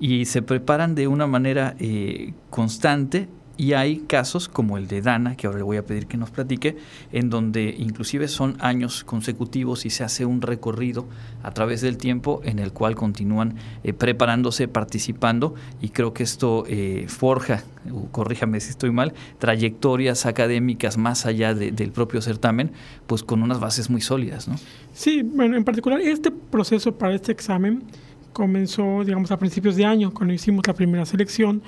Y 0.00 0.24
se 0.24 0.42
preparan 0.42 0.96
de 0.96 1.06
una 1.06 1.28
manera 1.28 1.76
eh, 1.78 2.32
constante 2.50 3.28
y 3.60 3.74
hay 3.74 3.98
casos 3.98 4.48
como 4.48 4.78
el 4.78 4.88
de 4.88 5.02
Dana, 5.02 5.36
que 5.36 5.46
ahora 5.46 5.58
le 5.58 5.64
voy 5.64 5.76
a 5.76 5.84
pedir 5.84 6.06
que 6.06 6.16
nos 6.16 6.30
platique, 6.30 6.78
en 7.12 7.28
donde 7.28 7.74
inclusive 7.78 8.26
son 8.26 8.56
años 8.58 9.04
consecutivos 9.04 9.84
y 9.84 9.90
se 9.90 10.02
hace 10.02 10.24
un 10.24 10.40
recorrido 10.40 11.04
a 11.42 11.50
través 11.50 11.82
del 11.82 11.98
tiempo 11.98 12.40
en 12.42 12.58
el 12.58 12.72
cual 12.72 12.94
continúan 12.94 13.56
eh, 13.84 13.92
preparándose, 13.92 14.66
participando 14.66 15.54
y 15.82 15.90
creo 15.90 16.14
que 16.14 16.22
esto 16.22 16.64
eh, 16.68 17.04
forja, 17.08 17.62
corríjame 18.12 18.60
si 18.60 18.70
estoy 18.70 18.92
mal, 18.92 19.12
trayectorias 19.38 20.24
académicas 20.24 20.96
más 20.96 21.26
allá 21.26 21.52
del 21.52 21.92
propio 21.92 22.22
certamen, 22.22 22.72
pues 23.06 23.22
con 23.22 23.42
unas 23.42 23.60
bases 23.60 23.90
muy 23.90 24.00
sólidas. 24.00 24.48
¿no? 24.48 24.54
Sí, 24.94 25.22
bueno, 25.22 25.58
en 25.58 25.64
particular 25.64 26.00
este 26.00 26.30
proceso 26.30 26.96
para 26.96 27.14
este 27.14 27.30
examen 27.30 27.84
comenzó, 28.32 29.04
digamos, 29.04 29.30
a 29.30 29.38
principios 29.38 29.76
de 29.76 29.84
año, 29.84 30.12
cuando 30.12 30.32
hicimos 30.32 30.66
la 30.66 30.74
primera 30.74 31.04
selección. 31.04 31.62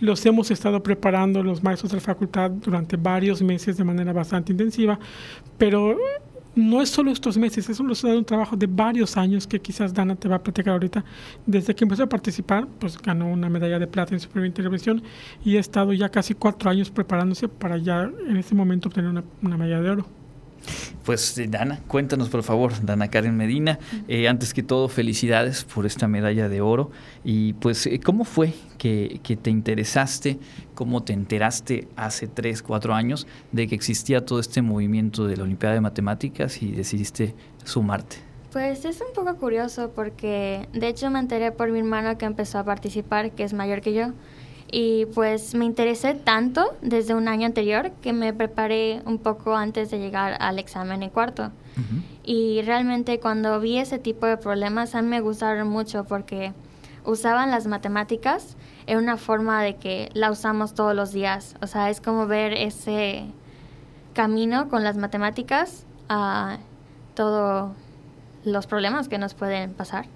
Los 0.00 0.24
hemos 0.26 0.50
estado 0.50 0.82
preparando 0.82 1.42
los 1.42 1.62
maestros 1.62 1.90
de 1.90 1.96
la 1.96 2.02
facultad 2.02 2.50
durante 2.50 2.96
varios 2.96 3.42
meses 3.42 3.76
de 3.76 3.84
manera 3.84 4.12
bastante 4.12 4.52
intensiva, 4.52 4.98
pero 5.56 5.96
no 6.54 6.82
es 6.82 6.88
solo 6.88 7.10
estos 7.10 7.38
meses, 7.38 7.68
es 7.68 7.78
un, 7.78 7.90
un 7.90 8.24
trabajo 8.24 8.56
de 8.56 8.66
varios 8.66 9.16
años 9.16 9.46
que 9.46 9.60
quizás 9.60 9.94
Dana 9.94 10.16
te 10.16 10.28
va 10.28 10.36
a 10.36 10.42
platicar 10.42 10.72
ahorita. 10.72 11.04
Desde 11.46 11.74
que 11.74 11.84
empezó 11.84 12.02
a 12.02 12.08
participar, 12.08 12.66
pues 12.80 13.00
ganó 13.00 13.28
una 13.28 13.48
medalla 13.48 13.78
de 13.78 13.86
plata 13.86 14.14
en 14.14 14.20
su 14.20 14.28
primera 14.28 14.48
intervención 14.48 15.02
y 15.44 15.56
ha 15.56 15.60
estado 15.60 15.92
ya 15.92 16.08
casi 16.08 16.34
cuatro 16.34 16.68
años 16.70 16.90
preparándose 16.90 17.48
para 17.48 17.76
ya 17.78 18.10
en 18.28 18.36
este 18.36 18.54
momento 18.54 18.88
obtener 18.88 19.10
una 19.42 19.56
medalla 19.56 19.80
de 19.80 19.90
oro. 19.90 20.17
Pues 21.04 21.38
eh, 21.38 21.46
Dana, 21.48 21.80
cuéntanos 21.86 22.28
por 22.28 22.42
favor, 22.42 22.72
Dana 22.84 23.08
Karen 23.08 23.36
Medina, 23.36 23.78
eh, 24.08 24.28
antes 24.28 24.52
que 24.52 24.62
todo 24.62 24.88
felicidades 24.88 25.64
por 25.64 25.86
esta 25.86 26.06
medalla 26.08 26.48
de 26.48 26.60
oro. 26.60 26.90
Y 27.24 27.54
pues 27.54 27.86
eh, 27.86 28.00
cómo 28.00 28.24
fue 28.24 28.52
que, 28.76 29.20
te 29.42 29.50
interesaste, 29.50 30.38
cómo 30.74 31.02
te 31.02 31.12
enteraste 31.12 31.88
hace 31.96 32.26
tres, 32.26 32.62
cuatro 32.62 32.94
años 32.94 33.26
de 33.52 33.66
que 33.66 33.74
existía 33.74 34.24
todo 34.24 34.40
este 34.40 34.62
movimiento 34.62 35.26
de 35.26 35.36
la 35.36 35.44
Olimpiada 35.44 35.74
de 35.74 35.80
Matemáticas 35.80 36.62
y 36.62 36.72
decidiste 36.72 37.34
sumarte. 37.64 38.16
Pues 38.52 38.84
es 38.84 39.00
un 39.00 39.12
poco 39.14 39.36
curioso 39.36 39.92
porque 39.94 40.68
de 40.72 40.88
hecho 40.88 41.10
me 41.10 41.18
enteré 41.18 41.52
por 41.52 41.70
mi 41.70 41.80
hermano 41.80 42.16
que 42.16 42.24
empezó 42.24 42.58
a 42.58 42.64
participar, 42.64 43.30
que 43.32 43.44
es 43.44 43.52
mayor 43.52 43.80
que 43.82 43.92
yo 43.92 44.12
y 44.70 45.06
pues 45.06 45.54
me 45.54 45.64
interesé 45.64 46.14
tanto 46.14 46.76
desde 46.82 47.14
un 47.14 47.28
año 47.28 47.46
anterior 47.46 47.90
que 48.02 48.12
me 48.12 48.32
preparé 48.32 49.02
un 49.06 49.18
poco 49.18 49.56
antes 49.56 49.90
de 49.90 49.98
llegar 49.98 50.36
al 50.40 50.58
examen 50.58 51.02
en 51.02 51.10
cuarto. 51.10 51.50
Y 52.24 52.60
realmente 52.62 53.20
cuando 53.20 53.60
vi 53.60 53.78
ese 53.78 53.98
tipo 53.98 54.26
de 54.26 54.36
problemas 54.36 54.94
a 54.94 55.02
mí 55.02 55.08
me 55.08 55.20
gustaron 55.20 55.68
mucho 55.68 56.04
porque 56.04 56.52
usaban 57.04 57.50
las 57.50 57.66
matemáticas 57.66 58.56
en 58.86 58.98
una 58.98 59.16
forma 59.16 59.62
de 59.62 59.76
que 59.76 60.10
la 60.12 60.30
usamos 60.30 60.74
todos 60.74 60.94
los 60.94 61.12
días. 61.12 61.54
O 61.62 61.66
sea, 61.66 61.88
es 61.88 62.00
como 62.00 62.26
ver 62.26 62.52
ese 62.52 63.24
camino 64.12 64.68
con 64.68 64.84
las 64.84 64.96
matemáticas 64.96 65.86
a 66.08 66.58
todos 67.14 67.72
los 68.44 68.66
problemas 68.66 69.08
que 69.08 69.18
nos 69.18 69.34
pueden 69.34 69.72
pasar. 69.72 70.06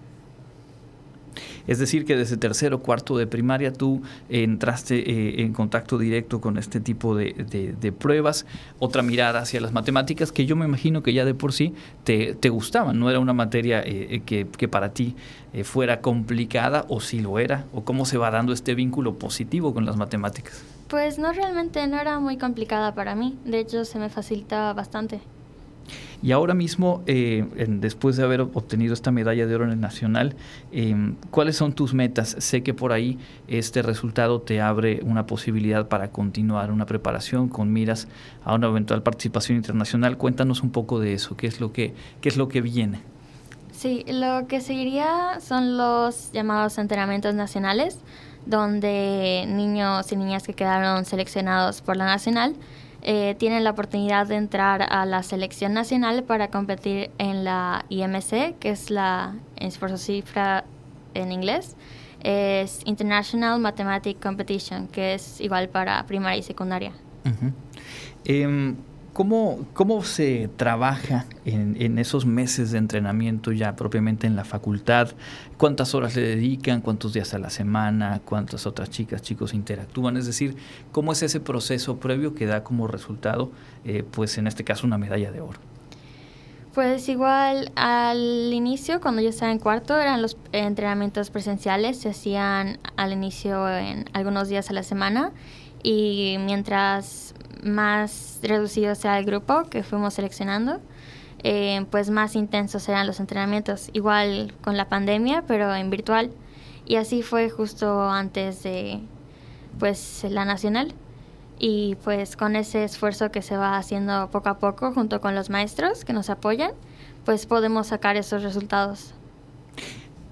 Es 1.67 1.79
decir, 1.79 2.05
que 2.05 2.17
desde 2.17 2.37
tercero 2.37 2.77
o 2.77 2.83
cuarto 2.83 3.17
de 3.17 3.27
primaria 3.27 3.73
tú 3.73 4.03
entraste 4.29 4.99
eh, 4.99 5.43
en 5.43 5.53
contacto 5.53 5.99
directo 5.99 6.41
con 6.41 6.59
este 6.59 6.81
tipo 6.81 7.17
de, 7.17 7.95
pruebas, 7.99 8.47
otra 8.79 9.03
mirada 9.03 9.41
hacia 9.41 9.61
las 9.61 9.73
matemáticas 9.73 10.33
que 10.33 10.47
yo 10.47 10.57
me 10.57 10.65
imagino 10.65 11.03
que 11.03 11.13
ya 11.13 11.25
de 11.25 11.35
por 11.35 11.53
sí 11.53 11.75
te, 12.05 12.49
gustaban, 12.49 12.99
no 12.99 13.11
era 13.11 13.19
una 13.19 13.33
materia 13.33 13.81
eh, 13.81 14.21
eh, 14.27 14.45
que, 14.47 14.69
para 14.69 14.93
ti 14.93 15.17
fuera 15.65 16.01
complicada 16.01 16.87
o 16.89 17.01
si 17.01 17.21
lo 17.21 17.39
era, 17.39 17.67
o 17.75 17.85
cómo 17.85 18.07
se 18.07 18.17
va 18.17 18.31
dando 18.31 18.53
este 18.53 18.75
vínculo 18.75 19.19
positivo 19.19 19.75
con 19.75 19.85
las 19.85 19.97
matemáticas. 19.97 20.65
Pues 20.89 21.19
no 21.19 21.33
realmente 21.33 21.87
no 21.87 22.01
era 22.01 22.21
muy 22.21 22.39
complicada 22.39 22.95
para 22.95 23.15
mí, 23.15 23.39
de 23.45 23.59
hecho 23.59 23.85
se 23.85 23.99
me 23.99 24.09
facilitaba 24.09 24.73
bastante. 24.73 25.21
Y 26.23 26.31
ahora 26.31 26.55
mismo, 26.55 27.03
eh, 27.07 27.45
después 27.69 28.17
de 28.17 28.23
haber 28.23 28.43
obtenido 28.43 28.95
esta 28.95 29.11
medalla 29.11 29.45
de 29.45 29.55
oro 29.57 29.65
en 29.65 29.71
el 29.71 29.81
nacional, 29.81 30.37
em, 30.71 31.17
¿cuáles 31.33 31.57
son 31.57 31.73
tus 31.73 31.95
metas? 31.95 32.37
Sé 32.39 32.63
que 32.63 32.75
por 32.75 32.93
ahí 32.93 33.19
este 33.49 33.83
resultado 33.83 34.41
te 34.41 34.61
abre 34.61 35.01
una 35.03 35.27
posibilidad 35.27 35.89
para 35.89 36.13
continuar 36.13 36.71
una 36.71 36.87
preparación 36.87 37.49
con 37.49 37.73
miras 37.73 38.07
a 38.45 38.55
una 38.55 38.69
eventual 38.69 39.03
participación 39.03 39.57
internacional. 39.57 40.17
Cuéntanos 40.17 40.63
un 40.63 40.71
poco 40.71 41.01
de 41.01 41.15
eso, 41.15 41.37
qué 41.37 41.49
es 41.49 41.61
lo 41.61 41.73
que, 41.73 41.93
qué 42.21 42.29
es 42.29 42.37
lo 42.37 42.47
que 42.49 42.61
viene. 42.61 43.01
Sí, 43.73 44.05
lo 44.07 44.47
que 44.47 44.61
seguiría 44.61 45.41
son 45.41 45.77
los 45.77 46.31
llamados 46.31 46.79
entrenamientos 46.79 47.35
nacionales, 47.35 47.99
donde 48.47 49.45
niños 49.49 50.13
y 50.13 50.17
niñas 50.17 50.45
que 50.45 50.55
quedaron 50.55 51.05
seleccionados 51.05 51.81
por 51.81 51.97
la 51.97 52.05
nacional 52.05 52.55
eh, 53.03 53.35
tienen 53.37 53.65
la 53.65 53.71
oportunidad 53.71 54.29
de 54.29 54.37
entrar 54.37 54.83
a 54.83 55.05
la 55.07 55.23
selección 55.25 55.73
nacional 55.73 56.23
para 56.23 56.49
competir 56.49 57.11
en 57.19 57.43
la 57.43 57.85
IMC, 57.89 58.59
que 58.61 58.71
es 58.71 58.91
la, 58.91 59.35
cifra 59.97 60.65
en 61.15 61.33
inglés, 61.33 61.77
es 62.23 62.81
International 62.85 63.59
Mathematics 63.59 64.21
Competition, 64.21 64.87
que 64.87 65.15
es 65.15 65.41
igual 65.41 65.69
para 65.69 66.07
primaria 66.07 66.39
y 66.39 66.43
secundaria. 66.45 66.93
¿Cómo, 69.13 69.67
¿Cómo 69.75 70.03
se 70.05 70.49
trabaja 70.57 71.27
en, 71.45 71.77
en, 71.79 71.99
esos 71.99 72.25
meses 72.25 72.71
de 72.71 72.79
entrenamiento 72.79 73.53
ya 73.53 73.77
propiamente 73.77 74.27
en 74.27 74.37
la 74.37 74.45
facultad? 74.45 75.11
¿Cuántas 75.59 75.95
horas 75.95 76.17
le 76.17 76.23
dedican? 76.23 76.81
¿Cuántos 76.81 77.13
días 77.13 77.35
a 77.35 77.39
la 77.39 77.51
semana? 77.51 78.23
¿Cuántas 78.25 78.67
otras 78.67 78.89
chicas, 78.89 79.21
chicos 79.21 79.53
interactúan? 79.53 80.17
Es 80.17 80.25
decir, 80.25 80.57
¿cómo 80.93 81.13
es 81.13 81.23
ese 81.23 81.41
proceso 81.41 81.99
previo 81.99 82.35
que 82.35 82.47
da 82.47 82.65
como 82.65 82.87
resultado, 82.87 83.53
eh, 83.85 84.03
pues 84.11 84.39
en 84.39 84.47
este 84.47 84.65
caso, 84.65 84.87
una 84.87 84.97
medalla 84.97 85.31
de 85.31 85.43
oro? 85.43 85.61
Pues 86.73 87.07
igual 87.11 87.71
al 87.77 88.51
inicio, 88.51 89.03
cuando 89.03 89.21
yo 89.21 89.29
estaba 89.29 89.53
en 89.53 89.59
cuarto, 89.59 89.99
eran 89.99 90.23
los 90.23 90.39
entrenamientos 90.53 91.29
presenciales, 91.29 91.99
se 91.99 92.09
hacían 92.09 92.79
al 92.97 93.13
inicio 93.13 93.69
en 93.69 94.07
algunos 94.15 94.49
días 94.49 94.71
a 94.71 94.73
la 94.73 94.83
semana 94.83 95.33
y 95.83 96.37
mientras 96.41 97.35
más 97.63 98.41
reducido 98.43 98.95
sea 98.95 99.19
el 99.19 99.25
grupo 99.25 99.65
que 99.65 99.83
fuimos 99.83 100.15
seleccionando, 100.15 100.81
eh, 101.45 101.87
pues 101.91 102.11
más 102.11 102.37
intensos 102.37 102.83
serán 102.83 103.07
los 103.07 103.21
entrenamientos, 103.21 103.91
igual 103.93 104.55
con 104.63 104.77
la 104.77 104.89
pandemia, 104.89 105.45
pero 105.47 105.75
en 105.75 105.91
virtual. 105.91 106.31
Y 106.85 106.97
así 106.97 107.23
fue 107.23 107.51
justo 107.51 108.11
antes 108.11 108.63
de 108.63 109.01
pues 109.79 110.25
la 110.29 110.45
nacional. 110.45 110.95
Y 111.59 111.97
pues 112.03 112.37
con 112.37 112.57
ese 112.57 112.85
esfuerzo 112.85 113.31
que 113.31 113.43
se 113.43 113.57
va 113.57 113.77
haciendo 113.77 114.31
poco 114.31 114.49
a 114.49 114.59
poco 114.59 114.93
junto 114.93 115.21
con 115.21 115.35
los 115.35 115.49
maestros 115.49 116.05
que 116.05 116.13
nos 116.13 116.29
apoyan, 116.29 116.73
pues 117.25 117.47
podemos 117.47 117.89
sacar 117.89 118.17
esos 118.17 118.43
resultados. 118.43 119.15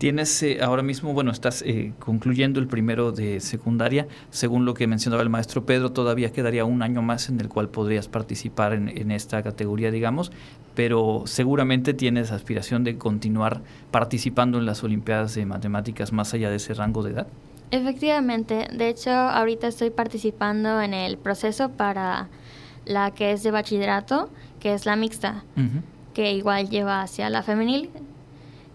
Tienes 0.01 0.43
eh, 0.43 0.61
ahora 0.63 0.83
mismo, 0.83 1.13
bueno, 1.13 1.31
estás 1.31 1.61
eh, 1.61 1.93
concluyendo 1.99 2.59
el 2.59 2.67
primero 2.67 3.13
de 3.13 3.39
secundaria. 3.41 4.09
Según 4.31 4.65
lo 4.65 4.73
que 4.73 4.87
mencionaba 4.87 5.23
el 5.23 5.29
maestro 5.29 5.67
Pedro, 5.67 5.93
todavía 5.93 6.33
quedaría 6.33 6.65
un 6.65 6.81
año 6.81 7.03
más 7.03 7.29
en 7.29 7.39
el 7.39 7.51
cual 7.51 7.69
podrías 7.69 8.09
participar 8.09 8.73
en, 8.73 9.11
esta 9.11 9.43
categoría, 9.43 9.91
digamos, 9.91 10.33
pero 10.75 11.25
seguramente 11.27 11.93
tienes 11.93 12.33
aspiración 12.33 12.83
de 12.83 12.97
continuar 12.97 13.61
participando 13.91 14.57
en 14.57 14.65
las 14.65 14.83
Olimpiadas 14.83 15.35
de 15.35 15.45
Matemáticas 15.45 16.15
más 16.15 16.33
allá 16.33 16.49
de 16.49 16.57
ese 16.57 16.73
rango 16.73 17.03
de 17.03 17.11
edad. 17.11 17.27
Efectivamente, 17.71 18.69
de 18.73 18.89
hecho, 18.89 19.11
ahorita 19.11 19.67
estoy 19.67 19.91
participando 19.91 20.81
en 20.81 20.95
el 20.95 21.19
proceso 21.19 21.73
para 21.73 22.29
la 22.87 23.11
que 23.11 23.33
es 23.33 23.43
de 23.43 23.51
bachillerato, 23.51 24.31
que 24.61 24.73
es 24.73 24.87
la 24.87 24.97
mixta. 24.97 25.45
que 26.15 26.33
igual 26.33 26.71
lleva 26.71 27.03
hacia 27.03 27.29
la 27.29 27.43
femenil. 27.43 27.91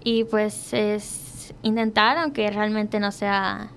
Y 0.06 0.24
pues 0.24 0.72
es 0.72 1.54
intentar, 1.64 2.20
aunque 2.20 2.50
realmente 2.52 3.00
no 3.00 3.12
sea 3.12 3.70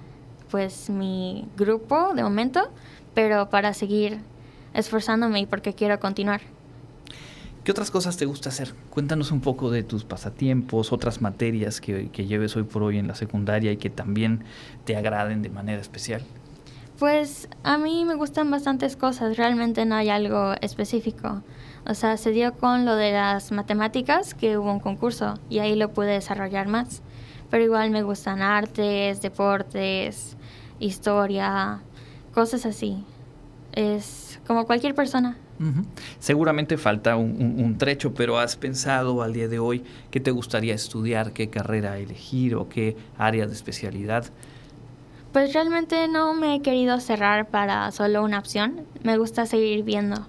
pues 0.51 0.91
mi 0.91 1.49
grupo 1.57 2.13
de 2.15 2.23
momento, 2.23 2.71
pero 3.15 3.49
para 3.49 3.73
seguir 3.73 4.19
esforzándome 4.75 5.41
y 5.41 5.47
porque 5.47 5.73
quiero 5.73 5.99
continuar. 5.99 6.43
¿Qué 7.65 7.73
otras 7.73 7.91
cosas 7.91 8.19
te 8.19 8.27
gusta 8.27 8.51
hacer? 8.51 8.75
Cuéntanos 8.91 9.33
un 9.33 9.41
poco 9.41 9.71
de 9.71 9.83
tus 9.83 10.05
pasatiempos, 10.05 10.93
otras 10.93 11.23
materias 11.23 11.81
que, 11.81 12.11
que 12.11 12.27
lleves 12.27 12.57
hoy 12.57 12.65
por 12.65 12.83
hoy 12.83 12.99
en 12.99 13.09
la 13.09 13.15
secundaria 13.15 13.73
y 13.73 13.79
que 13.79 13.89
también 13.89 14.45
te 14.85 14.97
agraden 14.97 15.41
de 15.41 15.49
manera 15.49 15.81
especial. 15.81 16.23
Pues 16.99 17.49
a 17.63 17.79
mí 17.79 18.05
me 18.05 18.17
gustan 18.17 18.51
bastantes 18.51 18.97
cosas, 18.97 19.39
realmente 19.39 19.87
no 19.87 19.95
hay 19.95 20.11
algo 20.11 20.53
específico. 20.61 21.43
O 21.89 21.95
sea, 21.95 22.19
se 22.19 22.33
dio 22.33 22.53
con 22.53 22.85
lo 22.85 22.97
de 22.97 23.13
las 23.13 23.51
matemáticas, 23.51 24.35
que 24.35 24.59
hubo 24.59 24.71
un 24.71 24.79
concurso 24.79 25.39
y 25.49 25.61
ahí 25.61 25.75
lo 25.75 25.91
pude 25.95 26.09
desarrollar 26.09 26.69
más. 26.69 27.03
Pero 27.51 27.65
igual 27.65 27.91
me 27.91 28.03
gustan 28.03 28.43
artes, 28.43 29.23
deportes, 29.23 30.37
historia, 30.79 31.81
cosas 32.35 32.67
así. 32.67 33.03
Es 33.73 34.39
como 34.47 34.67
cualquier 34.67 34.95
persona. 34.95 35.39
Seguramente 36.19 36.77
falta 36.77 37.17
un, 37.17 37.77
trecho, 37.79 38.13
pero 38.13 38.39
¿has 38.39 38.57
pensado 38.57 39.23
al 39.23 39.33
día 39.33 39.49
de 39.49 39.59
hoy 39.59 39.83
qué 40.11 40.21
te 40.21 40.31
gustaría 40.31 40.75
estudiar, 40.75 41.33
qué 41.33 41.49
carrera 41.49 41.99
elegir 41.99 42.55
o 42.55 42.69
qué 42.69 42.97
área 43.17 43.47
de 43.47 43.55
especialidad? 43.55 44.27
Pues 45.33 45.55
realmente 45.55 46.07
no 46.07 46.35
me 46.35 46.57
he 46.57 46.61
querido 46.61 47.01
cerrar 47.01 47.49
para 47.49 47.91
solo 47.93 48.23
una 48.23 48.39
opción. 48.39 48.83
Me 49.03 49.17
gusta 49.17 49.47
seguir 49.47 49.85
viendo. 49.85 50.27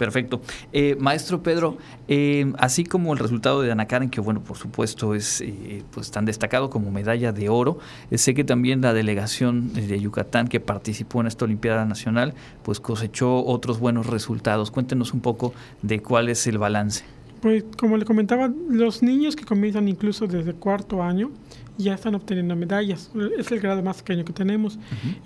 Perfecto. 0.00 0.40
Eh, 0.72 0.96
maestro 0.98 1.42
Pedro, 1.42 1.76
eh, 2.08 2.50
así 2.56 2.84
como 2.84 3.12
el 3.12 3.18
resultado 3.18 3.60
de 3.60 3.70
Ana 3.70 3.84
Karen, 3.84 4.08
que 4.08 4.22
bueno, 4.22 4.40
por 4.40 4.56
supuesto 4.56 5.14
es 5.14 5.42
eh, 5.42 5.82
pues 5.90 6.10
tan 6.10 6.24
destacado 6.24 6.70
como 6.70 6.90
medalla 6.90 7.32
de 7.32 7.50
oro, 7.50 7.78
sé 8.10 8.32
que 8.32 8.42
también 8.42 8.80
la 8.80 8.94
delegación 8.94 9.74
de 9.74 10.00
Yucatán 10.00 10.48
que 10.48 10.58
participó 10.58 11.20
en 11.20 11.26
esta 11.26 11.44
Olimpiada 11.44 11.84
Nacional, 11.84 12.32
pues 12.62 12.80
cosechó 12.80 13.44
otros 13.44 13.78
buenos 13.78 14.06
resultados. 14.06 14.70
Cuéntenos 14.70 15.12
un 15.12 15.20
poco 15.20 15.52
de 15.82 16.00
cuál 16.00 16.30
es 16.30 16.46
el 16.46 16.56
balance. 16.56 17.04
Pues 17.42 17.64
como 17.78 17.98
le 17.98 18.06
comentaba, 18.06 18.50
los 18.70 19.02
niños 19.02 19.36
que 19.36 19.44
comienzan 19.44 19.86
incluso 19.86 20.26
desde 20.26 20.54
cuarto 20.54 21.02
año 21.02 21.30
ya 21.76 21.92
están 21.92 22.14
obteniendo 22.14 22.56
medallas. 22.56 23.10
Es 23.38 23.52
el 23.52 23.60
grado 23.60 23.82
más 23.82 23.98
pequeño 23.98 24.24
que 24.24 24.32
tenemos. 24.32 24.78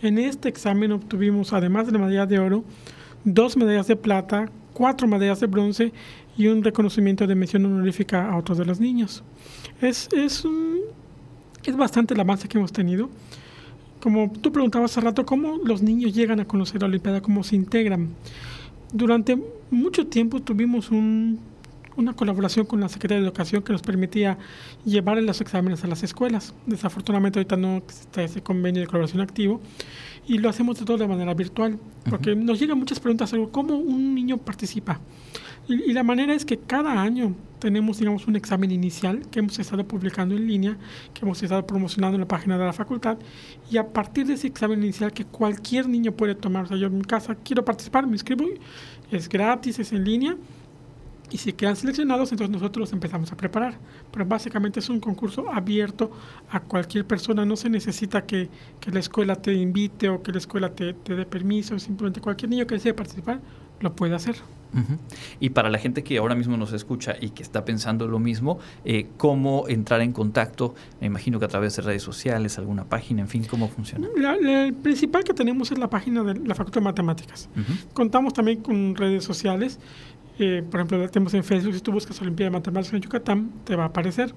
En 0.02 0.18
este 0.18 0.48
examen 0.48 0.90
obtuvimos, 0.90 1.52
además 1.52 1.86
de 1.86 1.92
la 1.92 1.98
medalla 2.00 2.26
de 2.26 2.40
oro, 2.40 2.64
dos 3.24 3.56
medallas 3.56 3.86
de 3.86 3.96
plata, 3.96 4.50
cuatro 4.74 5.08
medallas 5.08 5.40
de 5.40 5.46
bronce 5.46 5.92
y 6.36 6.48
un 6.48 6.62
reconocimiento 6.62 7.26
de 7.26 7.34
mención 7.34 7.64
honorífica 7.64 8.30
a 8.30 8.36
otros 8.36 8.58
de 8.58 8.66
los 8.66 8.80
niños. 8.80 9.22
Es, 9.80 10.08
es, 10.12 10.44
es 11.64 11.76
bastante 11.76 12.12
el 12.12 12.20
avance 12.20 12.48
que 12.48 12.58
hemos 12.58 12.72
tenido. 12.72 13.08
Como 14.00 14.30
tú 14.30 14.52
preguntabas 14.52 14.90
hace 14.90 15.00
rato, 15.00 15.24
¿cómo 15.24 15.58
los 15.64 15.80
niños 15.80 16.14
llegan 16.14 16.40
a 16.40 16.44
conocer 16.44 16.82
la 16.82 16.88
Olimpiada? 16.88 17.22
¿Cómo 17.22 17.42
se 17.42 17.56
integran? 17.56 18.10
Durante 18.92 19.38
mucho 19.70 20.06
tiempo 20.06 20.42
tuvimos 20.42 20.90
un, 20.90 21.38
una 21.96 22.14
colaboración 22.14 22.66
con 22.66 22.80
la 22.80 22.88
Secretaría 22.88 23.20
de 23.20 23.26
Educación 23.26 23.62
que 23.62 23.72
nos 23.72 23.82
permitía 23.82 24.38
llevar 24.84 25.22
los 25.22 25.40
exámenes 25.40 25.84
a 25.84 25.86
las 25.86 26.02
escuelas. 26.02 26.54
Desafortunadamente 26.66 27.38
ahorita 27.38 27.56
no 27.56 27.82
está 27.88 28.22
ese 28.22 28.42
convenio 28.42 28.80
de 28.80 28.86
colaboración 28.86 29.20
activo 29.22 29.60
y 30.26 30.38
lo 30.38 30.48
hacemos 30.48 30.78
de 30.78 30.84
todo 30.84 30.96
de 30.96 31.06
manera 31.06 31.34
virtual, 31.34 31.78
porque 32.08 32.34
nos 32.34 32.58
llegan 32.58 32.78
muchas 32.78 32.98
preguntas 32.98 33.30
sobre 33.30 33.50
cómo 33.50 33.76
un 33.76 34.14
niño 34.14 34.38
participa. 34.38 35.00
Y, 35.66 35.92
la 35.92 36.02
manera 36.02 36.34
es 36.34 36.44
que 36.44 36.58
cada 36.58 37.00
año 37.00 37.34
tenemos, 37.58 37.98
digamos, 37.98 38.26
un 38.26 38.36
examen 38.36 38.70
inicial 38.70 39.22
que 39.30 39.38
hemos 39.38 39.58
estado 39.58 39.86
publicando 39.86 40.34
en 40.34 40.46
línea, 40.46 40.76
que 41.14 41.24
hemos 41.24 41.42
estado 41.42 41.66
promocionando 41.66 42.16
en 42.16 42.20
la 42.20 42.28
página 42.28 42.58
de 42.58 42.64
la 42.64 42.72
facultad, 42.74 43.16
y 43.70 43.78
a 43.78 43.86
partir 43.86 44.26
de 44.26 44.34
ese 44.34 44.46
examen 44.46 44.82
inicial 44.82 45.12
que 45.12 45.24
cualquier 45.24 45.88
niño 45.88 46.12
puede 46.12 46.34
tomar, 46.34 46.64
o 46.64 46.66
sea, 46.68 46.76
yo 46.76 46.88
en 46.88 46.98
mi 46.98 47.04
casa 47.04 47.34
quiero 47.34 47.64
participar, 47.64 48.06
me 48.06 48.12
inscribo, 48.12 48.44
es 49.10 49.28
gratis, 49.28 49.78
es 49.78 49.92
en 49.92 50.04
línea, 50.04 50.36
y 51.30 51.38
si 51.38 51.52
quedan 51.52 51.76
seleccionados, 51.76 52.30
entonces 52.32 52.52
nosotros 52.52 52.92
empezamos 52.92 53.32
a 53.32 53.36
preparar. 53.36 53.78
Pero 54.10 54.26
básicamente 54.26 54.80
es 54.80 54.88
un 54.88 55.00
concurso 55.00 55.50
abierto 55.50 56.10
a 56.50 56.60
cualquier 56.60 57.06
persona. 57.06 57.44
No 57.44 57.56
se 57.56 57.68
necesita 57.70 58.24
que, 58.24 58.48
que 58.80 58.90
la 58.90 59.00
escuela 59.00 59.36
te 59.36 59.52
invite 59.52 60.08
o 60.08 60.22
que 60.22 60.32
la 60.32 60.38
escuela 60.38 60.70
te, 60.70 60.92
te 60.94 61.14
dé 61.14 61.26
permiso. 61.26 61.78
Simplemente 61.78 62.20
cualquier 62.20 62.50
niño 62.50 62.66
que 62.66 62.74
desee 62.74 62.94
participar 62.94 63.40
lo 63.80 63.94
puede 63.94 64.14
hacer. 64.14 64.36
Y 65.38 65.50
para 65.50 65.70
la 65.70 65.78
gente 65.78 66.02
que 66.02 66.18
ahora 66.18 66.34
mismo 66.34 66.56
nos 66.56 66.72
escucha 66.72 67.14
y 67.20 67.30
que 67.30 67.44
está 67.44 67.64
pensando 67.64 68.08
lo 68.08 68.18
mismo, 68.18 68.58
eh, 68.84 69.06
¿cómo 69.16 69.66
entrar 69.68 70.00
en 70.00 70.12
contacto? 70.12 70.74
Me 71.00 71.06
imagino 71.06 71.38
que 71.38 71.44
a 71.44 71.48
través 71.48 71.76
de 71.76 71.82
redes 71.82 72.02
sociales, 72.02 72.58
alguna 72.58 72.84
página, 72.84 73.20
en 73.20 73.28
fin, 73.28 73.44
¿cómo 73.48 73.68
funciona? 73.68 74.08
La, 74.16 74.34
el 74.34 74.74
principal 74.74 75.22
que 75.22 75.32
tenemos 75.32 75.70
es 75.70 75.78
la 75.78 75.88
página 75.88 76.24
de 76.24 76.34
la 76.40 76.56
Facultad 76.56 76.80
de 76.80 76.86
Matemáticas. 76.86 77.48
Contamos 77.92 78.32
también 78.32 78.62
con 78.62 78.96
redes 78.96 79.22
sociales. 79.22 79.78
Eh, 80.38 80.64
por 80.68 80.80
ejemplo, 80.80 81.08
tenemos 81.10 81.34
en 81.34 81.44
Facebook, 81.44 81.74
si 81.74 81.80
tú 81.80 81.92
buscas 81.92 82.20
Olimpiada 82.20 82.50
de 82.50 82.58
Matemáticas 82.58 82.94
en 82.94 83.00
Yucatán, 83.00 83.52
te 83.64 83.76
va 83.76 83.84
a 83.84 83.86
aparecer. 83.86 84.34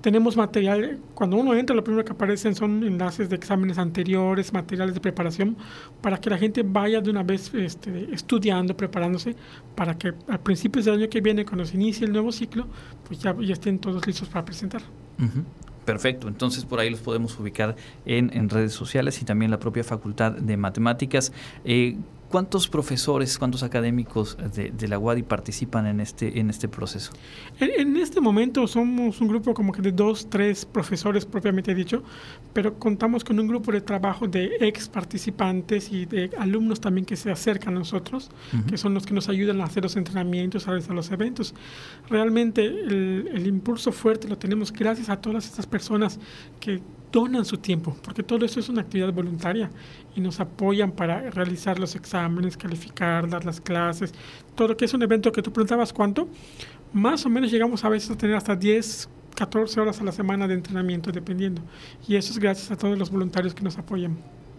Tenemos 0.00 0.36
material, 0.36 1.00
cuando 1.14 1.36
uno 1.36 1.54
entra, 1.54 1.74
lo 1.74 1.82
primero 1.82 2.04
que 2.04 2.12
aparecen 2.12 2.54
son 2.54 2.84
enlaces 2.84 3.28
de 3.28 3.36
exámenes 3.36 3.78
anteriores, 3.78 4.52
materiales 4.52 4.94
de 4.94 5.00
preparación, 5.00 5.56
para 6.00 6.18
que 6.20 6.30
la 6.30 6.38
gente 6.38 6.62
vaya 6.62 7.00
de 7.00 7.10
una 7.10 7.24
vez 7.24 7.52
este, 7.54 8.08
estudiando, 8.12 8.76
preparándose, 8.76 9.34
para 9.74 9.98
que 9.98 10.14
al 10.28 10.40
principio 10.40 10.82
del 10.82 10.94
año 10.94 11.08
que 11.08 11.20
viene, 11.20 11.44
cuando 11.44 11.64
se 11.64 11.74
inicie 11.74 12.06
el 12.06 12.12
nuevo 12.12 12.30
ciclo, 12.30 12.66
pues 13.06 13.20
ya, 13.20 13.34
ya 13.40 13.54
estén 13.54 13.80
todos 13.80 14.06
listos 14.06 14.28
para 14.28 14.44
presentar. 14.44 14.82
Perfecto, 15.84 16.28
entonces 16.28 16.64
por 16.64 16.78
ahí 16.78 16.90
los 16.90 17.00
podemos 17.00 17.38
ubicar 17.40 17.74
en, 18.04 18.30
en, 18.36 18.50
redes 18.50 18.74
sociales 18.74 19.20
y 19.20 19.24
también 19.24 19.50
la 19.50 19.58
propia 19.58 19.82
Facultad 19.82 20.32
de 20.32 20.56
Matemáticas. 20.56 21.32
Eh, 21.64 21.96
¿Cuántos 22.28 22.68
profesores, 22.68 23.38
cuántos 23.38 23.62
académicos 23.62 24.36
de, 24.54 24.88
la 24.88 24.98
UADI 24.98 25.22
participan 25.22 25.86
en 25.86 26.00
este, 26.00 26.38
en 26.38 26.50
este 26.50 26.68
proceso? 26.68 27.12
En, 27.58 27.96
este 27.96 28.20
momento 28.20 28.66
somos 28.66 29.22
un 29.22 29.28
grupo 29.28 29.54
como 29.54 29.72
que 29.72 29.80
de 29.80 29.92
dos, 29.92 30.28
tres 30.28 30.66
profesores 30.66 31.24
propiamente 31.24 31.74
dicho, 31.74 32.02
pero 32.52 32.78
contamos 32.78 33.24
con 33.24 33.40
un 33.40 33.48
grupo 33.48 33.72
de 33.72 33.80
trabajo 33.80 34.28
de 34.28 34.50
ex 34.60 34.90
participantes 34.90 35.90
y 35.90 36.04
de 36.04 36.30
alumnos 36.38 36.80
también 36.80 37.06
que 37.06 37.16
se 37.16 37.30
acercan 37.30 37.76
a 37.76 37.78
nosotros, 37.78 38.30
que 38.68 38.76
son 38.76 38.92
los 38.92 39.06
que 39.06 39.14
nos 39.14 39.30
ayudan 39.30 39.62
a 39.62 39.64
hacer 39.64 39.82
los 39.82 39.96
entrenamientos, 39.96 40.68
a 40.68 40.72
realizar 40.72 40.94
los 40.94 41.10
eventos. 41.10 41.54
Realmente 42.10 42.66
el, 42.66 43.30
el 43.32 43.46
impulso 43.46 43.90
fuerte 43.90 44.28
lo 44.28 44.36
tenemos 44.36 44.70
gracias 44.70 45.08
a 45.08 45.18
todas 45.18 45.46
estas 45.46 45.66
personas 45.66 46.20
que 46.60 46.82
donan 47.10 47.44
su 47.44 47.58
tiempo, 47.58 47.96
porque 48.02 48.22
todo 48.22 48.44
eso 48.44 48.60
es 48.60 48.68
una 48.68 48.82
actividad 48.82 49.12
voluntaria 49.12 49.70
y 50.14 50.20
nos 50.20 50.40
apoyan 50.40 50.92
para 50.92 51.30
realizar 51.30 51.78
los 51.78 51.94
exámenes, 51.94 52.56
calificar, 52.56 53.28
dar 53.28 53.44
las 53.44 53.60
clases, 53.60 54.12
todo 54.54 54.68
lo 54.68 54.76
que 54.76 54.84
es 54.84 54.94
un 54.94 55.02
evento 55.02 55.32
que 55.32 55.42
tú 55.42 55.52
preguntabas 55.52 55.92
cuánto, 55.92 56.28
más 56.92 57.24
o 57.26 57.30
menos 57.30 57.50
llegamos 57.50 57.84
a 57.84 57.88
veces 57.88 58.10
a 58.10 58.16
tener 58.16 58.36
hasta 58.36 58.56
10, 58.56 59.08
14 59.34 59.80
horas 59.80 60.00
a 60.00 60.04
la 60.04 60.12
semana 60.12 60.48
de 60.48 60.54
entrenamiento, 60.54 61.12
dependiendo. 61.12 61.62
Y 62.06 62.16
eso 62.16 62.32
es 62.32 62.38
gracias 62.38 62.70
a 62.70 62.76
todos 62.76 62.98
los 62.98 63.10
voluntarios 63.10 63.54
que 63.54 63.62
nos 63.62 63.78
apoyan 63.78 64.18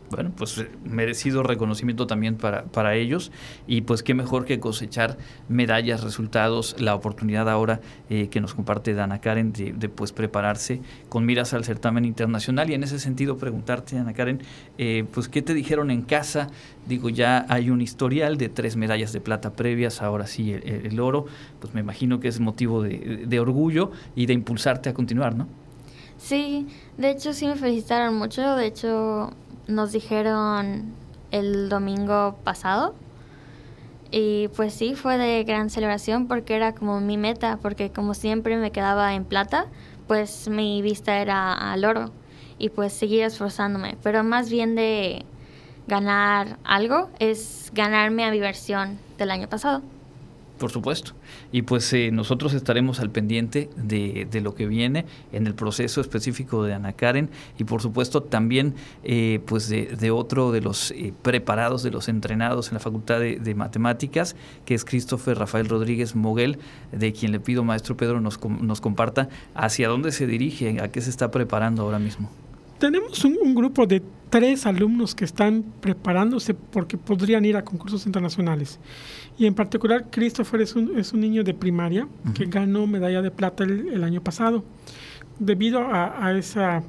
bueno, 0.09 0.31
pues 0.35 0.57
eh, 0.57 0.69
merecido 0.83 1.43
reconocimiento 1.43 2.07
también 2.07 2.35
para, 2.35 2.63
para 2.65 2.95
ellos. 2.95 3.31
Y 3.67 3.81
pues 3.81 4.03
qué 4.03 4.13
mejor 4.13 4.45
que 4.45 4.59
cosechar 4.59 5.17
medallas, 5.47 6.03
resultados, 6.03 6.75
la 6.79 6.95
oportunidad 6.95 7.49
ahora 7.49 7.79
eh, 8.09 8.27
que 8.29 8.41
nos 8.41 8.53
comparte 8.53 8.93
Dana 8.93 9.21
Karen 9.21 9.53
de, 9.53 9.89
pues 9.89 10.11
prepararse 10.11 10.81
con 11.09 11.25
miras 11.25 11.53
al 11.53 11.63
certamen 11.63 12.05
internacional. 12.05 12.69
Y 12.69 12.73
en 12.73 12.83
ese 12.83 12.99
sentido 12.99 13.37
preguntarte, 13.37 13.97
Ana 13.97 14.13
Karen, 14.13 14.41
eh, 14.77 15.05
pues 15.13 15.29
qué 15.29 15.41
te 15.41 15.53
dijeron 15.53 15.91
en 15.91 16.01
casa, 16.01 16.47
digo 16.87 17.09
ya 17.09 17.45
hay 17.49 17.69
un 17.69 17.81
historial 17.81 18.37
de 18.37 18.49
tres 18.49 18.75
medallas 18.75 19.13
de 19.13 19.21
plata 19.21 19.53
previas, 19.53 20.01
ahora 20.01 20.27
sí 20.27 20.51
el, 20.53 20.99
oro, 20.99 21.25
pues 21.59 21.73
me 21.73 21.81
imagino 21.81 22.19
que 22.19 22.27
es 22.27 22.39
motivo 22.39 22.81
de, 22.81 23.25
de 23.27 23.39
orgullo 23.39 23.91
y 24.15 24.25
de 24.25 24.33
impulsarte 24.33 24.89
a 24.89 24.93
continuar, 24.93 25.35
¿no? 25.35 25.47
Sí, 26.19 26.67
de 26.97 27.11
hecho 27.11 27.33
sí 27.33 27.47
me 27.47 27.55
felicitaron 27.55 28.15
mucho, 28.15 28.55
de 28.55 28.67
hecho 28.67 29.31
nos 29.69 29.91
dijeron 29.91 30.93
el 31.31 31.69
domingo 31.69 32.37
pasado. 32.43 32.95
Y 34.11 34.47
pues 34.55 34.73
sí, 34.73 34.95
fue 34.95 35.17
de 35.17 35.43
gran 35.43 35.69
celebración 35.69 36.27
porque 36.27 36.55
era 36.55 36.73
como 36.73 36.99
mi 36.99 37.17
meta, 37.17 37.59
porque 37.61 37.91
como 37.91 38.15
siempre 38.15 38.57
me 38.57 38.71
quedaba 38.71 39.13
en 39.13 39.23
plata, 39.23 39.67
pues 40.07 40.49
mi 40.49 40.81
vista 40.81 41.19
era 41.19 41.53
al 41.53 41.85
oro 41.85 42.11
y 42.57 42.69
pues 42.69 42.91
seguir 42.91 43.23
esforzándome. 43.23 43.97
Pero 44.01 44.23
más 44.23 44.49
bien 44.49 44.73
de 44.73 45.25
ganar 45.87 46.57
algo 46.63 47.09
es 47.19 47.71
ganarme 47.73 48.25
a 48.25 48.31
mi 48.31 48.39
versión 48.39 48.97
del 49.19 49.29
año 49.29 49.47
pasado. 49.47 49.83
Por 50.59 50.71
supuesto. 50.71 51.13
Y 51.53 51.61
pues 51.61 51.91
eh, 51.93 52.11
nosotros 52.11 52.53
estaremos 52.53 52.99
al 52.99 53.09
pendiente 53.09 53.69
de, 53.77 54.27
de, 54.29 54.41
lo 54.41 54.55
que 54.55 54.67
viene 54.67 55.05
en 55.31 55.47
el 55.47 55.55
proceso 55.55 56.01
específico 56.01 56.63
de 56.63 56.73
Ana 56.73 56.91
Karen 56.91 57.29
y 57.57 57.63
por 57.63 57.81
supuesto 57.81 58.21
también 58.23 58.75
eh, 59.03 59.39
pues 59.45 59.69
de, 59.69 60.11
otro 60.11 60.51
de 60.51 60.59
los 60.59 60.91
eh, 60.91 61.13
preparados, 61.21 61.81
de 61.81 61.91
los 61.91 62.09
entrenados 62.09 62.67
en 62.67 62.73
la 62.73 62.81
Facultad 62.81 63.21
de, 63.21 63.39
de, 63.39 63.55
Matemáticas, 63.55 64.35
que 64.65 64.75
es 64.75 64.83
Christopher 64.83 65.37
Rafael 65.37 65.69
Rodríguez 65.69 66.13
Moguel, 66.13 66.59
de 66.91 67.13
quien 67.13 67.31
le 67.31 67.39
pido, 67.39 67.63
maestro 67.63 67.95
Pedro, 67.95 68.19
nos, 68.19 68.37
nos 68.43 68.81
comparta 68.81 69.29
hacia 69.55 69.87
dónde 69.87 70.11
se 70.11 70.27
dirige, 70.27 70.81
a 70.81 70.89
qué 70.89 70.99
se 70.99 71.09
está 71.09 71.31
preparando 71.31 71.83
ahora 71.83 71.99
mismo. 71.99 72.29
Tenemos 72.79 73.23
un, 73.25 73.37
un 73.41 73.53
grupo 73.53 73.85
de 73.85 74.01
tres 74.29 74.65
alumnos 74.65 75.15
que 75.15 75.25
están 75.25 75.63
preparándose 75.81 76.53
porque 76.53 76.97
podrían 76.97 77.43
ir 77.45 77.57
a 77.57 77.63
concursos 77.63 78.05
internacionales. 78.05 78.79
Y 79.37 79.45
en 79.45 79.53
particular, 79.53 80.07
Christopher 80.11 80.61
es 80.61 80.75
un, 80.75 80.97
es 80.97 81.13
un 81.13 81.19
niño 81.19 81.43
de 81.43 81.53
primaria 81.53 82.05
uh 82.05 82.07
-huh. 82.07 82.33
que 82.33 82.45
ganó 82.45 82.87
medalla 82.87 83.21
de 83.21 83.31
plata 83.31 83.63
el, 83.63 83.89
el 83.89 84.03
año 84.03 84.21
pasado. 84.21 84.63
Debido 85.39 85.79
a, 85.79 86.25
a 86.25 86.37
esa, 86.37 86.83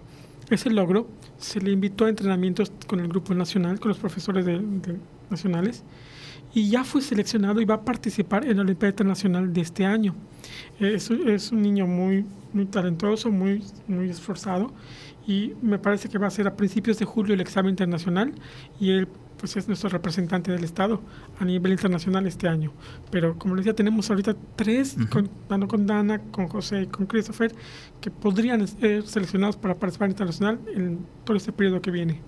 ese 0.50 0.70
logro, 0.70 1.09
se 1.38 1.61
le 1.61 1.70
invitó 1.70 2.05
a 2.05 2.09
entrenamientos 2.09 2.70
con 2.87 3.00
el 3.00 3.09
grupo 3.09 3.35
nacional, 3.35 3.81
con 3.81 3.88
los 3.88 3.98
profesores 3.98 4.44
de, 4.44 4.59
de 4.59 4.96
nacionales, 5.31 5.83
y 6.53 6.68
ya 6.68 6.85
fue 6.85 7.00
seleccionado 7.00 7.61
y 7.61 7.64
va 7.64 7.76
a 7.76 7.85
participar 7.85 8.44
en 8.44 8.57
la 8.57 8.62
Olimpiada 8.62 8.90
Internacional 8.90 9.53
de 9.53 9.61
este 9.61 9.85
año. 9.85 10.14
Es, 10.78 11.11
es 11.11 11.52
un 11.52 11.62
niño 11.62 11.87
muy, 11.87 12.24
muy 12.52 12.66
talentoso, 12.66 13.30
muy, 13.30 13.62
muy 13.87 14.09
esforzado, 14.09 14.72
y 15.26 15.52
me 15.62 15.78
parece 15.78 16.09
que 16.09 16.18
va 16.18 16.26
a 16.26 16.30
ser 16.30 16.46
a 16.46 16.56
principios 16.56 16.98
de 16.98 17.04
julio 17.04 17.35
el 17.35 17.40
examen 17.40 17.70
internacional, 17.70 18.33
y 18.78 18.90
él 18.90 19.09
pues 19.38 19.56
es 19.56 19.66
nuestro 19.68 19.88
representante 19.88 20.52
del 20.52 20.64
Estado 20.64 21.00
a 21.38 21.44
nivel 21.46 21.72
internacional 21.72 22.26
este 22.26 22.46
año. 22.46 22.72
Pero 23.11 23.38
como 23.38 23.54
les 23.54 23.64
decía, 23.64 23.74
tenemos 23.74 24.11
ahorita 24.11 24.37
tres, 24.54 24.96
uh 24.96 25.00
-huh. 25.00 25.09
con, 25.09 25.30
dando 25.48 25.66
con 25.66 25.87
Dana, 25.87 26.18
con 26.30 26.46
José 26.46 26.83
y 26.83 26.87
con 26.87 27.06
Christopher, 27.06 27.54
que 28.02 28.11
podrían 28.11 28.68
ser 28.68 29.02
seleccionados 29.06 29.56
para 29.56 29.74
participar 29.74 30.11
internacional 30.11 30.61
en 30.74 30.98
todo 31.24 31.38
este 31.38 31.52
periodo 31.52 31.80
que 31.80 31.90
viene 31.90 32.20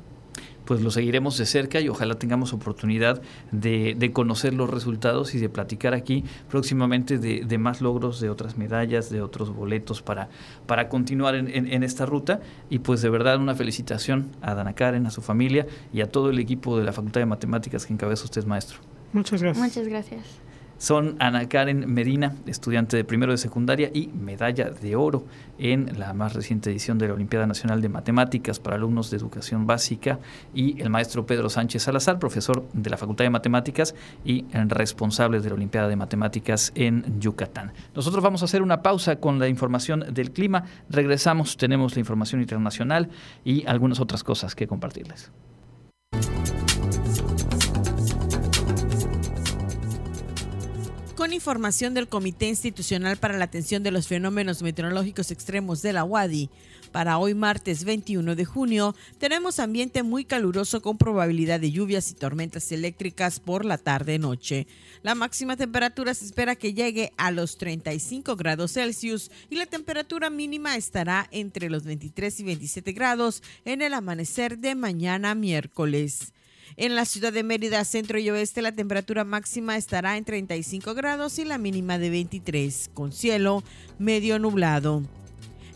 pues 0.64 0.80
lo 0.80 0.90
seguiremos 0.90 1.36
de 1.38 1.46
cerca 1.46 1.80
y 1.80 1.88
ojalá 1.88 2.18
tengamos 2.18 2.52
oportunidad 2.52 3.22
de, 3.50 3.94
de 3.98 4.12
conocer 4.12 4.54
los 4.54 4.70
resultados 4.70 5.34
y 5.34 5.38
de 5.38 5.48
platicar 5.48 5.94
aquí 5.94 6.24
próximamente 6.48 7.18
de, 7.18 7.44
de, 7.44 7.58
más 7.58 7.80
logros, 7.80 8.20
de 8.20 8.30
otras 8.30 8.56
medallas, 8.56 9.10
de 9.10 9.22
otros 9.22 9.54
boletos 9.54 10.02
para, 10.02 10.28
para 10.66 10.88
continuar 10.88 11.34
en, 11.34 11.48
en, 11.48 11.72
en, 11.72 11.82
esta 11.82 12.06
ruta. 12.06 12.40
Y 12.70 12.80
pues 12.80 13.02
de 13.02 13.10
verdad 13.10 13.38
una 13.38 13.54
felicitación 13.54 14.30
a 14.40 14.54
Dana 14.54 14.74
Karen, 14.74 15.06
a 15.06 15.10
su 15.10 15.22
familia 15.22 15.66
y 15.92 16.00
a 16.00 16.10
todo 16.10 16.30
el 16.30 16.38
equipo 16.38 16.78
de 16.78 16.84
la 16.84 16.92
Facultad 16.92 17.20
de 17.20 17.26
Matemáticas 17.26 17.86
que 17.86 17.92
encabeza 17.92 18.24
usted, 18.24 18.44
maestro. 18.44 18.78
Muchas 19.12 19.42
gracias. 19.42 19.64
Muchas 19.64 19.88
gracias 19.88 20.51
son 20.82 21.14
Ana 21.20 21.48
Karen 21.48 21.94
Medina, 21.94 22.34
estudiante 22.44 22.96
de 22.96 23.04
primero 23.04 23.30
de 23.30 23.38
secundaria 23.38 23.92
y 23.94 24.08
medalla 24.08 24.68
de 24.68 24.96
oro 24.96 25.24
en 25.56 25.96
la 25.96 26.12
más 26.12 26.32
reciente 26.32 26.70
edición 26.70 26.98
de 26.98 27.06
la 27.06 27.14
Olimpiada 27.14 27.46
Nacional 27.46 27.80
de 27.80 27.88
Matemáticas 27.88 28.58
para 28.58 28.74
alumnos 28.74 29.08
de 29.08 29.16
educación 29.16 29.64
básica 29.64 30.18
y 30.52 30.82
el 30.82 30.90
maestro 30.90 31.24
Pedro 31.24 31.48
Sánchez 31.50 31.84
Salazar, 31.84 32.18
profesor 32.18 32.66
de 32.72 32.90
la 32.90 32.96
Facultad 32.96 33.24
de 33.24 33.30
Matemáticas 33.30 33.94
y 34.24 34.44
responsable 34.52 35.38
de 35.38 35.50
la 35.50 35.54
Olimpiada 35.54 35.86
de 35.86 35.94
Matemáticas 35.94 36.72
en 36.74 37.20
Yucatán. 37.20 37.72
Nosotros 37.94 38.20
vamos 38.20 38.42
a 38.42 38.46
hacer 38.46 38.60
una 38.60 38.82
pausa 38.82 39.20
con 39.20 39.38
la 39.38 39.46
información 39.46 40.04
del 40.12 40.32
clima, 40.32 40.64
regresamos, 40.90 41.56
tenemos 41.56 41.94
la 41.94 42.00
información 42.00 42.40
internacional 42.40 43.08
y 43.44 43.64
algunas 43.68 44.00
otras 44.00 44.24
cosas 44.24 44.56
que 44.56 44.66
compartirles. 44.66 45.30
Con 51.22 51.32
información 51.32 51.94
del 51.94 52.08
Comité 52.08 52.48
Institucional 52.48 53.16
para 53.16 53.38
la 53.38 53.44
Atención 53.44 53.84
de 53.84 53.92
los 53.92 54.08
Fenómenos 54.08 54.60
Meteorológicos 54.60 55.30
Extremos 55.30 55.80
de 55.80 55.92
la 55.92 56.02
UADI, 56.02 56.50
para 56.90 57.16
hoy 57.18 57.32
martes 57.32 57.84
21 57.84 58.34
de 58.34 58.44
junio 58.44 58.96
tenemos 59.18 59.60
ambiente 59.60 60.02
muy 60.02 60.24
caluroso 60.24 60.82
con 60.82 60.98
probabilidad 60.98 61.60
de 61.60 61.70
lluvias 61.70 62.10
y 62.10 62.14
tormentas 62.14 62.72
eléctricas 62.72 63.38
por 63.38 63.64
la 63.64 63.78
tarde-noche. 63.78 64.66
La 65.04 65.14
máxima 65.14 65.56
temperatura 65.56 66.12
se 66.12 66.24
espera 66.24 66.56
que 66.56 66.74
llegue 66.74 67.12
a 67.16 67.30
los 67.30 67.56
35 67.56 68.34
grados 68.34 68.72
Celsius 68.72 69.30
y 69.48 69.54
la 69.54 69.66
temperatura 69.66 70.28
mínima 70.28 70.74
estará 70.74 71.28
entre 71.30 71.70
los 71.70 71.84
23 71.84 72.40
y 72.40 72.42
27 72.42 72.92
grados 72.94 73.44
en 73.64 73.80
el 73.80 73.94
amanecer 73.94 74.58
de 74.58 74.74
mañana 74.74 75.36
miércoles. 75.36 76.32
En 76.76 76.94
la 76.94 77.04
ciudad 77.04 77.32
de 77.32 77.42
Mérida, 77.42 77.84
centro 77.84 78.18
y 78.18 78.30
oeste, 78.30 78.62
la 78.62 78.72
temperatura 78.72 79.24
máxima 79.24 79.76
estará 79.76 80.16
en 80.16 80.24
35 80.24 80.94
grados 80.94 81.38
y 81.38 81.44
la 81.44 81.58
mínima 81.58 81.98
de 81.98 82.08
23, 82.08 82.90
con 82.94 83.12
cielo 83.12 83.62
medio 83.98 84.38
nublado. 84.38 85.02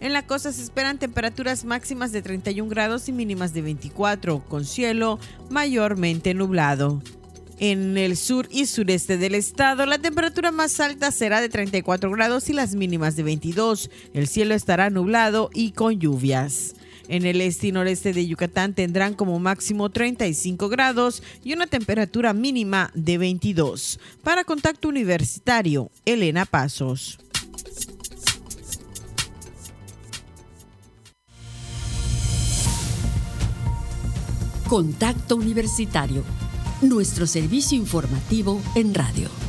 En 0.01 0.13
la 0.13 0.27
costa 0.27 0.53
se 0.53 0.63
esperan 0.63 0.99
temperaturas 0.99 1.65
máximas 1.65 2.13
de 2.13 2.23
31 2.23 2.69
grados 2.69 3.09
y 3.09 3.13
mínimas 3.13 3.53
de 3.53 3.63
24, 3.63 4.45
con 4.45 4.65
cielo 4.65 5.19
mayormente 5.51 6.35
nublado. 6.35 7.03
En 7.59 7.97
el 7.97 8.19
sur 8.19 8.49
y 8.51 8.67
sureste 8.67 9.17
del 9.17 9.35
estado, 9.35 9.87
la 9.87 9.99
temperatura 9.99 10.51
más 10.51 10.79
alta 10.81 11.11
será 11.11 11.41
de 11.41 11.49
34 11.49 12.11
grados 12.11 12.51
y 12.51 12.53
las 12.53 12.75
mínimas 12.75 13.17
de 13.17 13.23
22. 13.23 13.91
El 14.13 14.29
cielo 14.29 14.55
estará 14.55 14.91
nublado 14.91 15.49
y 15.55 15.73
con 15.73 15.99
lluvias. 15.99 16.75
En 17.09 17.25
el 17.25 17.41
este 17.41 17.69
y 17.69 17.73
noreste 17.73 18.13
de 18.13 18.27
Yucatán 18.27 18.75
tendrán 18.75 19.15
como 19.15 19.39
máximo 19.39 19.91
35 19.91 20.69
grados 20.69 21.23
y 21.45 21.53
una 21.53 21.67
temperatura 21.67 22.33
mínima 22.33 22.91
de 22.95 23.19
22. 23.19 24.01
Para 24.23 24.45
Contacto 24.45 24.89
Universitario, 24.89 25.91
Elena 26.05 26.45
Pasos. 26.45 27.19
Contacto 34.69 35.37
Universitario, 35.37 36.25
nuestro 36.83 37.29
servicio 37.29 37.79
informativo 37.79 38.61
en 38.75 38.95
radio. 38.95 39.46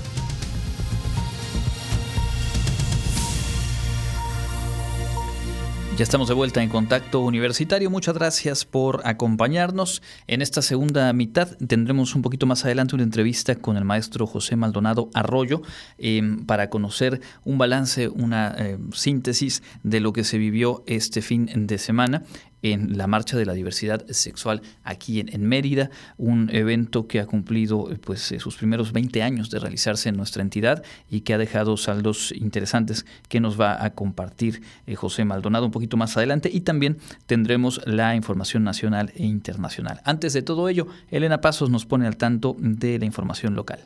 Ya 5.98 6.04
estamos 6.04 6.28
de 6.28 6.36
vuelta 6.36 6.62
en 6.62 6.70
contacto 6.70 7.22
universitario. 7.22 7.90
Muchas 7.90 8.14
gracias 8.14 8.66
por 8.66 9.02
acompañarnos. 9.04 10.04
En 10.28 10.44
esta 10.44 10.62
segunda 10.62 11.12
mitad 11.12 11.58
tendremos 11.58 12.14
un 12.14 12.22
poquito 12.22 12.46
más 12.46 12.64
adelante 12.66 12.94
una 12.94 13.04
entrevista 13.04 13.56
con 13.56 13.78
el 13.78 13.84
maestro 13.84 14.28
José 14.28 14.56
Maldonado 14.56 15.10
Arroyo 15.16 15.64
eh, 15.98 16.22
para 16.46 16.70
conocer 16.70 17.20
un 17.46 17.58
balance, 17.58 18.10
una 18.10 18.54
eh, 18.60 18.78
síntesis 18.94 19.64
de 19.82 20.00
lo 20.00 20.14
que 20.14 20.24
se 20.24 20.38
vivió 20.38 20.84
este 20.86 21.24
fin 21.24 21.50
de 21.66 21.80
semana 21.80 22.22
en 22.62 22.98
la 22.98 23.08
Marcha 23.08 23.38
de 23.38 23.46
la 23.46 23.54
Diversidad 23.54 24.06
Sexual 24.08 24.62
aquí 24.84 25.20
en, 25.20 25.48
Mérida, 25.48 25.90
un 26.18 26.50
evento 26.52 27.08
que 27.08 27.20
ha 27.20 27.26
cumplido 27.26 27.90
pues, 28.04 28.34
sus 28.40 28.56
primeros 28.58 28.92
20 28.94 29.22
años 29.24 29.50
de 29.50 29.60
realizarse 29.60 30.10
en 30.10 30.18
nuestra 30.18 30.42
entidad 30.42 30.84
y 31.10 31.22
que 31.22 31.34
ha 31.34 31.38
dejado 31.38 31.78
saldos 31.78 32.34
interesantes 32.36 33.06
que 33.30 33.40
nos 33.40 33.60
va 33.60 33.84
a 33.84 33.92
compartir 33.92 34.62
eh, 34.86 34.96
José 34.96 35.26
Maldonado 35.26 35.66
un 35.66 35.72
poquito 35.72 35.98
más 35.98 36.18
adelante 36.18 36.50
y 36.52 36.62
también 36.62 36.98
tendremos 37.26 37.82
la 37.86 38.16
información 38.16 38.64
nacional 38.64 39.12
e 39.16 39.26
internacional. 39.26 40.02
Antes 40.04 40.34
de 40.34 40.42
todo 40.42 40.70
ello, 40.70 40.88
Elena 41.12 41.42
Pasos 41.42 41.70
nos 41.70 41.86
pone 41.86 42.08
al 42.08 42.18
tanto 42.18 42.56
de 42.60 43.00
la 43.00 43.06
información 43.06 43.56
local. 43.56 43.80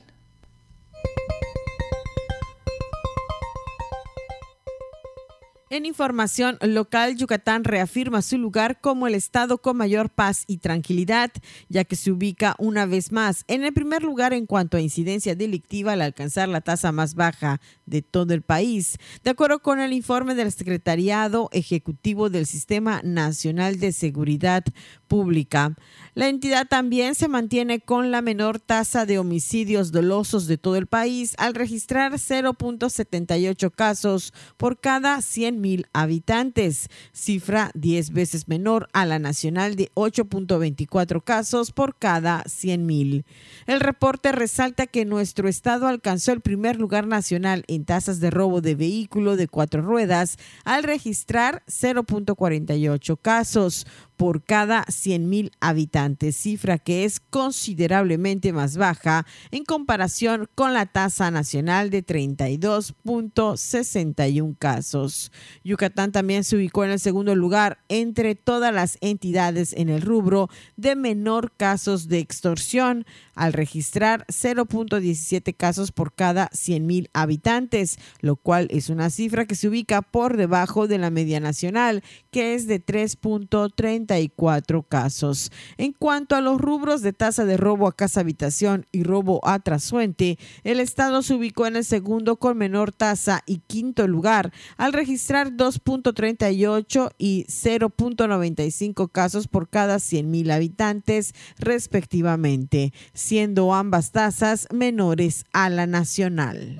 En 5.72 5.86
información 5.86 6.58
local, 6.60 7.16
Yucatán 7.16 7.64
reafirma 7.64 8.22
su 8.22 8.38
lugar 8.38 8.82
como 8.82 9.08
el 9.08 9.16
estado 9.16 9.60
con 9.60 9.78
mayor 9.78 10.10
paz 10.10 10.44
y 10.46 10.58
tranquilidad, 10.58 11.32
ya 11.70 11.86
que 11.86 11.96
se 11.96 12.12
ubica 12.12 12.58
una 12.60 12.86
vez 12.86 13.14
más 13.14 13.46
en 13.48 13.64
el 13.64 13.72
primer 13.72 14.04
lugar 14.04 14.34
en 14.34 14.48
cuanto 14.48 14.76
a 14.76 14.82
incidencia 14.82 15.34
delictiva 15.34 15.94
al 15.94 16.02
alcanzar 16.02 16.50
la 16.50 16.60
tasa 16.60 16.92
más 16.92 17.16
baja 17.16 17.62
de 17.86 18.02
todo 18.02 18.34
el 18.34 18.42
país, 18.42 18.98
de 19.24 19.30
acuerdo 19.30 19.60
con 19.60 19.80
el 19.80 19.94
informe 19.94 20.36
del 20.36 20.52
Secretariado 20.52 21.48
Ejecutivo 21.54 22.30
del 22.30 22.48
Sistema 22.48 23.00
Nacional 23.06 23.80
de 23.80 23.94
Seguridad 23.94 24.66
Pública. 25.08 25.78
La 26.16 26.28
entidad 26.28 26.68
también 26.68 27.16
se 27.16 27.30
mantiene 27.30 27.80
con 27.80 28.12
la 28.12 28.22
menor 28.22 28.60
tasa 28.60 29.06
de 29.06 29.20
homicidios 29.20 29.94
dolosos 29.94 30.48
de 30.48 30.58
todo 30.58 30.76
el 30.76 30.88
país 30.88 31.34
al 31.38 31.56
registrar 31.56 32.12
0.78 32.12 33.72
casos 33.72 34.34
por 34.58 34.78
cada 34.78 35.22
100 35.22 35.61
100.000 35.62 35.86
habitantes, 35.94 36.90
cifra 37.14 37.72
10 37.74 38.12
veces 38.12 38.48
menor 38.48 38.88
a 38.94 39.06
la 39.06 39.20
nacional 39.20 39.76
de 39.76 39.92
8.24 39.96 41.24
casos 41.24 41.72
por 41.72 41.98
cada 41.98 42.44
100.000. 42.44 43.24
El 43.68 43.80
reporte 43.80 44.32
resalta 44.32 44.88
que 44.88 45.06
nuestro 45.06 45.48
estado 45.48 45.88
alcanzó 45.88 46.32
el 46.32 46.42
primer 46.42 46.78
lugar 46.78 47.08
nacional 47.08 47.64
en 47.68 47.86
tasas 47.86 48.20
de 48.20 48.32
robo 48.32 48.62
de 48.62 48.76
vehículo 48.76 49.36
de 49.36 49.48
cuatro 49.48 49.82
ruedas 49.82 50.38
al 50.64 50.84
registrar 50.84 51.64
0.48 51.68 53.18
casos 53.22 53.86
por 54.22 54.44
cada 54.44 54.86
100.000 54.86 55.50
habitantes, 55.62 56.36
cifra 56.36 56.78
que 56.78 57.06
es 57.06 57.20
considerablemente 57.20 58.54
más 58.54 58.78
baja 58.78 59.26
en 59.50 59.66
comparación 59.66 60.48
con 60.54 60.76
la 60.76 60.86
tasa 60.86 61.32
nacional 61.32 61.90
de 61.90 62.06
32.61 62.06 64.56
casos. 64.60 65.32
Yucatán 65.64 66.12
también 66.12 66.44
se 66.44 66.56
ubicó 66.56 66.84
en 66.84 66.92
el 66.92 67.00
segundo 67.00 67.36
lugar 67.36 67.80
entre 67.90 68.36
todas 68.36 68.74
las 68.74 68.98
entidades 69.02 69.74
en 69.74 69.90
el 69.90 70.02
rubro 70.02 70.50
de 70.76 70.96
menor 70.96 71.52
casos 71.56 72.08
de 72.08 72.20
extorsión, 72.20 73.06
al 73.36 73.54
registrar 73.54 74.26
0.17 74.28 75.56
casos 75.56 75.92
por 75.92 76.14
cada 76.14 76.50
100.000 76.50 77.10
habitantes, 77.14 77.98
lo 78.20 78.36
cual 78.36 78.68
es 78.72 78.90
una 78.90 79.10
cifra 79.10 79.46
que 79.46 79.56
se 79.56 79.68
ubica 79.68 80.02
por 80.02 80.38
debajo 80.38 80.88
de 80.88 80.98
la 80.98 81.10
media 81.10 81.40
nacional, 81.40 82.04
que 82.32 82.54
es 82.54 82.68
de 82.68 82.84
3.34 82.84 84.86
casos. 84.88 85.52
En 85.78 85.94
cuanto 85.94 86.36
a 86.36 86.42
los 86.42 86.60
rubros 86.60 87.02
de 87.02 87.14
tasa 87.14 87.46
de 87.46 87.58
robo 87.58 87.88
a 87.88 87.96
casa 87.96 88.22
habitación 88.22 88.86
y 88.92 89.04
robo 89.04 89.46
a 89.48 89.60
trasuente, 89.60 90.38
el 90.64 90.80
estado 90.80 91.22
se 91.22 91.34
ubicó 91.34 91.68
en 91.68 91.76
el 91.76 91.86
segundo 91.86 92.38
con 92.38 92.58
menor 92.58 92.92
tasa 92.92 93.44
y 93.46 93.60
quinto 93.60 94.08
lugar, 94.08 94.52
al 94.78 94.94
registrar 94.94 95.52
2.38 95.52 97.12
y 97.18 97.46
0.95 97.46 99.12
casos 99.12 99.48
por 99.48 99.70
cada 99.70 99.98
100.000 99.98 100.52
habitantes, 100.52 101.34
respectivamente 101.58 102.94
siendo 103.32 103.74
ambas 103.74 104.12
tasas 104.12 104.68
menores 104.74 105.46
a 105.54 105.70
la 105.70 105.88
nacional. 105.88 106.78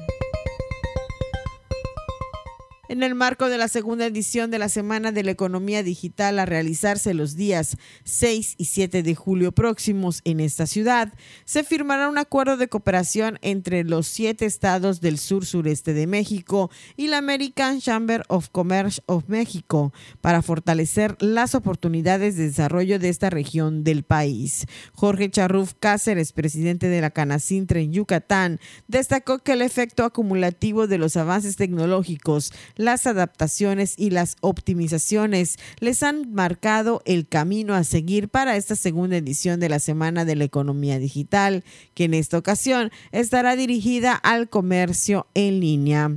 En 2.92 3.04
el 3.04 3.16
marco 3.16 3.48
de 3.48 3.58
la 3.58 3.70
segunda 3.70 4.06
edición 4.06 4.52
de 4.52 4.60
la 4.60 4.68
Semana 4.68 5.14
de 5.14 5.24
la 5.24 5.32
Economía 5.32 5.82
Digital 5.82 6.38
a 6.40 6.46
realizarse 6.46 7.14
los 7.14 7.38
días 7.38 7.78
6 8.04 8.56
y 8.58 8.66
7 8.66 9.02
de 9.02 9.16
julio 9.16 9.54
próximos 9.54 10.20
en 10.26 10.42
esta 10.42 10.68
ciudad, 10.68 11.14
se 11.46 11.64
firmará 11.64 12.10
un 12.10 12.18
acuerdo 12.18 12.58
de 12.58 12.68
cooperación 12.68 13.40
entre 13.44 13.86
los 13.86 14.08
siete 14.08 14.46
estados 14.46 15.00
del 15.00 15.20
sur 15.20 15.46
sureste 15.46 15.94
de 15.94 16.06
México 16.06 16.70
y 16.98 17.08
la 17.08 17.20
American 17.20 17.80
Chamber 17.80 18.26
of 18.28 18.50
Commerce 18.50 19.02
of 19.06 19.24
México 19.30 19.94
para 20.20 20.42
fortalecer 20.42 21.16
las 21.22 21.56
oportunidades 21.56 22.36
de 22.36 22.48
desarrollo 22.48 23.00
de 23.00 23.08
esta 23.08 23.30
región 23.30 23.86
del 23.86 24.04
país. 24.04 24.66
Jorge 24.92 25.30
Charruf 25.30 25.76
Cáceres, 25.80 26.34
presidente 26.34 26.90
de 26.90 27.00
la 27.00 27.12
Canacintra 27.12 27.80
en 27.80 27.94
Yucatán, 27.94 28.60
destacó 28.90 29.40
que 29.40 29.54
el 29.54 29.62
efecto 29.62 30.04
acumulativo 30.04 30.88
de 30.88 30.98
los 30.98 31.16
avances 31.16 31.56
tecnológicos 31.56 32.52
las 32.82 33.08
adaptaciones 33.08 33.94
y 33.98 34.10
las 34.10 34.36
optimizaciones 34.42 35.58
les 35.80 36.04
han 36.04 36.34
marcado 36.34 37.02
el 37.06 37.28
camino 37.28 37.76
a 37.76 37.84
seguir 37.84 38.30
para 38.30 38.58
esta 38.58 38.76
segunda 38.76 39.18
edición 39.18 39.60
de 39.60 39.70
la 39.70 39.80
Semana 39.80 40.26
de 40.26 40.36
la 40.36 40.44
Economía 40.44 41.00
Digital, 41.00 41.64
que 41.94 42.06
en 42.06 42.14
esta 42.14 42.38
ocasión 42.38 42.92
estará 43.12 43.56
dirigida 43.56 44.14
al 44.14 44.50
comercio 44.50 45.28
en 45.34 45.60
línea. 45.60 46.12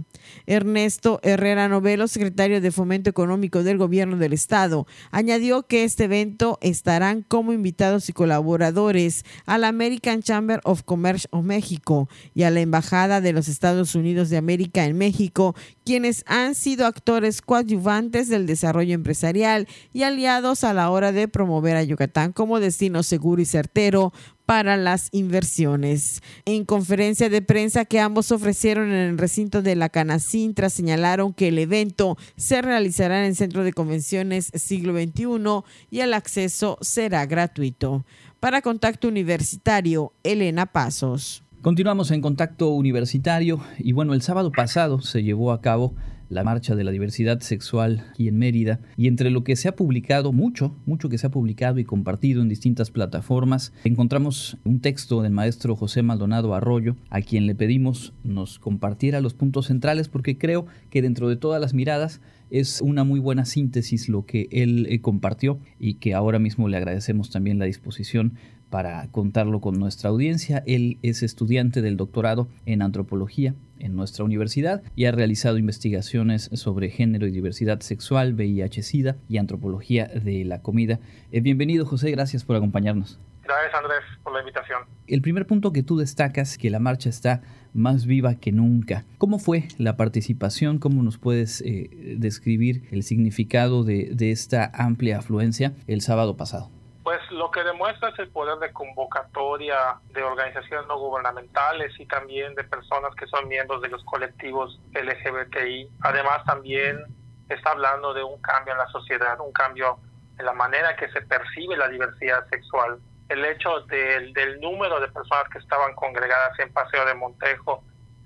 Ernesto 0.46 1.20
Herrera 1.22 1.68
Novelo, 1.68 2.08
secretario 2.08 2.60
de 2.60 2.70
Fomento 2.70 3.10
Económico 3.10 3.62
del 3.62 3.78
Gobierno 3.78 4.16
del 4.16 4.32
Estado, 4.32 4.86
añadió 5.10 5.64
que 5.66 5.84
este 5.84 6.04
evento 6.04 6.58
estarán 6.62 7.22
como 7.22 7.52
invitados 7.52 8.08
y 8.08 8.12
colaboradores 8.12 9.24
a 9.44 9.58
la 9.58 9.68
American 9.68 10.22
Chamber 10.22 10.60
of 10.64 10.82
Commerce 10.82 11.28
of 11.30 11.44
México 11.44 12.08
y 12.34 12.44
a 12.44 12.50
la 12.50 12.60
Embajada 12.60 13.20
de 13.20 13.32
los 13.32 13.48
Estados 13.48 13.94
Unidos 13.94 14.30
de 14.30 14.38
América 14.38 14.84
en 14.84 14.96
México, 14.96 15.54
quienes 15.84 16.24
han 16.26 16.53
sido 16.54 16.86
actores 16.86 17.42
coadyuvantes 17.42 18.28
del 18.28 18.46
desarrollo 18.46 18.94
empresarial 18.94 19.68
y 19.92 20.02
aliados 20.02 20.64
a 20.64 20.72
la 20.72 20.90
hora 20.90 21.12
de 21.12 21.28
promover 21.28 21.76
a 21.76 21.82
Yucatán 21.82 22.32
como 22.32 22.60
destino 22.60 23.02
seguro 23.02 23.42
y 23.42 23.44
certero 23.44 24.12
para 24.46 24.76
las 24.76 25.08
inversiones. 25.12 26.22
En 26.44 26.64
conferencia 26.64 27.28
de 27.28 27.42
prensa 27.42 27.84
que 27.84 28.00
ambos 28.00 28.32
ofrecieron 28.32 28.88
en 28.88 29.10
el 29.10 29.18
recinto 29.18 29.62
de 29.62 29.76
la 29.76 29.88
Canacintra, 29.88 30.70
señalaron 30.70 31.32
que 31.32 31.48
el 31.48 31.58
evento 31.58 32.16
se 32.36 32.62
realizará 32.62 33.20
en 33.20 33.26
el 33.26 33.36
Centro 33.36 33.64
de 33.64 33.72
Convenciones 33.72 34.50
Siglo 34.54 34.94
XXI 34.94 35.64
y 35.90 36.00
el 36.00 36.14
acceso 36.14 36.78
será 36.80 37.26
gratuito. 37.26 38.04
Para 38.40 38.60
Contacto 38.60 39.08
Universitario, 39.08 40.12
Elena 40.22 40.66
Pasos. 40.66 41.42
Continuamos 41.62 42.10
en 42.10 42.20
Contacto 42.20 42.68
Universitario 42.68 43.58
y 43.78 43.92
bueno, 43.92 44.12
el 44.12 44.20
sábado 44.20 44.52
pasado 44.52 45.00
se 45.00 45.22
llevó 45.22 45.50
a 45.50 45.62
cabo 45.62 45.94
la 46.28 46.44
marcha 46.44 46.74
de 46.74 46.84
la 46.84 46.90
diversidad 46.90 47.40
sexual 47.40 48.04
aquí 48.10 48.28
en 48.28 48.38
Mérida. 48.38 48.80
Y 48.96 49.08
entre 49.08 49.30
lo 49.30 49.44
que 49.44 49.56
se 49.56 49.68
ha 49.68 49.76
publicado, 49.76 50.32
mucho, 50.32 50.74
mucho 50.86 51.08
que 51.08 51.18
se 51.18 51.26
ha 51.26 51.30
publicado 51.30 51.78
y 51.78 51.84
compartido 51.84 52.42
en 52.42 52.48
distintas 52.48 52.90
plataformas, 52.90 53.72
encontramos 53.84 54.56
un 54.64 54.80
texto 54.80 55.22
del 55.22 55.32
maestro 55.32 55.76
José 55.76 56.02
Maldonado 56.02 56.54
Arroyo, 56.54 56.96
a 57.10 57.20
quien 57.20 57.46
le 57.46 57.54
pedimos 57.54 58.12
nos 58.24 58.58
compartiera 58.58 59.20
los 59.20 59.34
puntos 59.34 59.66
centrales, 59.66 60.08
porque 60.08 60.38
creo 60.38 60.66
que 60.90 61.02
dentro 61.02 61.28
de 61.28 61.36
todas 61.36 61.60
las 61.60 61.74
miradas 61.74 62.20
es 62.50 62.80
una 62.80 63.04
muy 63.04 63.20
buena 63.20 63.44
síntesis 63.44 64.08
lo 64.08 64.26
que 64.26 64.48
él 64.50 64.86
eh, 64.88 65.00
compartió 65.00 65.58
y 65.80 65.94
que 65.94 66.14
ahora 66.14 66.38
mismo 66.38 66.68
le 66.68 66.76
agradecemos 66.76 67.30
también 67.30 67.58
la 67.58 67.64
disposición 67.64 68.34
para 68.74 69.06
contarlo 69.12 69.60
con 69.60 69.78
nuestra 69.78 70.10
audiencia. 70.10 70.64
Él 70.66 70.98
es 71.00 71.22
estudiante 71.22 71.80
del 71.80 71.96
doctorado 71.96 72.48
en 72.66 72.82
antropología 72.82 73.54
en 73.78 73.94
nuestra 73.94 74.24
universidad 74.24 74.82
y 74.96 75.04
ha 75.04 75.12
realizado 75.12 75.58
investigaciones 75.58 76.50
sobre 76.54 76.90
género 76.90 77.28
y 77.28 77.30
diversidad 77.30 77.78
sexual, 77.82 78.34
VIH-Sida 78.34 79.14
y 79.28 79.38
antropología 79.38 80.06
de 80.08 80.44
la 80.44 80.60
comida. 80.60 80.98
Eh, 81.30 81.40
bienvenido 81.40 81.86
José, 81.86 82.10
gracias 82.10 82.42
por 82.42 82.56
acompañarnos. 82.56 83.20
Gracias 83.44 83.74
Andrés 83.80 84.02
por 84.24 84.32
la 84.32 84.40
invitación. 84.40 84.82
El 85.06 85.22
primer 85.22 85.46
punto 85.46 85.72
que 85.72 85.84
tú 85.84 85.96
destacas, 85.96 86.58
que 86.58 86.68
la 86.68 86.80
marcha 86.80 87.10
está 87.10 87.42
más 87.74 88.06
viva 88.06 88.34
que 88.34 88.50
nunca. 88.50 89.04
¿Cómo 89.18 89.38
fue 89.38 89.68
la 89.78 89.96
participación? 89.96 90.80
¿Cómo 90.80 91.04
nos 91.04 91.16
puedes 91.16 91.60
eh, 91.60 92.16
describir 92.18 92.88
el 92.90 93.04
significado 93.04 93.84
de, 93.84 94.10
de 94.14 94.32
esta 94.32 94.68
amplia 94.74 95.18
afluencia 95.18 95.74
el 95.86 96.00
sábado 96.00 96.36
pasado? 96.36 96.72
Pues 97.04 97.20
lo 97.30 97.50
que 97.50 97.62
demuestra 97.62 98.08
es 98.08 98.18
el 98.18 98.30
poder 98.30 98.58
de 98.60 98.72
convocatoria 98.72 99.96
de 100.14 100.22
organizaciones 100.22 100.86
no 100.86 100.98
gubernamentales 100.98 101.92
y 102.00 102.06
también 102.06 102.54
de 102.54 102.64
personas 102.64 103.14
que 103.14 103.26
son 103.26 103.46
miembros 103.46 103.82
de 103.82 103.88
los 103.88 104.02
colectivos 104.04 104.80
LGBTI. 104.94 105.90
Además 106.00 106.42
también 106.46 107.04
está 107.50 107.72
hablando 107.72 108.14
de 108.14 108.24
un 108.24 108.40
cambio 108.40 108.72
en 108.72 108.78
la 108.78 108.86
sociedad, 108.86 109.38
un 109.40 109.52
cambio 109.52 109.98
en 110.38 110.46
la 110.46 110.54
manera 110.54 110.96
que 110.96 111.10
se 111.10 111.20
percibe 111.20 111.76
la 111.76 111.88
diversidad 111.88 112.48
sexual. 112.48 112.98
El 113.28 113.44
hecho 113.44 113.80
del, 113.80 114.58
número 114.62 114.98
de 114.98 115.08
personas 115.08 115.44
que 115.50 115.58
estaban 115.58 115.94
congregadas 115.96 116.58
en 116.58 116.72
Paseo 116.72 117.04
de 117.04 117.12
Montejo 117.12 117.84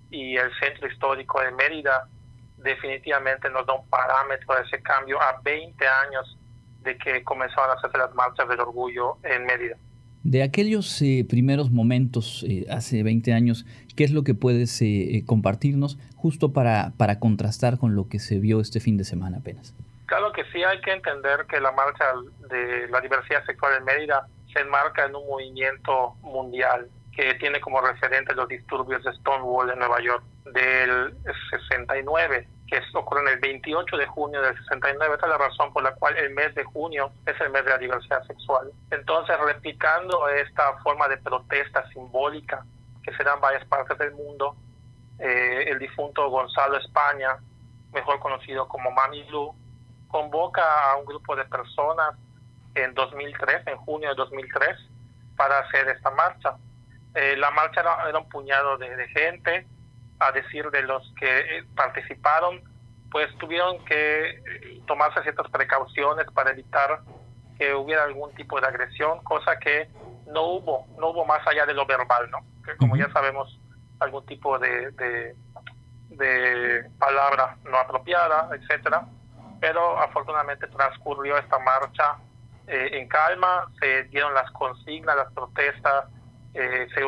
y 0.08 0.36
el 0.36 0.56
centro 0.60 0.86
histórico 0.86 1.40
de 1.40 1.50
Mérida 1.50 2.06
definitivamente 2.58 3.50
nos 3.50 3.66
da 3.66 3.72
un 3.72 3.90
parámetro 3.90 4.54
de 4.54 4.62
ese 4.62 4.80
cambio 4.82 5.20
a 5.20 5.40
20 5.42 5.84
años 5.84 6.37
de 6.88 6.96
que 6.96 7.22
comenzaron 7.22 7.70
a 7.70 7.74
hacerse 7.74 7.98
las 7.98 8.14
marchas 8.14 8.48
del 8.48 8.60
orgullo 8.60 9.18
en 9.22 9.44
Mérida. 9.44 9.76
De 10.24 10.42
aquellos 10.42 11.00
eh, 11.02 11.24
primeros 11.28 11.70
momentos 11.70 12.44
eh, 12.48 12.66
hace 12.70 13.02
20 13.02 13.32
años, 13.32 13.66
¿qué 13.96 14.04
es 14.04 14.10
lo 14.10 14.24
que 14.24 14.34
puedes 14.34 14.80
eh, 14.82 15.22
compartirnos 15.26 15.98
justo 16.16 16.52
para, 16.52 16.92
para 16.96 17.20
contrastar 17.20 17.78
con 17.78 17.94
lo 17.94 18.08
que 18.08 18.18
se 18.18 18.38
vio 18.38 18.60
este 18.60 18.80
fin 18.80 18.96
de 18.96 19.04
semana 19.04 19.38
apenas? 19.38 19.74
Claro 20.06 20.32
que 20.32 20.44
sí, 20.52 20.62
hay 20.64 20.80
que 20.80 20.92
entender 20.92 21.46
que 21.48 21.60
la 21.60 21.72
marcha 21.72 22.04
de 22.50 22.88
la 22.88 23.00
diversidad 23.00 23.44
sexual 23.44 23.74
en 23.78 23.84
Mérida 23.84 24.26
se 24.52 24.60
enmarca 24.60 25.04
en 25.04 25.14
un 25.14 25.26
movimiento 25.26 26.14
mundial 26.22 26.88
que 27.14 27.34
tiene 27.34 27.60
como 27.60 27.80
referente 27.80 28.34
los 28.34 28.48
disturbios 28.48 29.04
de 29.04 29.12
Stonewall 29.12 29.70
en 29.70 29.78
Nueva 29.78 30.00
York 30.00 30.24
del 30.54 31.14
69 31.50 32.48
que 32.68 32.82
ocurre 32.94 33.32
el 33.32 33.40
28 33.40 33.96
de 33.96 34.06
junio 34.06 34.42
del 34.42 34.56
69. 34.56 35.14
Esta 35.14 35.26
es 35.26 35.32
la 35.32 35.38
razón 35.38 35.72
por 35.72 35.82
la 35.82 35.94
cual 35.94 36.16
el 36.18 36.30
mes 36.30 36.54
de 36.54 36.64
junio 36.64 37.10
es 37.24 37.40
el 37.40 37.50
mes 37.50 37.64
de 37.64 37.70
la 37.70 37.78
diversidad 37.78 38.22
sexual. 38.26 38.70
Entonces, 38.90 39.36
replicando 39.40 40.28
esta 40.28 40.74
forma 40.78 41.08
de 41.08 41.16
protesta 41.16 41.88
simbólica 41.90 42.64
que 43.02 43.12
se 43.14 43.24
da 43.24 43.34
en 43.34 43.40
varias 43.40 43.64
partes 43.66 43.96
del 43.98 44.12
mundo, 44.12 44.54
eh, 45.18 45.64
el 45.68 45.78
difunto 45.78 46.28
Gonzalo 46.28 46.76
España, 46.76 47.38
mejor 47.92 48.20
conocido 48.20 48.68
como 48.68 48.90
Mami 48.90 49.22
Blue, 49.24 49.54
convoca 50.08 50.90
a 50.90 50.96
un 50.96 51.06
grupo 51.06 51.34
de 51.36 51.44
personas 51.46 52.14
en 52.74 52.94
2003, 52.94 53.66
en 53.66 53.76
junio 53.78 54.10
de 54.10 54.14
2003, 54.14 54.76
para 55.36 55.60
hacer 55.60 55.88
esta 55.88 56.10
marcha. 56.10 56.56
Eh, 57.14 57.34
la 57.38 57.50
marcha 57.50 57.80
era, 57.80 58.18
un 58.18 58.28
puñado 58.28 58.76
de 58.76 59.08
gente, 59.08 59.66
a 60.20 60.32
decir 60.32 60.70
de 60.70 60.82
los 60.82 61.12
que 61.18 61.58
eh, 61.58 61.64
participaron, 61.74 62.62
pues 63.10 63.28
tuvieron 63.38 63.84
que 63.84 64.80
tomarse 64.86 65.22
ciertas 65.22 65.48
precauciones 65.50 66.26
para 66.34 66.50
evitar 66.50 67.00
que 67.58 67.74
hubiera 67.74 68.04
algún 68.04 68.32
tipo 68.34 68.60
de 68.60 68.66
agresión, 68.66 69.22
cosa 69.24 69.58
que 69.58 69.88
no 70.26 70.42
hubo, 70.44 70.86
no 70.98 71.08
hubo 71.08 71.24
más 71.24 71.46
allá 71.46 71.66
de 71.66 71.74
lo 71.74 71.86
verbal, 71.86 72.30
¿no? 72.30 72.38
Que 72.64 72.76
como 72.76 72.96
ya 72.96 73.10
sabemos, 73.12 73.58
algún 74.00 74.24
tipo 74.26 74.58
de, 74.58 74.90
de, 74.92 75.36
de 76.10 76.90
palabra 76.98 77.56
no 77.64 77.76
apropiada, 77.78 78.48
etcétera. 78.54 79.06
Pero 79.60 79.98
afortunadamente 79.98 80.68
transcurrió 80.68 81.36
esta 81.36 81.58
marcha 81.58 82.16
eh, 82.68 82.90
en 82.92 83.08
calma, 83.08 83.66
se 83.80 84.04
dieron 84.04 84.34
las 84.34 84.50
consignas, 84.52 85.16
las 85.16 85.32
protestas, 85.32 86.04
eh, 86.54 86.86
se, 86.94 87.00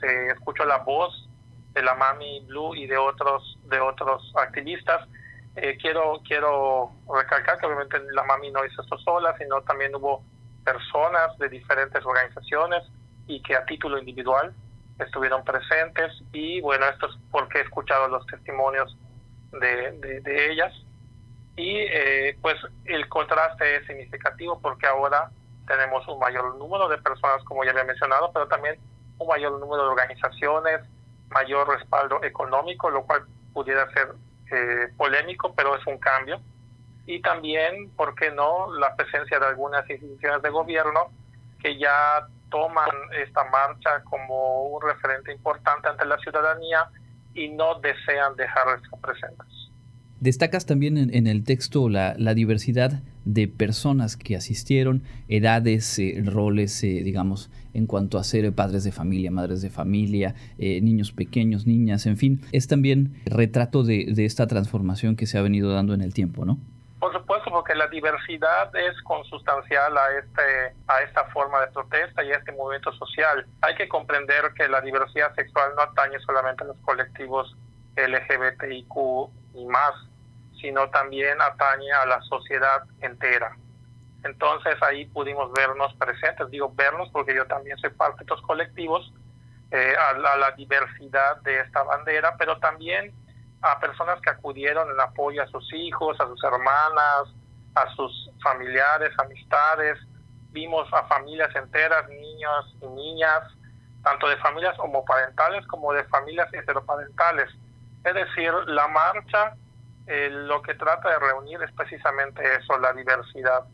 se, 0.00 0.26
escuchó 0.28 0.64
la 0.64 0.78
voz 0.78 1.28
de 1.72 1.82
la 1.82 1.94
Mami 1.94 2.40
Blue 2.46 2.74
y 2.74 2.86
de 2.86 2.96
otros 2.96 3.58
de 3.64 3.80
otros 3.80 4.32
activistas. 4.36 5.08
Eh, 5.56 5.76
quiero 5.80 6.20
quiero 6.26 6.92
recalcar 7.12 7.58
que 7.58 7.66
obviamente 7.66 7.98
la 8.12 8.24
Mami 8.24 8.50
no 8.50 8.64
hizo 8.64 8.82
esto 8.82 8.98
sola, 8.98 9.36
sino 9.38 9.62
también 9.62 9.94
hubo 9.94 10.22
personas 10.64 11.36
de 11.38 11.48
diferentes 11.48 12.04
organizaciones 12.04 12.82
y 13.26 13.42
que 13.42 13.56
a 13.56 13.64
título 13.64 13.98
individual 13.98 14.54
estuvieron 14.98 15.44
presentes 15.44 16.12
y 16.32 16.60
bueno, 16.60 16.86
esto 16.86 17.06
es 17.06 17.16
porque 17.30 17.58
he 17.58 17.62
escuchado 17.62 18.08
los 18.08 18.26
testimonios 18.26 18.96
de, 19.52 19.92
de, 20.22 20.52
ellas 20.52 20.72
y 21.56 21.78
eh, 21.78 22.36
pues 22.40 22.56
el 22.84 23.08
contraste 23.08 23.76
es 23.76 23.86
significativo 23.86 24.60
porque 24.60 24.86
ahora 24.86 25.30
tenemos 25.66 26.06
un 26.08 26.18
mayor 26.18 26.56
número 26.56 26.88
de 26.88 26.98
personas 26.98 27.42
como 27.44 27.64
ya 27.64 27.70
había 27.70 27.84
mencionado, 27.84 28.30
pero 28.32 28.46
también 28.48 28.78
un 29.18 29.28
mayor 29.28 29.58
número 29.58 29.84
de 29.84 29.88
organizaciones, 29.88 30.80
mayor 31.30 31.68
respaldo 31.68 32.22
económico, 32.22 32.90
lo 32.90 33.04
cual 33.04 33.24
pudiera 33.52 33.90
ser 33.92 34.14
eh, 34.50 34.92
polémico, 34.96 35.54
pero 35.54 35.76
es 35.76 35.86
un 35.86 35.98
cambio 35.98 36.40
y 37.06 37.20
también, 37.20 37.90
¿por 37.96 38.14
qué 38.14 38.30
no?, 38.30 38.72
la 38.74 38.94
presencia 38.94 39.38
de 39.38 39.46
algunas 39.46 39.88
instituciones 39.90 40.42
de 40.42 40.50
gobierno 40.50 41.10
que 41.60 41.76
ya 41.76 42.26
toman 42.50 42.90
esta 43.12 43.44
marcha 43.44 44.02
como 44.04 44.64
un 44.64 44.82
referente 44.82 45.32
importante 45.32 45.88
ante 45.88 46.04
la 46.04 46.18
ciudadanía 46.18 46.88
y 47.34 47.48
no 47.48 47.80
desean 47.80 48.36
dejar 48.36 48.78
estar 48.78 49.00
presentes. 49.00 49.59
Destacas 50.20 50.66
también 50.66 50.98
en, 50.98 51.26
el 51.26 51.44
texto 51.44 51.88
la, 51.88 52.14
diversidad 52.34 53.02
de 53.24 53.48
personas 53.48 54.18
que 54.18 54.36
asistieron, 54.36 55.02
edades, 55.28 55.98
eh, 55.98 56.22
roles, 56.24 56.84
eh, 56.84 57.00
digamos, 57.02 57.50
en 57.72 57.86
cuanto 57.86 58.18
a 58.18 58.24
ser 58.24 58.52
padres 58.54 58.84
de 58.84 58.92
familia, 58.92 59.30
madres 59.30 59.62
de 59.62 59.70
familia, 59.70 60.34
eh, 60.58 60.80
niños 60.82 61.12
pequeños, 61.12 61.66
niñas, 61.66 62.04
en 62.04 62.18
fin. 62.18 62.42
Es 62.52 62.68
también 62.68 63.14
retrato 63.24 63.82
de, 63.82 64.12
de 64.14 64.26
esta 64.26 64.46
transformación 64.46 65.16
que 65.16 65.26
se 65.26 65.38
ha 65.38 65.42
venido 65.42 65.72
dando 65.72 65.94
en 65.94 66.02
el 66.02 66.12
tiempo, 66.12 66.44
¿no? 66.44 66.58
Por 66.98 67.14
supuesto, 67.14 67.50
porque 67.50 67.74
la 67.74 67.86
diversidad 67.86 68.76
es 68.76 69.00
consustancial 69.04 69.96
a 69.96 70.18
este 70.18 70.76
a 70.86 71.00
esta 71.00 71.24
forma 71.32 71.62
de 71.62 71.68
protesta 71.68 72.22
y 72.22 72.30
a 72.30 72.36
este 72.36 72.52
movimiento 72.52 72.92
social. 72.92 73.46
Hay 73.62 73.74
que 73.74 73.88
comprender 73.88 74.52
que 74.54 74.68
la 74.68 74.82
diversidad 74.82 75.34
sexual 75.34 75.70
no 75.76 75.82
atañe 75.82 76.18
solamente 76.20 76.62
a 76.62 76.66
los 76.66 76.76
colectivos 76.80 77.56
LGBTIQ 77.96 79.30
y 79.54 79.64
más, 79.64 79.94
sino 80.60 80.88
también 80.90 81.40
atañe 81.40 81.90
a 81.92 82.06
la 82.06 82.20
sociedad 82.22 82.82
entera. 83.00 83.56
Entonces 84.22 84.74
ahí 84.82 85.06
pudimos 85.06 85.52
vernos 85.52 85.94
presentes, 85.94 86.50
digo 86.50 86.72
vernos 86.74 87.08
porque 87.10 87.34
yo 87.34 87.46
también 87.46 87.78
soy 87.78 87.90
parte 87.90 88.18
de 88.18 88.24
estos 88.24 88.42
colectivos, 88.42 89.12
eh, 89.70 89.94
a, 89.96 90.12
la 90.36 90.50
diversidad 90.52 91.36
de 91.42 91.60
esta 91.60 91.82
bandera, 91.84 92.34
pero 92.36 92.58
también 92.58 93.14
a 93.62 93.78
personas 93.78 94.20
que 94.20 94.30
acudieron 94.30 94.90
en 94.90 95.00
apoyo 95.00 95.42
a 95.42 95.46
sus 95.46 95.72
hijos, 95.72 96.20
a 96.20 96.26
sus 96.26 96.42
hermanas, 96.42 97.34
a 97.74 97.86
sus 97.94 98.30
familiares, 98.42 99.12
amistades. 99.18 99.98
Vimos 100.50 100.92
a 100.92 101.04
familias 101.04 101.54
enteras, 101.54 102.08
niños 102.08 102.76
y 102.80 102.86
niñas, 102.88 103.42
tanto 104.02 104.28
de 104.28 104.36
familias 104.38 104.76
homoparentales 104.78 105.64
como 105.66 105.92
de 105.92 106.04
familias 106.04 106.52
heteroparentales. 106.52 107.48
Es 108.04 108.14
decir, 108.14 108.52
la 108.66 108.88
marcha 108.88 109.54
eh, 110.10 110.28
lo 110.30 110.60
que 110.62 110.74
trata 110.74 111.08
de 111.08 111.18
reunir 111.20 111.62
es 111.62 111.72
precisamente 111.72 112.42
eso, 112.56 112.76
la 112.78 112.92
diversidad. 112.92 113.64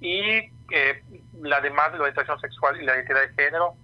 Y 0.00 0.50
eh, 0.70 1.04
además 1.54 1.92
de 1.92 1.98
la 1.98 2.04
orientación 2.04 2.40
sexual 2.40 2.80
y 2.80 2.84
la 2.84 2.94
identidad 2.96 3.20
de 3.20 3.34
género, 3.34 3.74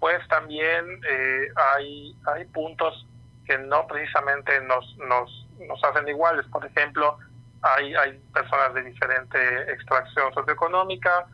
pues 0.00 0.26
también 0.28 1.00
eh, 1.08 1.48
hay, 1.76 2.16
hay 2.24 2.44
puntos 2.46 3.06
que 3.44 3.58
no 3.58 3.86
precisamente 3.86 4.60
nos, 4.62 4.96
nos, 4.96 5.46
nos 5.68 5.84
hacen 5.84 6.08
iguales. 6.08 6.46
Por 6.46 6.64
ejemplo, 6.64 7.18
hay, 7.60 7.94
hay 7.94 8.18
personas 8.32 8.74
de 8.74 8.82
diferente 8.84 9.72
extracción 9.72 10.32
socioeconómica, 10.32 11.26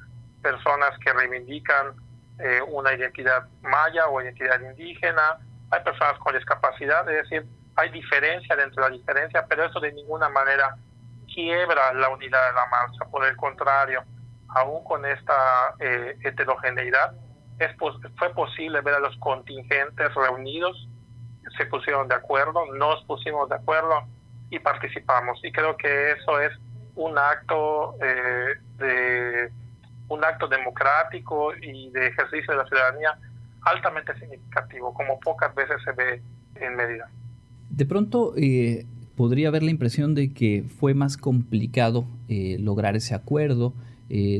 personas 0.43 0.99
que 0.99 1.13
reivindican 1.13 1.95
eh, 2.41 2.61
una 2.69 2.93
identidad 2.93 3.47
maya 3.63 4.09
o 4.09 4.21
identidad 4.21 4.61
indígena, 4.61 5.39
hay 5.71 5.83
personas 5.83 6.19
con 6.19 6.35
discapacidad, 6.35 7.09
es 7.11 7.23
decir, 7.23 7.47
hay 7.79 7.91
diferencia 7.91 8.57
dentro 8.57 8.85
de 8.85 8.91
la 8.91 8.97
diferencia, 8.97 9.47
pero 9.49 9.65
eso 9.65 9.81
de 9.81 9.93
ninguna 9.93 10.29
manera 10.29 10.77
quiebra 11.33 11.93
la 11.95 12.09
unidad 12.09 12.49
de 12.49 12.55
la 12.55 12.67
marcha. 12.67 13.05
Por 13.11 13.25
el 13.25 13.37
contrario, 13.37 14.03
aún 14.49 14.83
con 14.85 15.07
esta 15.07 15.75
eh, 15.79 16.17
heterogeneidad, 16.23 17.15
es, 17.59 17.71
fue 18.17 18.31
posible 18.35 18.81
ver 18.81 18.95
a 18.95 19.01
los 19.01 19.17
contingentes 19.19 20.15
reunidos 20.15 20.89
se 21.57 21.67
pusieron 21.67 22.09
de 22.09 22.15
acuerdo, 22.15 22.67
nos 22.75 23.03
pusimos 23.05 23.49
de 23.49 23.57
acuerdo 23.57 24.05
y 24.51 24.59
participamos. 24.59 25.41
Y 25.43 25.53
creo 25.53 25.77
que 25.77 26.13
eso 26.13 26.41
es 26.41 26.53
un 26.95 27.17
acto 27.19 27.97
eh, 28.03 28.55
de 28.77 29.53
un 30.09 30.25
acto 30.25 30.49
democrático 30.49 31.55
y 31.55 31.91
de 31.91 32.09
ejercicio 32.09 32.55
de 32.55 32.63
la 32.63 32.69
ciudadanía 32.69 33.19
altamente 33.63 34.19
significativo, 34.19 34.95
como 34.95 35.21
pocas 35.21 35.55
veces 35.55 35.83
se 35.85 35.93
ve 35.93 36.23
en 36.55 36.77
medida. 36.77 37.09
De 37.71 37.87
pronto 37.87 38.35
eh, 38.37 38.87
podría 39.17 39.49
haber 39.49 39.63
la 39.63 39.71
impresión 39.71 40.15
de 40.15 40.33
que 40.33 40.65
fue 40.79 40.95
más 40.95 41.17
complicado 41.17 42.07
eh, 42.29 42.57
lograr 42.61 42.97
ese 42.97 43.15
acuerdo, 43.15 43.75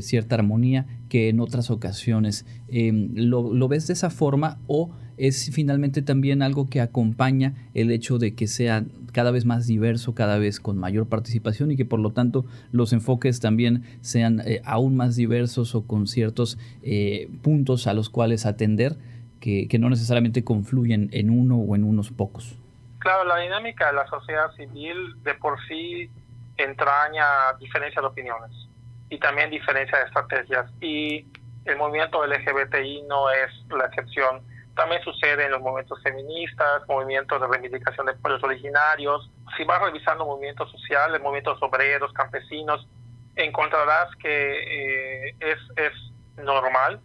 cierta 0.01 0.33
armonía, 0.33 0.87
que 1.09 1.29
en 1.29 1.39
otras 1.39 1.69
ocasiones. 1.69 2.43
Em, 2.69 3.11
¿lo, 3.13 3.53
¿Lo 3.53 3.67
ves 3.67 3.85
de 3.85 3.93
esa 3.93 4.09
forma 4.09 4.57
o 4.65 4.89
es 5.19 5.51
finalmente 5.51 6.01
también 6.01 6.41
algo 6.41 6.69
que 6.69 6.79
acompaña 6.79 7.53
el 7.73 7.91
hecho 7.91 8.17
de 8.17 8.33
que 8.33 8.47
sea 8.47 8.85
cada 9.11 9.31
vez 9.31 9.45
más 9.45 9.67
diverso, 9.67 10.15
cada 10.15 10.37
vez 10.37 10.59
con 10.59 10.77
mayor 10.77 11.07
participación 11.07 11.71
y 11.71 11.75
que 11.75 11.85
por 11.85 11.99
lo 11.99 12.11
tanto 12.11 12.45
los 12.71 12.93
enfoques 12.93 13.41
también 13.41 13.83
sean 14.01 14.41
eh, 14.45 14.61
aún 14.63 14.95
más 14.95 15.17
diversos 15.17 15.75
o 15.75 15.83
con 15.83 16.07
ciertos 16.07 16.57
eh, 16.83 17.29
puntos 17.41 17.85
a 17.87 17.93
los 17.93 18.09
cuales 18.09 18.45
atender 18.45 18.97
que, 19.41 19.67
no 19.79 19.89
necesariamente 19.89 20.43
confluyen 20.43 21.09
en 21.11 21.29
uno 21.29 21.57
o 21.57 21.75
en 21.75 21.83
unos 21.83 22.11
pocos. 22.11 22.58
Claro, 22.99 23.23
la 23.25 23.37
dinámica 23.37 23.87
de 23.87 23.93
la 23.93 24.07
sociedad 24.07 24.51
civil 24.53 25.21
de 25.23 25.33
por 25.35 25.59
sí 25.67 26.09
entraña 26.57 27.53
diferencia 27.59 28.01
de 28.01 28.07
opiniones 28.07 28.51
y 29.09 29.17
también 29.19 29.49
diferencia 29.49 29.97
de 29.97 30.05
estrategias 30.05 30.69
y 30.81 31.25
el 31.65 31.77
movimiento 31.77 32.25
LGBTI 32.25 33.03
no 33.03 33.29
es 33.29 33.51
la 33.69 33.85
excepción 33.85 34.41
también 34.79 35.03
sucede 35.03 35.43
en 35.43 35.51
los 35.51 35.59
movimientos 35.59 36.01
feministas, 36.01 36.87
movimientos 36.87 37.41
de 37.41 37.47
reivindicación 37.47 38.05
de 38.05 38.13
pueblos 38.13 38.41
originarios. 38.43 39.29
Si 39.57 39.65
vas 39.65 39.81
revisando 39.81 40.25
movimientos 40.25 40.71
sociales, 40.71 41.21
movimientos 41.21 41.61
obreros, 41.61 42.13
campesinos, 42.13 42.87
encontrarás 43.35 44.09
que 44.15 45.27
eh, 45.29 45.35
es, 45.41 45.57
es 45.75 45.91
normal 46.41 47.01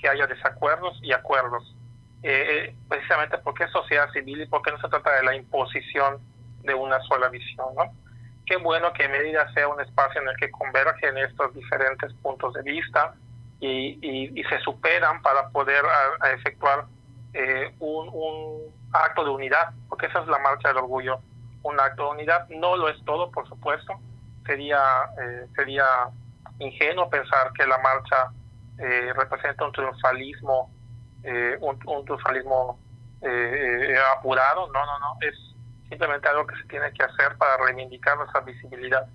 que 0.00 0.08
haya 0.08 0.26
desacuerdos 0.26 0.98
y 1.00 1.12
acuerdos. 1.12 1.76
Eh, 2.24 2.76
precisamente 2.88 3.38
porque 3.38 3.64
es 3.64 3.70
sociedad 3.72 4.10
civil 4.12 4.42
y 4.42 4.46
porque 4.46 4.70
no 4.70 4.80
se 4.80 4.88
trata 4.88 5.16
de 5.16 5.24
la 5.24 5.34
imposición 5.34 6.18
de 6.62 6.74
una 6.74 7.00
sola 7.02 7.28
visión. 7.28 7.66
¿no? 7.76 7.92
Qué 8.46 8.56
bueno 8.56 8.92
que 8.92 9.08
Medida 9.08 9.52
sea 9.54 9.68
un 9.68 9.80
espacio 9.80 10.20
en 10.20 10.28
el 10.28 10.36
que 10.36 10.50
convergen 10.50 11.18
estos 11.18 11.54
diferentes 11.54 12.12
puntos 12.14 12.54
de 12.54 12.62
vista 12.62 13.14
y, 13.60 13.98
y, 14.02 14.42
se 14.44 14.58
superan 14.60 15.22
para 15.22 15.48
poder 15.50 15.84
efectuar 16.34 16.86
eh, 17.32 17.72
un, 17.78 18.72
acto 18.92 19.24
de 19.24 19.30
unidad, 19.30 19.72
porque 19.88 20.06
esa 20.06 20.20
es 20.20 20.26
la 20.26 20.38
marcha 20.40 20.68
del 20.68 20.78
orgullo, 20.78 21.20
un 21.62 21.78
acto 21.78 22.06
de 22.06 22.10
unidad. 22.10 22.48
No 22.48 22.76
lo 22.76 22.88
es 22.88 23.02
todo, 23.04 23.30
por 23.30 23.48
supuesto. 23.48 23.94
Sería, 24.44 24.80
eh, 25.22 25.46
sería 25.54 25.86
ingenuo 26.58 27.08
pensar 27.08 27.52
que 27.52 27.64
la 27.66 27.78
marcha 27.78 28.32
eh, 28.78 29.12
representa 29.14 29.64
un 29.64 29.72
triunfalismo, 29.72 30.70
un, 31.60 32.04
triunfalismo 32.04 32.78
apurado. 34.16 34.66
No, 34.72 34.86
no, 34.86 34.98
no. 34.98 35.16
Es 35.20 35.34
simplemente 35.88 36.28
algo 36.28 36.46
que 36.46 36.56
se 36.56 36.64
tiene 36.64 36.92
que 36.92 37.02
hacer 37.02 37.36
para 37.36 37.56
reivindicar 37.58 38.16
nuestra 38.16 38.40
visibilidad. 38.40 39.06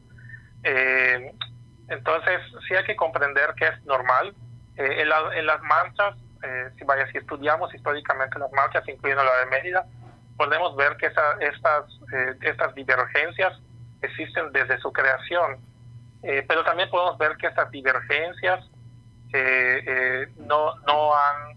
entonces, 0.64 2.42
sí 2.68 2.76
hay 2.76 2.86
que 2.86 2.96
comprender 2.96 3.54
que 3.56 3.68
es 3.68 3.86
normal. 3.86 4.34
en, 4.76 5.00
en 5.00 5.46
las 5.46 5.62
marchas 5.64 6.16
eh, 6.44 6.70
si, 6.78 6.84
vaya, 6.84 7.10
si 7.12 7.18
estudiamos 7.18 7.74
históricamente 7.74 8.40
las 8.40 8.52
marchas, 8.52 8.88
incluyendo 8.88 9.24
la 9.24 9.40
de 9.40 9.46
Mérida, 9.48 9.86
podemos 10.36 10.76
ver 10.76 10.96
que 10.98 11.08
estas, 11.08 11.40
eh, 12.14 12.36
estas 12.42 12.76
divergencias 12.76 13.60
existen 14.02 14.52
desde 14.52 14.78
su 14.80 14.92
creación. 14.92 15.58
Eh, 16.24 16.44
pero 16.48 16.64
también 16.64 16.90
podemos 16.90 17.18
ver 17.18 17.38
que 17.38 17.48
estas 17.48 17.70
divergencias 17.72 18.66
eh, 19.34 20.28
no, 20.38 20.76
no 20.88 21.16
han 21.16 21.57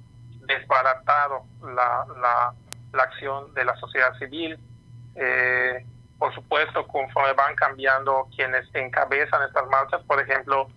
desbaratado 0.59 1.45
la, 1.63 2.07
la, 2.21 2.55
la, 2.93 3.03
acción 3.03 3.53
de 3.55 3.65
la 3.65 3.77
sociedad 3.77 4.17
civil. 4.19 4.59
por 6.19 6.35
supuesto, 6.35 6.87
conforme 6.87 7.33
van 7.33 7.55
cambiando 7.55 8.29
quienes 8.35 8.69
encabezan 8.75 9.43
estas 9.43 9.67
marchas, 9.69 10.03
por 10.05 10.21
ejemplo, 10.21 10.69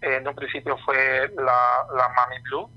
en 0.00 0.26
un 0.26 0.34
principio 0.34 0.76
fue 0.84 1.30
la, 1.36 1.86
la 1.96 2.08
Mami 2.10 2.40
Blue, 2.42 2.70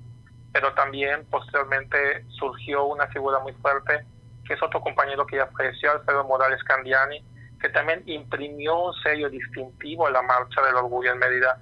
pero 0.52 0.74
también 0.74 1.26
posteriormente 1.30 2.26
surgió 2.30 2.86
una 2.86 3.08
figura 3.08 3.40
muy 3.40 3.54
fuerte, 3.54 4.06
que 4.46 4.54
es 4.54 4.64
otro 4.64 4.82
compañero 4.82 5.26
que 5.26 5.38
ya 5.38 5.48
falleció, 5.48 5.92
Alfredo 5.92 6.24
Morales 6.26 6.64
Candiani, 6.64 7.24
que 7.62 7.70
también 7.70 8.04
imprimió 8.08 8.78
un 8.86 8.94
sello 9.04 9.30
distintivo 9.30 10.08
a 10.08 10.12
la 10.12 10.22
marcha 10.22 10.62
del 10.62 10.76
orgullo 10.76 11.12
en 11.12 11.20
Mérida. 11.20 11.58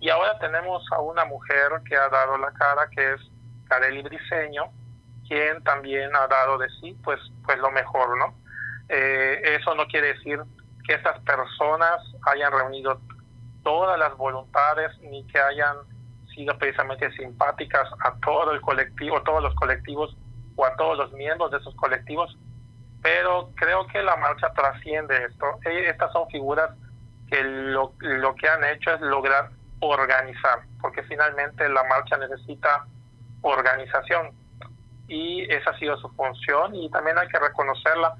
Y 0.00 0.10
ahora 0.10 0.38
tenemos 0.38 0.84
a 0.92 1.00
una 1.00 1.24
mujer 1.24 1.70
que 1.88 1.96
ha 1.96 2.08
dado 2.08 2.36
la 2.36 2.50
cara, 2.52 2.88
que 2.94 3.14
es 3.14 3.20
Kareli 3.68 4.02
Briseño, 4.02 4.64
quien 5.26 5.62
también 5.64 6.14
ha 6.14 6.26
dado 6.26 6.58
de 6.58 6.68
sí, 6.80 6.96
pues, 7.02 7.20
pues 7.44 7.58
lo 7.58 7.70
mejor, 7.70 8.16
¿no? 8.18 8.34
Eh, 8.88 9.56
eso 9.60 9.74
no 9.74 9.86
quiere 9.86 10.14
decir 10.14 10.40
que 10.86 10.94
estas 10.94 11.18
personas 11.20 12.00
hayan 12.26 12.52
reunido 12.52 13.00
todas 13.62 13.98
las 13.98 14.14
voluntades 14.16 14.92
ni 15.00 15.26
que 15.26 15.38
hayan 15.38 15.76
sido 16.34 16.56
precisamente 16.58 17.10
simpáticas 17.12 17.88
a 18.00 18.14
todo 18.20 18.52
el 18.52 18.60
colectivo, 18.60 19.22
todos 19.22 19.42
los 19.42 19.54
colectivos 19.54 20.16
o 20.56 20.66
a 20.66 20.76
todos 20.76 20.98
los 20.98 21.12
miembros 21.12 21.50
de 21.50 21.58
esos 21.58 21.74
colectivos, 21.76 22.36
pero 23.02 23.50
creo 23.56 23.86
que 23.86 24.02
la 24.02 24.16
marcha 24.16 24.52
trasciende 24.52 25.24
esto. 25.24 25.58
E, 25.64 25.88
estas 25.88 26.12
son 26.12 26.28
figuras 26.28 26.70
que 27.28 27.42
lo, 27.42 27.94
lo 28.00 28.34
que 28.34 28.48
han 28.48 28.64
hecho 28.64 28.92
es 28.92 29.00
lograr 29.00 29.50
organizar, 29.80 30.60
porque 30.80 31.02
finalmente 31.04 31.68
la 31.68 31.84
marcha 31.84 32.16
necesita 32.16 32.86
organización 33.44 34.30
y 35.08 35.42
esa 35.42 35.70
ha 35.70 35.78
sido 35.78 35.96
su 35.98 36.08
función 36.10 36.74
y 36.74 36.90
también 36.90 37.18
hay 37.18 37.28
que 37.28 37.38
reconocerla 37.38 38.16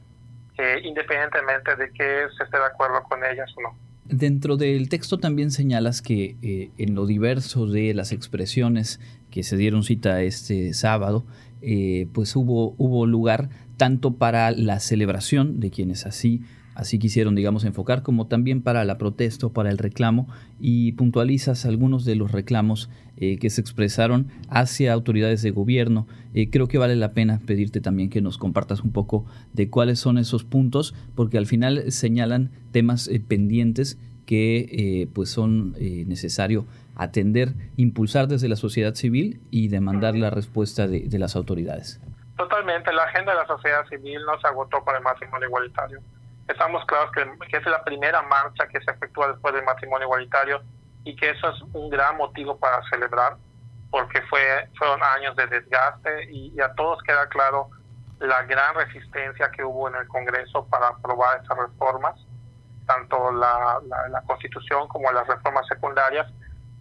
eh, 0.59 0.81
independientemente 0.85 1.75
de 1.77 1.91
que 1.91 2.27
se 2.37 2.45
esté 2.45 2.59
de 2.59 2.64
acuerdo 2.64 3.03
con 3.05 3.25
ellas 3.25 3.51
o 3.57 3.62
no. 3.62 3.77
Dentro 4.05 4.57
del 4.57 4.89
texto 4.89 5.18
también 5.18 5.51
señalas 5.51 6.03
que 6.03 6.37
eh, 6.43 6.70
en 6.77 6.95
lo 6.95 7.07
diverso 7.07 7.66
de 7.66 7.95
las 7.95 8.12
expresiones 8.12 9.01
que 9.31 9.43
se 9.43 9.57
dieron 9.57 9.83
cita 9.83 10.20
este 10.22 10.75
sábado, 10.75 11.25
eh, 11.62 12.07
pues 12.12 12.37
hubo, 12.37 12.75
hubo 12.77 13.07
lugar 13.07 13.49
tanto 13.79 14.14
para 14.14 14.51
la 14.51 14.79
celebración 14.79 15.59
de 15.59 15.70
quienes 15.70 16.07
así 16.07 16.43
así 16.75 16.99
quisieron, 16.99 17.35
digamos, 17.35 17.64
enfocar, 17.64 18.03
como 18.03 18.27
también 18.27 18.62
para 18.62 18.85
la 18.85 18.99
protesta 18.99 19.47
o 19.47 19.53
para 19.53 19.70
el 19.70 19.79
reclamo, 19.79 20.29
y 20.61 20.93
puntualizas 20.93 21.64
algunos 21.64 22.05
de 22.05 22.16
los 22.16 22.33
reclamos 22.33 22.91
eh, 23.16 23.39
que 23.39 23.51
se 23.51 23.61
expresaron 23.61 24.29
hacia 24.49 24.93
autoridades 24.93 25.43
de 25.43 25.51
gobierno. 25.51 26.07
Eh, 26.35 26.51
creo 26.51 26.66
que 26.66 26.79
vale 26.79 26.97
la 26.97 27.12
pena 27.12 27.41
pedirte 27.47 27.81
también 27.81 28.11
que 28.11 28.20
nos 28.20 28.39
compartas 28.39 28.81
un 28.81 28.93
poco 28.93 29.25
de 29.53 29.70
cuáles 29.70 30.01
son 30.01 30.18
esos 30.18 30.45
puntos, 30.45 30.95
porque 31.14 31.39
al 31.39 31.47
final 31.47 31.93
señalan 31.93 32.51
temas 32.72 33.09
eh, 33.09 33.20
pendientes 33.20 33.99
que 34.27 35.07
pues 35.12 35.29
son 35.29 35.72
necesario 36.07 36.64
atender, 36.97 37.53
impulsar 37.77 38.27
desde 38.27 38.49
la 38.49 38.57
sociedad 38.57 38.95
civil 38.95 39.43
y 39.51 39.68
demandar 39.68 40.16
la 40.16 40.31
respuesta 40.31 40.87
de, 40.87 41.18
las 41.18 41.37
autoridades. 41.37 42.01
Totalmente, 42.39 42.91
la 42.95 43.03
agenda 43.03 43.33
de 43.33 43.39
la 43.41 43.47
sociedad 43.47 43.87
civil 43.87 44.20
no 44.25 44.41
se 44.41 44.47
agotó 44.47 44.83
con 44.83 44.97
el 44.97 45.03
máximo 45.03 45.37
igualitario 45.45 46.01
estamos 46.49 46.84
claros 46.86 47.11
que, 47.12 47.57
es 47.57 47.66
la 47.66 47.82
primera 47.84 48.22
marcha 48.22 48.66
que 48.68 48.80
se 48.82 48.90
efectúa 48.90 49.28
después 49.28 49.55
del 49.55 49.64
matrimonio 49.64 50.07
igualitario 50.07 50.62
y 51.05 51.16
que 51.16 51.30
eso 51.30 51.49
es 51.51 51.62
un 51.72 51.90
gran 51.90 52.16
motivo 52.16 52.59
para 52.59 52.82
celebrar 52.90 53.36
porque 53.90 54.20
fue 54.22 54.68
fueron 54.76 55.03
años 55.03 55.36
de 55.36 55.47
desgaste 55.47 56.30
y, 56.30 56.61
a 56.61 56.74
todos 56.74 57.03
queda 57.03 57.28
claro 57.28 57.70
la 58.18 58.42
gran 58.42 58.74
resistencia 58.74 59.51
que 59.51 59.64
hubo 59.64 59.88
en 59.88 59.97
el 59.97 60.09
Congreso 60.09 60.66
para 60.66 60.88
aprobar 60.88 61.42
esas 61.42 61.57
reformas, 61.57 62.14
tanto 62.86 63.32
la, 63.32 63.80
la, 64.09 64.22
Constitución 64.22 64.88
como 64.88 65.11
las 65.12 65.26
reformas 65.26 65.66
secundarias, 65.66 66.26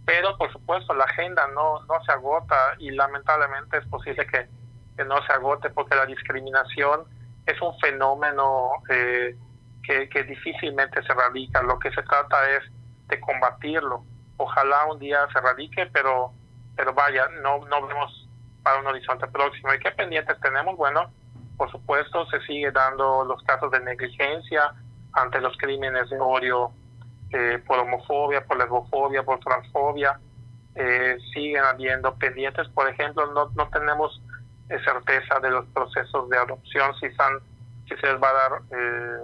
pero 0.06 0.36
por 0.38 0.50
supuesto 0.52 0.94
la 0.94 1.04
agenda 1.04 1.46
no, 1.48 1.84
no 1.84 2.04
se 2.04 2.12
agota 2.12 2.74
y 2.78 2.90
lamentablemente 2.90 3.78
es 3.78 3.86
posible 3.86 4.26
que, 4.26 4.48
que 4.96 5.04
no 5.04 5.24
se 5.26 5.32
agote 5.32 5.70
porque 5.70 5.96
la 5.96 6.06
discriminación 6.06 7.04
es 7.46 7.60
un 7.60 7.78
fenómeno 7.78 8.70
eh, 8.88 9.36
que, 9.84 10.22
difícilmente 10.24 11.02
se 11.02 11.14
radica. 11.14 11.62
Lo 11.62 11.78
que 11.78 11.90
se 11.90 12.02
trata 12.02 12.50
es 12.50 12.62
de 13.08 13.20
combatirlo. 13.20 14.04
Ojalá 14.36 14.86
un 14.86 14.98
día 14.98 15.26
se 15.32 15.40
radique, 15.40 15.86
pero, 15.92 16.32
pero 16.76 16.92
vaya, 16.92 17.28
no, 17.42 17.64
no 17.66 17.86
vemos 17.86 18.28
para 18.62 18.80
un 18.80 18.86
horizonte 18.86 19.26
próximo. 19.28 19.72
¿Y 19.74 19.78
qué 19.78 19.90
pendientes 19.92 20.40
tenemos? 20.40 20.76
Bueno, 20.76 21.10
por 21.56 21.70
supuesto, 21.70 22.26
se 22.26 22.40
sigue 22.40 22.70
dando 22.72 23.24
los 23.24 23.42
casos 23.44 23.70
de 23.70 23.80
negligencia 23.80 24.72
ante 25.12 25.40
los 25.40 25.56
crímenes 25.58 26.10
de 26.10 26.18
odio 26.18 26.72
eh, 27.30 27.62
por 27.66 27.78
homofobia, 27.78 28.44
por 28.44 28.58
lesbofobia, 28.58 29.22
por 29.22 29.38
transfobia. 29.40 30.18
Eh, 30.74 31.16
siguen 31.32 31.62
habiendo 31.62 32.14
pendientes. 32.16 32.66
Por 32.68 32.88
ejemplo, 32.88 33.26
no, 33.32 33.50
no 33.54 33.68
tenemos 33.68 34.20
eh, 34.70 34.78
certeza 34.82 35.38
de 35.40 35.50
los 35.50 35.66
procesos 35.66 36.28
de 36.30 36.38
adopción, 36.38 36.94
si, 36.98 37.06
están, 37.06 37.38
si 37.86 37.94
se 37.96 38.06
les 38.06 38.22
va 38.22 38.30
a 38.30 38.32
dar 38.32 38.62
eh, 38.70 39.18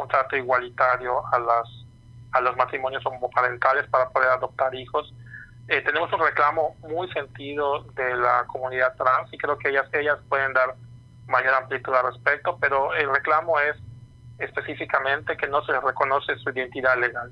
un 0.00 0.08
trato 0.08 0.36
igualitario 0.36 1.22
a 1.32 1.38
las 1.38 1.68
a 2.32 2.40
los 2.40 2.56
matrimonios 2.56 3.04
homoparentales 3.04 3.88
para 3.88 4.08
poder 4.10 4.28
adoptar 4.30 4.74
hijos. 4.74 5.12
Eh, 5.68 5.82
tenemos 5.82 6.12
un 6.12 6.20
reclamo 6.20 6.76
muy 6.80 7.10
sentido 7.12 7.82
de 7.94 8.16
la 8.16 8.44
comunidad 8.46 8.94
trans 8.96 9.32
y 9.32 9.38
creo 9.38 9.58
que 9.58 9.70
ellas 9.70 9.86
ellas 9.92 10.18
pueden 10.28 10.52
dar 10.52 10.74
mayor 11.26 11.54
amplitud 11.54 11.94
al 11.94 12.12
respecto, 12.12 12.58
pero 12.60 12.94
el 12.94 13.10
reclamo 13.10 13.58
es 13.60 13.76
específicamente 14.38 15.36
que 15.36 15.46
no 15.48 15.64
se 15.64 15.72
les 15.72 15.82
reconoce 15.82 16.36
su 16.38 16.50
identidad 16.50 16.96
legal, 16.98 17.30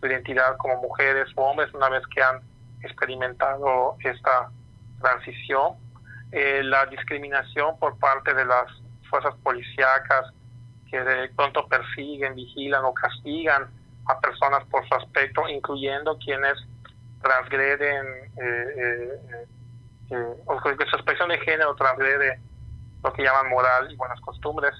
su 0.00 0.06
identidad 0.06 0.56
como 0.56 0.80
mujeres 0.80 1.28
o 1.36 1.42
hombres 1.42 1.72
una 1.74 1.88
vez 1.88 2.06
que 2.06 2.22
han 2.22 2.40
experimentado 2.82 3.96
esta 4.00 4.50
transición. 5.00 5.74
Eh, 6.30 6.62
la 6.62 6.86
discriminación 6.86 7.78
por 7.78 7.98
parte 7.98 8.34
de 8.34 8.44
las 8.44 8.66
fuerzas 9.08 9.34
policíacas 9.42 10.32
que 10.90 11.00
de 11.00 11.28
pronto 11.30 11.66
persiguen, 11.68 12.34
vigilan 12.34 12.84
o 12.84 12.94
castigan 12.94 13.68
a 14.06 14.20
personas 14.20 14.64
por 14.70 14.86
su 14.88 14.94
aspecto, 14.94 15.48
incluyendo 15.48 16.16
quienes 16.18 16.56
transgreden 17.20 18.06
eh, 18.36 18.74
eh, 18.76 19.46
eh, 20.10 20.34
o 20.46 20.60
que 20.60 20.86
su 20.86 20.96
expresión 20.96 21.28
de 21.28 21.38
género 21.40 21.74
transgrede 21.74 22.40
lo 23.02 23.12
que 23.12 23.22
llaman 23.22 23.50
moral 23.50 23.90
y 23.90 23.96
buenas 23.96 24.20
costumbres, 24.20 24.72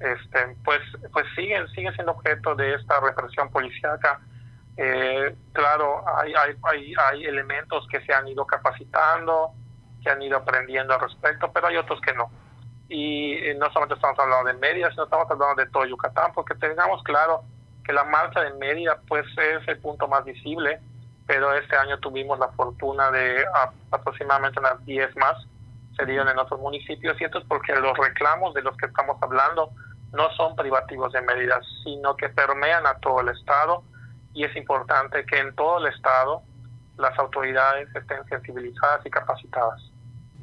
este, 0.00 0.56
pues, 0.64 0.80
pues 1.12 1.26
siguen, 1.36 1.68
siguen 1.68 1.92
siendo 1.94 2.12
objeto 2.12 2.54
de 2.54 2.74
esta 2.74 3.00
represión 3.00 3.50
policíaca. 3.50 4.20
claro, 5.52 6.02
hay, 6.16 6.32
hay, 6.34 6.56
hay, 6.62 6.94
hay 6.96 7.24
elementos 7.26 7.86
que 7.88 8.00
se 8.06 8.14
han 8.14 8.26
ido 8.26 8.46
capacitando, 8.46 9.52
que 10.02 10.08
han 10.08 10.22
ido 10.22 10.38
aprendiendo 10.38 10.94
al 10.94 11.00
respecto, 11.00 11.52
pero 11.52 11.66
hay 11.66 11.76
otros 11.76 12.00
que 12.00 12.14
no 12.14 12.30
y 12.90 13.38
no 13.56 13.70
solamente 13.72 13.94
estamos 13.94 14.18
hablando 14.18 14.52
de 14.52 14.58
Mérida, 14.58 14.90
sino 14.90 15.04
estamos 15.04 15.30
hablando 15.30 15.62
de 15.62 15.70
todo 15.70 15.86
Yucatán, 15.86 16.32
porque 16.34 16.56
tengamos 16.56 17.02
claro 17.04 17.44
que 17.84 17.92
la 17.92 18.02
marcha 18.02 18.40
de 18.40 18.52
Mérida 18.54 19.00
pues 19.06 19.24
es 19.38 19.66
el 19.68 19.78
punto 19.78 20.08
más 20.08 20.24
visible, 20.24 20.80
pero 21.26 21.54
este 21.54 21.76
año 21.76 21.98
tuvimos 22.00 22.38
la 22.40 22.48
fortuna 22.48 23.12
de 23.12 23.44
aproximadamente 23.92 24.58
unas 24.58 24.84
10 24.84 25.16
más 25.16 25.36
se 25.96 26.04
dieron 26.04 26.28
en 26.28 26.38
otros 26.38 26.58
municipios 26.60 27.20
y 27.20 27.24
esto 27.24 27.38
es 27.38 27.44
porque 27.44 27.74
los 27.76 27.96
reclamos 27.96 28.54
de 28.54 28.62
los 28.62 28.76
que 28.76 28.86
estamos 28.86 29.16
hablando 29.22 29.70
no 30.12 30.28
son 30.32 30.56
privativos 30.56 31.12
de 31.12 31.20
Mérida, 31.22 31.60
sino 31.84 32.16
que 32.16 32.28
permean 32.28 32.86
a 32.86 32.94
todo 32.94 33.20
el 33.20 33.28
estado 33.28 33.84
y 34.34 34.44
es 34.44 34.56
importante 34.56 35.24
que 35.26 35.38
en 35.38 35.54
todo 35.54 35.78
el 35.78 35.92
estado 35.92 36.42
las 36.96 37.16
autoridades 37.18 37.88
estén 37.94 38.24
sensibilizadas 38.26 39.06
y 39.06 39.10
capacitadas 39.10 39.80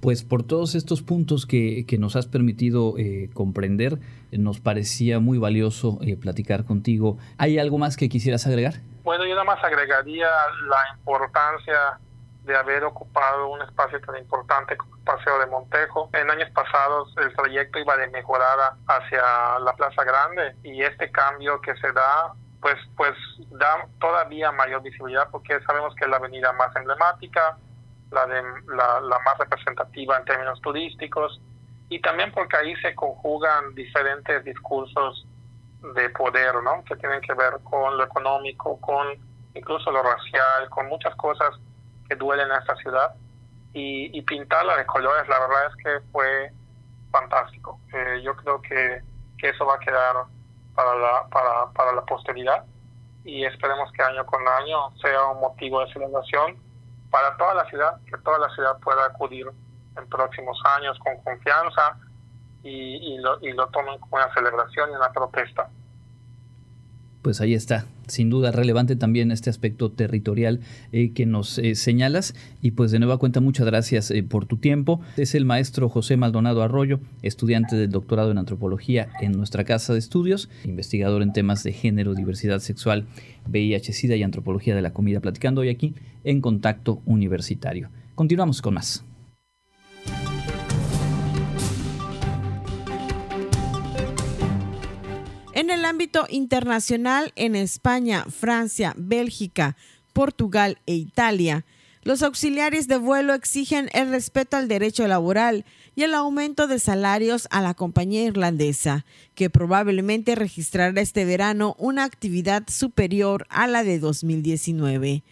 pues 0.01 0.23
por 0.23 0.43
todos 0.43 0.75
estos 0.75 1.01
puntos 1.01 1.45
que, 1.45 1.85
nos 1.99 2.15
has 2.15 2.27
permitido 2.27 2.95
eh, 2.97 3.29
comprender, 3.33 3.99
nos 4.31 4.59
parecía 4.59 5.19
muy 5.19 5.37
valioso 5.37 5.97
eh, 6.01 6.15
platicar 6.17 6.65
contigo. 6.65 7.17
¿Hay 7.37 7.59
algo 7.59 7.77
más 7.77 7.97
que 7.97 8.09
quisieras 8.09 8.45
agregar? 8.45 8.75
Bueno, 9.03 9.25
yo 9.25 9.31
nada 9.31 9.45
más 9.45 9.63
agregaría 9.63 10.27
la 10.67 10.97
importancia 10.97 11.99
de 12.47 12.55
haber 12.55 12.83
ocupado 12.85 13.49
un 13.49 13.61
espacio 13.61 13.99
tan 14.01 14.17
importante 14.17 14.77
como 14.77 14.95
el 14.95 15.03
Paseo 15.03 15.37
de 15.39 15.47
Montejo. 15.47 16.09
En 16.13 16.29
años 16.31 16.49
pasados 16.51 17.13
el 17.17 17.33
trayecto 17.35 17.79
iba 17.79 17.97
de 17.97 18.07
mejorada 18.09 18.77
hacia 18.87 19.59
la 19.59 19.73
Plaza 19.75 20.03
Grande 20.03 20.55
y 20.63 20.81
este 20.81 21.11
cambio 21.11 21.59
que 21.61 21.75
se 21.75 21.91
da 21.91 22.33
pues 22.61 22.75
pues 22.95 23.13
da 23.51 23.87
todavía 23.99 24.51
mayor 24.51 24.81
visibilidad 24.81 25.29
porque 25.29 25.59
sabemos 25.61 25.93
que 25.95 26.05
es 26.05 26.09
la 26.09 26.17
avenida 26.17 26.51
más 26.53 26.75
emblemática, 26.75 27.57
la, 28.11 28.25
de, 28.25 28.41
la, 28.67 28.99
la 29.01 29.19
más 29.19 29.37
representativa 29.39 30.17
en 30.17 30.25
términos 30.25 30.61
turísticos, 30.61 31.41
y 31.89 31.99
también 31.99 32.31
porque 32.31 32.57
ahí 32.57 32.75
se 32.77 32.93
conjugan 32.95 33.73
diferentes 33.73 34.43
discursos 34.43 35.25
de 35.95 36.09
poder, 36.09 36.55
¿no? 36.63 36.83
Que 36.83 36.95
tienen 36.97 37.21
que 37.21 37.33
ver 37.33 37.59
con 37.63 37.97
lo 37.97 38.03
económico, 38.03 38.79
con 38.81 39.07
incluso 39.53 39.91
lo 39.91 40.03
racial, 40.03 40.69
con 40.69 40.87
muchas 40.87 41.15
cosas 41.15 41.51
que 42.07 42.15
duelen 42.15 42.51
a 42.51 42.59
esta 42.59 42.75
ciudad. 42.77 43.15
Y, 43.73 44.19
pintarla 44.23 44.75
de 44.75 44.87
colores, 44.87 45.27
la 45.29 45.39
verdad 45.39 45.67
es 45.67 45.83
que 45.83 46.11
fue 46.11 46.51
fantástico. 47.11 47.79
Eh, 47.93 48.21
yo 48.23 48.35
creo 48.35 48.59
que, 48.59 49.01
que, 49.37 49.49
eso 49.49 49.67
va 49.67 49.75
a 49.75 49.79
quedar 49.79 50.15
para 50.73 50.95
la, 50.95 51.27
para, 51.29 51.71
para 51.73 51.93
la 51.93 52.01
posteridad 52.01 52.65
y 53.23 53.45
esperemos 53.45 53.91
que 53.91 54.01
año 54.01 54.25
con 54.25 54.47
año 54.47 54.89
sea 54.99 55.27
un 55.27 55.41
motivo 55.41 55.85
de 55.85 55.93
celebración 55.93 56.57
para 57.17 57.35
toda 57.35 57.55
la 57.55 57.65
ciudad, 57.65 57.97
que 58.05 58.17
toda 58.19 58.37
la 58.37 58.49
ciudad 58.53 58.77
pueda 58.79 59.05
acudir 59.07 59.47
en 59.97 60.09
próximos 60.09 60.61
años 60.77 60.99
con 60.99 61.17
confianza 61.23 61.97
y, 62.61 62.69
y, 62.69 63.17
lo, 63.17 63.39
y 63.41 63.53
lo 63.53 63.67
tomen 63.69 63.97
como 63.99 64.17
una 64.17 64.31
celebración 64.35 64.91
y 64.91 64.95
una 64.95 65.11
protesta 65.11 65.67
pues 67.27 67.41
ahí 67.41 67.53
está. 67.53 67.87
Sin 68.07 68.29
duda 68.29 68.53
relevante 68.53 68.95
también 68.95 69.33
este 69.33 69.49
aspecto 69.49 69.91
territorial 69.91 70.61
eh, 70.93 71.11
que 71.11 71.25
nos 71.25 71.57
eh, 71.57 71.75
señalas. 71.75 72.35
Y 72.61 72.71
pues 72.71 72.91
de 72.91 72.99
nueva 72.99 73.17
cuenta, 73.17 73.41
muchas 73.41 73.65
gracias 73.65 74.11
eh, 74.11 74.23
por 74.23 74.45
tu 74.45 74.55
tiempo. 74.55 75.01
Es 75.17 75.35
el 75.35 75.43
maestro 75.43 75.89
José 75.89 76.15
Maldonado 76.15 76.63
Arroyo, 76.63 77.01
estudiante 77.23 77.75
del 77.75 77.89
doctorado 77.89 78.31
en 78.31 78.37
antropología 78.37 79.09
en 79.19 79.33
nuestra 79.33 79.65
casa 79.65 79.91
de 79.91 79.99
estudios, 79.99 80.49
investigador 80.63 81.21
en 81.21 81.33
temas 81.33 81.63
de 81.63 81.73
género, 81.73 82.15
diversidad 82.15 82.59
sexual, 82.59 83.07
VIH, 83.49 83.91
SIDA 83.91 84.15
y 84.15 84.23
antropología 84.23 84.73
de 84.73 84.83
la 84.83 84.93
comida, 84.93 85.19
platicando 85.19 85.59
hoy 85.59 85.67
aquí 85.67 85.95
en 86.23 86.39
Contacto 86.39 87.01
Universitario. 87.05 87.89
Continuamos 88.15 88.61
con 88.61 88.75
más. 88.75 89.03
En 95.57 95.71
el 95.71 95.85
ámbito 95.85 96.27
internacional, 96.29 97.33
en 97.35 97.55
España, 97.55 98.25
Francia, 98.29 98.93
Bélgica, 98.95 99.75
Portugal 100.13 100.77
e 100.85 100.93
Italia, 100.93 101.65
los 102.03 102.21
auxiliares 102.21 102.87
de 102.87 102.97
vuelo 102.97 103.33
exigen 103.33 103.89
el 103.93 104.11
respeto 104.11 104.55
al 104.55 104.67
derecho 104.67 105.07
laboral 105.07 105.65
y 105.95 106.03
el 106.03 106.13
aumento 106.13 106.67
de 106.67 106.77
salarios 106.77 107.47
a 107.49 107.63
la 107.63 107.73
compañía 107.73 108.25
irlandesa, 108.25 109.03
que 109.33 109.49
probablemente 109.49 110.35
registrará 110.35 111.01
este 111.01 111.25
verano 111.25 111.75
una 111.79 112.03
actividad 112.03 112.61
superior 112.67 113.47
a 113.49 113.65
la 113.65 113.83
de 113.83 113.97
2019. 113.97 115.23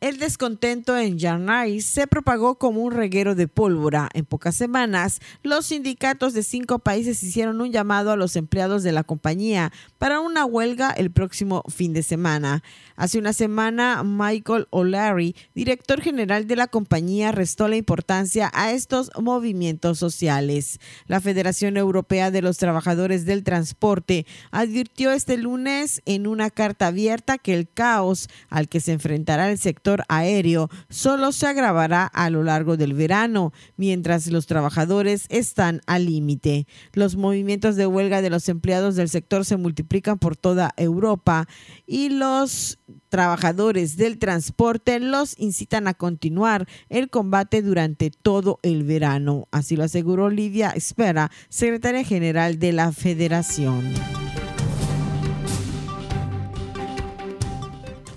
El 0.00 0.16
descontento 0.16 0.96
en 0.96 1.18
Yarnay 1.18 1.82
se 1.82 2.06
propagó 2.06 2.54
como 2.54 2.80
un 2.80 2.90
reguero 2.90 3.34
de 3.34 3.48
pólvora. 3.48 4.08
En 4.14 4.24
pocas 4.24 4.56
semanas, 4.56 5.20
los 5.42 5.66
sindicatos 5.66 6.32
de 6.32 6.42
cinco 6.42 6.78
países 6.78 7.22
hicieron 7.22 7.60
un 7.60 7.70
llamado 7.70 8.10
a 8.10 8.16
los 8.16 8.34
empleados 8.36 8.82
de 8.82 8.92
la 8.92 9.04
compañía 9.04 9.72
para 9.98 10.20
una 10.20 10.46
huelga 10.46 10.90
el 10.90 11.10
próximo 11.10 11.62
fin 11.68 11.92
de 11.92 12.02
semana. 12.02 12.62
Hace 12.96 13.18
una 13.18 13.34
semana, 13.34 14.02
Michael 14.02 14.68
O'Leary, 14.70 15.36
director 15.54 16.00
general 16.00 16.46
de 16.46 16.56
la 16.56 16.66
compañía, 16.66 17.30
restó 17.30 17.68
la 17.68 17.76
importancia 17.76 18.50
a 18.54 18.72
estos 18.72 19.10
movimientos 19.20 19.98
sociales. 19.98 20.80
La 21.08 21.20
Federación 21.20 21.76
Europea 21.76 22.30
de 22.30 22.40
los 22.40 22.56
Trabajadores 22.56 23.26
del 23.26 23.44
Transporte 23.44 24.24
advirtió 24.50 25.12
este 25.12 25.36
lunes 25.36 26.00
en 26.06 26.26
una 26.26 26.48
carta 26.48 26.86
abierta 26.86 27.36
que 27.36 27.52
el 27.52 27.68
caos 27.68 28.30
al 28.48 28.66
que 28.70 28.80
se 28.80 28.92
enfrentará 28.92 29.50
el 29.50 29.58
sector 29.58 29.89
aéreo 30.08 30.68
solo 30.88 31.32
se 31.32 31.46
agravará 31.46 32.06
a 32.06 32.30
lo 32.30 32.42
largo 32.42 32.76
del 32.76 32.94
verano, 32.94 33.52
mientras 33.76 34.26
los 34.28 34.46
trabajadores 34.46 35.26
están 35.28 35.80
al 35.86 36.06
límite. 36.06 36.66
Los 36.92 37.16
movimientos 37.16 37.76
de 37.76 37.86
huelga 37.86 38.22
de 38.22 38.30
los 38.30 38.48
empleados 38.48 38.96
del 38.96 39.08
sector 39.08 39.44
se 39.44 39.56
multiplican 39.56 40.18
por 40.18 40.36
toda 40.36 40.72
Europa 40.76 41.46
y 41.86 42.08
los 42.10 42.78
trabajadores 43.08 43.96
del 43.96 44.18
transporte 44.18 45.00
los 45.00 45.38
incitan 45.38 45.88
a 45.88 45.94
continuar 45.94 46.66
el 46.88 47.10
combate 47.10 47.62
durante 47.62 48.10
todo 48.10 48.58
el 48.62 48.84
verano. 48.84 49.48
Así 49.50 49.76
lo 49.76 49.84
aseguró 49.84 50.30
Lidia 50.30 50.70
Espera, 50.70 51.30
secretaria 51.48 52.04
general 52.04 52.58
de 52.58 52.72
la 52.72 52.92
Federación. 52.92 53.92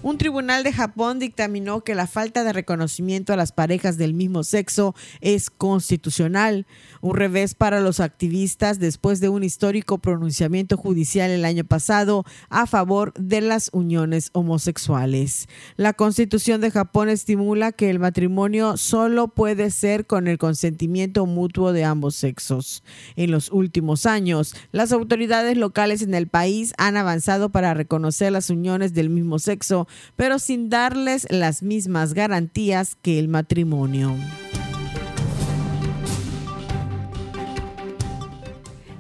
Un 0.04 0.18
tribunal 0.18 0.66
de 0.66 0.74
Japón 0.74 1.18
dictaminó 1.18 1.86
que 1.86 1.96
la 1.96 2.08
falta 2.08 2.44
de 2.44 2.52
reconocimiento 2.52 3.32
a 3.32 3.38
las 3.38 3.54
parejas 3.54 3.98
del 3.98 4.14
mismo 4.14 4.44
sexo 4.44 4.96
es 5.22 5.50
constitucional, 5.50 6.68
un 7.00 7.16
revés 7.16 7.56
para 7.56 7.80
los 7.80 8.02
activistas 8.02 8.80
después 8.80 9.22
de 9.22 9.30
un 9.30 9.46
histórico 9.46 10.00
pronunciamiento 10.00 10.76
judicial 10.76 11.32
el 11.32 11.46
año 11.46 11.64
pasado 11.64 12.26
a 12.50 12.66
favor 12.66 13.14
de 13.14 13.40
las 13.40 13.70
uniones 13.72 14.30
homosexuales. 14.34 15.48
La 15.78 15.94
Constitución 15.94 16.60
de 16.60 16.72
Japón 16.72 17.08
estimula 17.08 17.72
que 17.72 17.90
el 17.90 18.00
matrimonio 18.00 18.76
solo 18.76 19.30
puede 19.30 19.72
ser 19.72 20.06
con 20.06 20.28
el 20.28 20.38
consentimiento 20.38 21.26
mutuo 21.26 21.72
de 21.72 21.86
ambos 21.86 22.16
sexos. 22.16 22.84
En 23.16 23.32
los 23.32 23.50
últimos 23.54 24.06
años, 24.06 24.54
las 24.74 24.92
autoridades 24.92 25.56
locales 25.56 26.02
en 26.02 26.14
el 26.14 26.28
país 26.28 26.74
han 26.78 26.98
avanzado 26.98 27.54
para 27.54 27.74
reconocer 27.74 28.34
las 28.34 28.50
uniones 28.50 28.94
del 28.94 29.10
mismo 29.10 29.40
sexo 29.40 29.88
pero 30.16 30.40
sin 30.40 30.70
darles 30.70 31.28
las 31.30 31.64
mismas 31.64 32.14
garantías 32.14 32.96
que 33.02 33.20
el 33.20 33.28
matrimonio. 33.28 34.16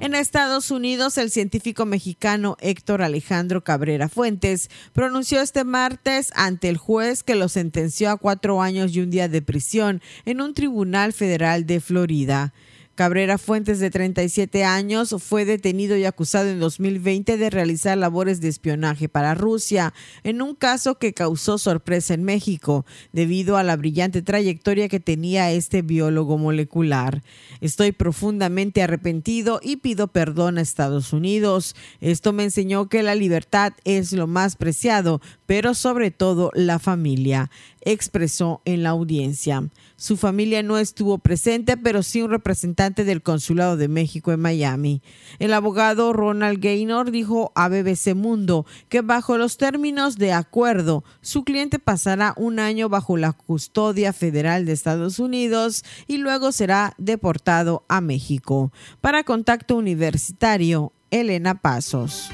En 0.04 0.16
Estados 0.16 0.70
Unidos, 0.70 1.18
el 1.18 1.32
científico 1.32 1.86
mexicano 1.86 2.58
Héctor 2.60 3.04
Alejandro 3.04 3.64
Cabrera 3.64 4.10
Fuentes 4.10 4.70
pronunció 4.92 5.40
este 5.40 5.64
martes 5.64 6.34
ante 6.36 6.68
el 6.68 6.76
juez 6.76 7.24
que 7.24 7.36
lo 7.36 7.48
sentenció 7.48 8.10
a 8.10 8.18
cuatro 8.18 8.62
años 8.62 8.94
y 8.94 9.00
un 9.00 9.10
día 9.10 9.30
de 9.30 9.42
prisión 9.42 10.02
en 10.26 10.42
un 10.42 10.54
tribunal 10.54 11.14
federal 11.14 11.66
de 11.66 11.80
Florida. 11.80 12.54
Cabrera 12.96 13.40
Fuentes, 13.40 13.80
de 13.80 13.90
37 13.90 14.64
años, 14.64 15.16
fue 15.18 15.46
detenido 15.46 15.98
y 15.98 16.06
acusado 16.06 16.50
en 16.50 16.60
2020 16.60 17.38
de 17.38 17.50
realizar 17.50 17.98
labores 17.98 18.40
de 18.40 18.50
espionaje 18.50 19.10
para 19.10 19.34
Rusia, 19.34 19.96
en 20.24 20.44
un 20.44 20.54
caso 20.54 21.00
que 21.00 21.12
causó 21.12 21.58
sorpresa 21.58 22.14
en 22.14 22.24
México, 22.24 22.86
debido 23.12 23.58
a 23.58 23.64
la 23.64 23.78
brillante 23.78 24.22
trayectoria 24.22 24.90
que 24.90 25.00
tenía 25.00 25.52
este 25.52 25.82
biólogo 25.82 26.38
molecular. 26.38 27.24
Estoy 27.62 27.94
profundamente 27.94 28.84
arrepentido 28.84 29.60
y 29.64 29.78
pido 29.78 30.10
perdón 30.10 30.60
a 30.60 30.62
Estados 30.62 31.14
Unidos. 31.14 31.76
Esto 32.00 32.32
me 32.32 32.44
enseñó 32.44 32.90
que 32.90 33.02
la 33.02 33.16
libertad 33.16 33.74
es 33.86 34.14
lo 34.14 34.28
más 34.28 34.56
preciado, 34.56 35.20
pero 35.48 35.74
sobre 35.74 36.12
todo 36.12 36.52
la 36.54 36.78
familia, 36.78 37.50
expresó 37.82 38.62
en 38.66 38.84
la 38.84 38.90
audiencia. 38.90 39.64
Su 40.04 40.18
familia 40.18 40.64
no 40.64 40.80
estuvo 40.80 41.18
presente, 41.18 41.78
pero 41.78 42.04
sí 42.04 42.22
un 42.22 42.30
representante 42.30 43.06
del 43.06 43.22
Consulado 43.22 43.78
de 43.78 43.88
México 43.88 44.34
en 44.34 44.42
Miami. 44.42 45.02
El 45.40 45.54
abogado 45.54 46.12
Ronald 46.12 46.60
Gaynor 46.60 47.10
dijo 47.10 47.54
a 47.56 47.70
BBC 47.70 48.14
Mundo 48.14 48.66
que 48.90 49.00
bajo 49.00 49.38
los 49.38 49.56
términos 49.56 50.18
de 50.18 50.34
acuerdo, 50.34 51.06
su 51.22 51.46
cliente 51.46 51.80
pasará 51.80 52.34
un 52.36 52.60
año 52.60 52.90
bajo 52.90 53.16
la 53.16 53.32
custodia 53.32 54.12
federal 54.12 54.66
de 54.66 54.74
Estados 54.74 55.20
Unidos 55.20 55.86
y 56.06 56.18
luego 56.18 56.52
será 56.52 56.96
deportado 56.98 57.86
a 57.88 58.02
México. 58.02 58.74
Para 59.00 59.24
Contacto 59.24 59.78
Universitario, 59.78 60.92
Elena 61.12 61.62
Pasos. 61.62 62.30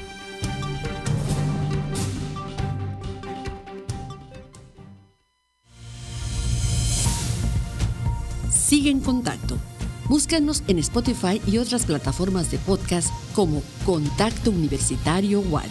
Sigue 8.70 8.90
en 8.90 9.00
contacto. 9.00 9.58
Búscanos 10.08 10.62
en 10.68 10.78
Spotify 10.78 11.42
y 11.44 11.58
otras 11.58 11.86
plataformas 11.86 12.52
de 12.52 12.58
podcast 12.58 13.12
como 13.34 13.64
Contacto 13.84 14.52
Universitario 14.52 15.40
Wadi. 15.40 15.68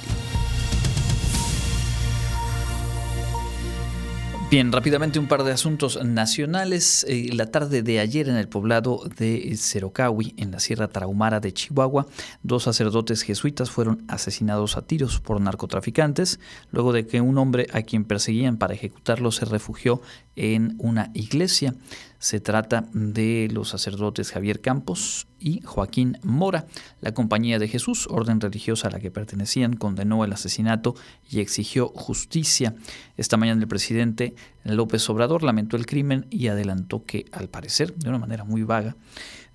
Bien, 4.51 4.71
rápidamente 4.71 5.19
un 5.19 5.27
par 5.27 5.43
de 5.43 5.53
asuntos 5.53 6.03
nacionales. 6.03 7.05
Eh, 7.07 7.29
la 7.33 7.45
tarde 7.45 7.83
de 7.83 7.99
ayer 7.99 8.27
en 8.27 8.35
el 8.35 8.49
poblado 8.49 9.03
de 9.17 9.55
Cerocawi, 9.55 10.33
en 10.37 10.51
la 10.51 10.59
Sierra 10.59 10.87
Tarahumara 10.87 11.39
de 11.39 11.53
Chihuahua, 11.53 12.07
dos 12.43 12.63
sacerdotes 12.63 13.21
jesuitas 13.21 13.69
fueron 13.69 14.03
asesinados 14.09 14.75
a 14.75 14.81
tiros 14.81 15.21
por 15.21 15.39
narcotraficantes, 15.39 16.39
luego 16.71 16.91
de 16.91 17.07
que 17.07 17.21
un 17.21 17.37
hombre 17.37 17.67
a 17.71 17.83
quien 17.83 18.03
perseguían 18.03 18.57
para 18.57 18.73
ejecutarlo 18.73 19.31
se 19.31 19.45
refugió 19.45 20.01
en 20.35 20.75
una 20.79 21.11
iglesia. 21.13 21.75
Se 22.19 22.41
trata 22.41 22.89
de 22.91 23.47
los 23.49 23.69
sacerdotes 23.69 24.31
Javier 24.31 24.59
Campos 24.59 25.27
y 25.39 25.61
Joaquín 25.61 26.17
Mora. 26.21 26.67
La 26.99 27.13
Compañía 27.13 27.59
de 27.59 27.69
Jesús, 27.69 28.07
orden 28.11 28.41
religiosa 28.41 28.89
a 28.89 28.91
la 28.91 28.99
que 28.99 29.09
pertenecían, 29.09 29.77
condenó 29.77 30.25
el 30.25 30.33
asesinato 30.33 30.95
y 31.29 31.39
exigió 31.39 31.87
justicia. 31.87 32.75
Esta 33.15 33.37
mañana 33.37 33.61
el 33.61 33.69
presidente 33.69 34.35
López 34.65 35.09
Obrador 35.09 35.43
lamentó 35.43 35.77
el 35.77 35.85
crimen 35.85 36.27
y 36.29 36.49
adelantó 36.49 37.05
que, 37.05 37.25
al 37.31 37.47
parecer, 37.47 37.95
de 37.95 38.09
una 38.09 38.19
manera 38.19 38.43
muy 38.43 38.63
vaga, 38.63 38.97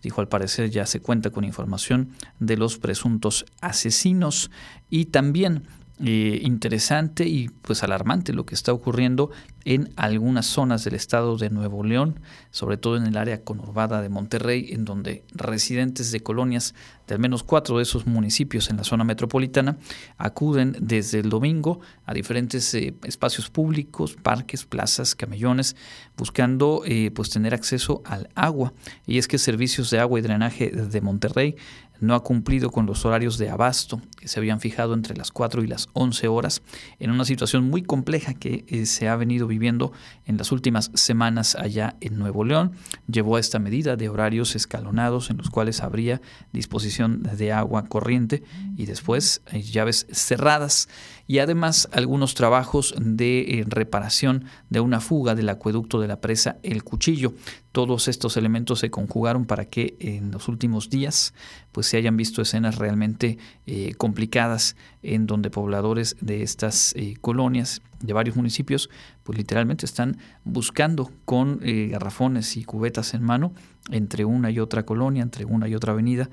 dijo 0.03 0.23
al 0.23 0.29
parecer 0.29 0.71
ya 0.71 0.87
se 0.87 1.01
cuenta 1.01 1.29
con 1.29 1.45
información 1.45 2.12
de 2.41 2.57
los 2.57 2.79
presuntos 2.79 3.45
asesinos 3.61 4.51
y 4.89 5.07
también 5.07 5.65
eh, 6.01 6.40
interesante 6.42 7.24
y 7.28 7.49
pues 7.49 7.84
alarmante 7.84 8.32
lo 8.32 8.45
que 8.45 8.57
está 8.57 8.72
ocurriendo 8.72 9.30
en 9.64 9.92
algunas 9.97 10.45
zonas 10.47 10.82
del 10.84 10.95
estado 10.95 11.36
de 11.36 11.51
Nuevo 11.51 11.84
León, 11.84 12.20
sobre 12.51 12.76
todo 12.76 12.97
en 12.97 13.07
el 13.07 13.16
área 13.16 13.45
conurbada 13.45 14.03
de 14.03 14.09
Monterrey, 14.09 14.70
en 14.72 14.84
donde 14.84 15.24
residentes 15.32 16.11
de 16.11 16.20
colonias 16.20 16.74
de 17.07 17.14
al 17.14 17.20
menos 17.20 17.42
cuatro 17.42 17.76
de 17.76 17.84
esos 17.84 18.07
municipios 18.07 18.70
en 18.70 18.78
la 18.78 18.84
zona 18.84 19.05
metropolitana 19.05 19.76
acuden 20.18 20.76
desde 20.80 21.20
el 21.20 21.28
domingo 21.28 21.80
a 22.07 22.12
diferentes 22.14 22.74
eh, 22.74 22.95
espacios 23.05 23.49
públicos, 23.49 24.16
parques, 24.20 24.64
plazas, 24.64 25.14
camellones, 25.14 25.76
buscando 26.16 26.82
eh, 26.86 27.11
pues 27.14 27.30
tener 27.30 27.55
acceso 27.55 28.03
al 28.05 28.28
agua. 28.34 28.72
Y 29.07 29.18
es 29.18 29.28
que 29.28 29.38
servicios 29.38 29.90
de 29.90 30.01
agua 30.01 30.18
y 30.18 30.22
drenaje 30.22 30.70
de 30.70 31.01
Monterrey 31.01 31.57
no 32.05 32.15
ha 32.15 32.23
cumplido 32.23 32.71
con 32.71 32.87
los 32.87 33.05
horarios 33.05 33.39
de 33.39 33.51
abasto 33.51 34.01
que 34.17 34.29
se 34.29 34.39
habían 34.39 34.61
fijado 34.61 34.95
entre 34.95 35.17
las 35.17 35.31
4 35.31 35.63
y 35.63 35.67
las 35.67 35.89
11 35.93 36.29
horas, 36.29 36.63
en 36.99 37.11
una 37.11 37.25
situación 37.25 37.65
muy 37.65 37.83
compleja 37.83 38.35
que 38.35 38.65
eh, 38.69 38.87
se 38.87 39.09
ha 39.09 39.17
venido 39.17 39.47
viviendo 39.47 39.93
en 40.27 40.37
las 40.37 40.53
últimas 40.53 40.91
semanas 40.95 41.55
allá 41.57 41.97
en 42.01 42.19
Nuevo 42.19 42.45
León. 42.45 42.73
Llevó 43.07 43.37
a 43.37 43.41
esta 43.41 43.59
medida 43.59 43.97
de 43.97 44.09
horarios 44.09 44.55
escalonados 44.55 45.31
en 45.31 45.39
los 45.39 45.51
cuales 45.51 45.83
habría 45.83 46.21
disposición 46.53 47.23
de 47.23 47.53
agua 47.53 47.87
corriente 47.87 48.43
y 48.77 48.87
después 48.87 49.43
eh, 49.53 49.63
llaves 49.63 50.07
cerradas 50.13 50.89
y 51.27 51.39
además 51.39 51.89
algunos 51.93 52.35
trabajos 52.35 52.95
de 53.01 53.41
eh, 53.41 53.64
reparación 53.66 54.45
de 54.68 54.81
una 54.81 55.01
fuga 55.01 55.35
del 55.35 55.49
acueducto 55.49 56.01
de 56.01 56.09
la 56.09 56.20
presa 56.20 56.59
El 56.62 56.85
Cuchillo. 56.85 57.35
Todos 57.72 58.09
estos 58.09 58.37
elementos 58.37 58.81
se 58.81 58.91
conjugaron 58.91 59.47
para 59.47 59.64
que 59.64 59.97
en 59.99 60.31
los 60.31 60.49
últimos 60.49 60.91
días 60.91 61.35
pues 61.72 61.87
se 61.87 61.97
hayan 61.97 62.16
visto 62.16 62.43
escenas 62.43 62.77
realmente 62.77 63.39
eh, 63.66 63.95
complicadas 63.95 64.77
en 65.03 65.27
donde 65.27 65.51
pobladores 65.51 66.16
de 66.20 66.43
estas 66.43 66.95
eh, 66.95 67.14
colonias 67.20 67.83
de 68.01 68.12
varios 68.12 68.37
municipios 68.37 68.91
pues 69.22 69.39
literalmente 69.39 69.87
están 69.87 70.18
buscando 70.45 71.11
con 71.25 71.61
garrafones 71.62 72.59
y 72.59 72.64
cubetas 72.64 73.14
en 73.14 73.22
mano 73.22 73.55
entre 73.91 74.27
una 74.27 74.51
y 74.51 74.59
otra 74.61 74.85
colonia, 74.85 75.22
entre 75.22 75.47
una 75.47 75.68
y 75.68 75.75
otra 75.75 75.95
avenida, 75.95 76.29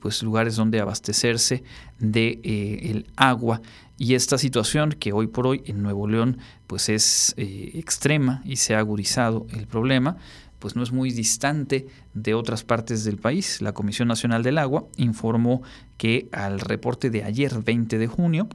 pues 0.00 0.22
lugares 0.22 0.56
donde 0.56 0.80
abastecerse 0.80 1.62
de 1.98 2.40
el 2.42 3.06
agua 3.16 3.60
y 4.00 4.14
esta 4.14 4.38
situación 4.38 4.92
que 4.92 5.12
hoy 5.12 5.26
por 5.26 5.46
hoy 5.46 5.62
en 5.66 5.82
Nuevo 5.82 6.08
León 6.08 6.38
pues 6.66 6.88
es 6.88 7.34
eh, 7.36 7.72
extrema 7.74 8.40
y 8.46 8.56
se 8.56 8.74
ha 8.74 8.78
agudizado 8.78 9.46
el 9.50 9.66
problema, 9.66 10.16
pues 10.58 10.74
no 10.74 10.82
es 10.82 10.90
muy 10.90 11.10
distante 11.10 11.86
de 12.14 12.32
otras 12.32 12.64
partes 12.64 13.04
del 13.04 13.18
país. 13.18 13.60
La 13.60 13.74
Comisión 13.74 14.08
Nacional 14.08 14.42
del 14.42 14.56
Agua 14.56 14.86
informó 14.96 15.60
que 15.98 16.30
al 16.32 16.60
reporte 16.60 17.10
de 17.10 17.24
ayer 17.24 17.62
20 17.62 17.98
de 17.98 18.06
junio, 18.06 18.48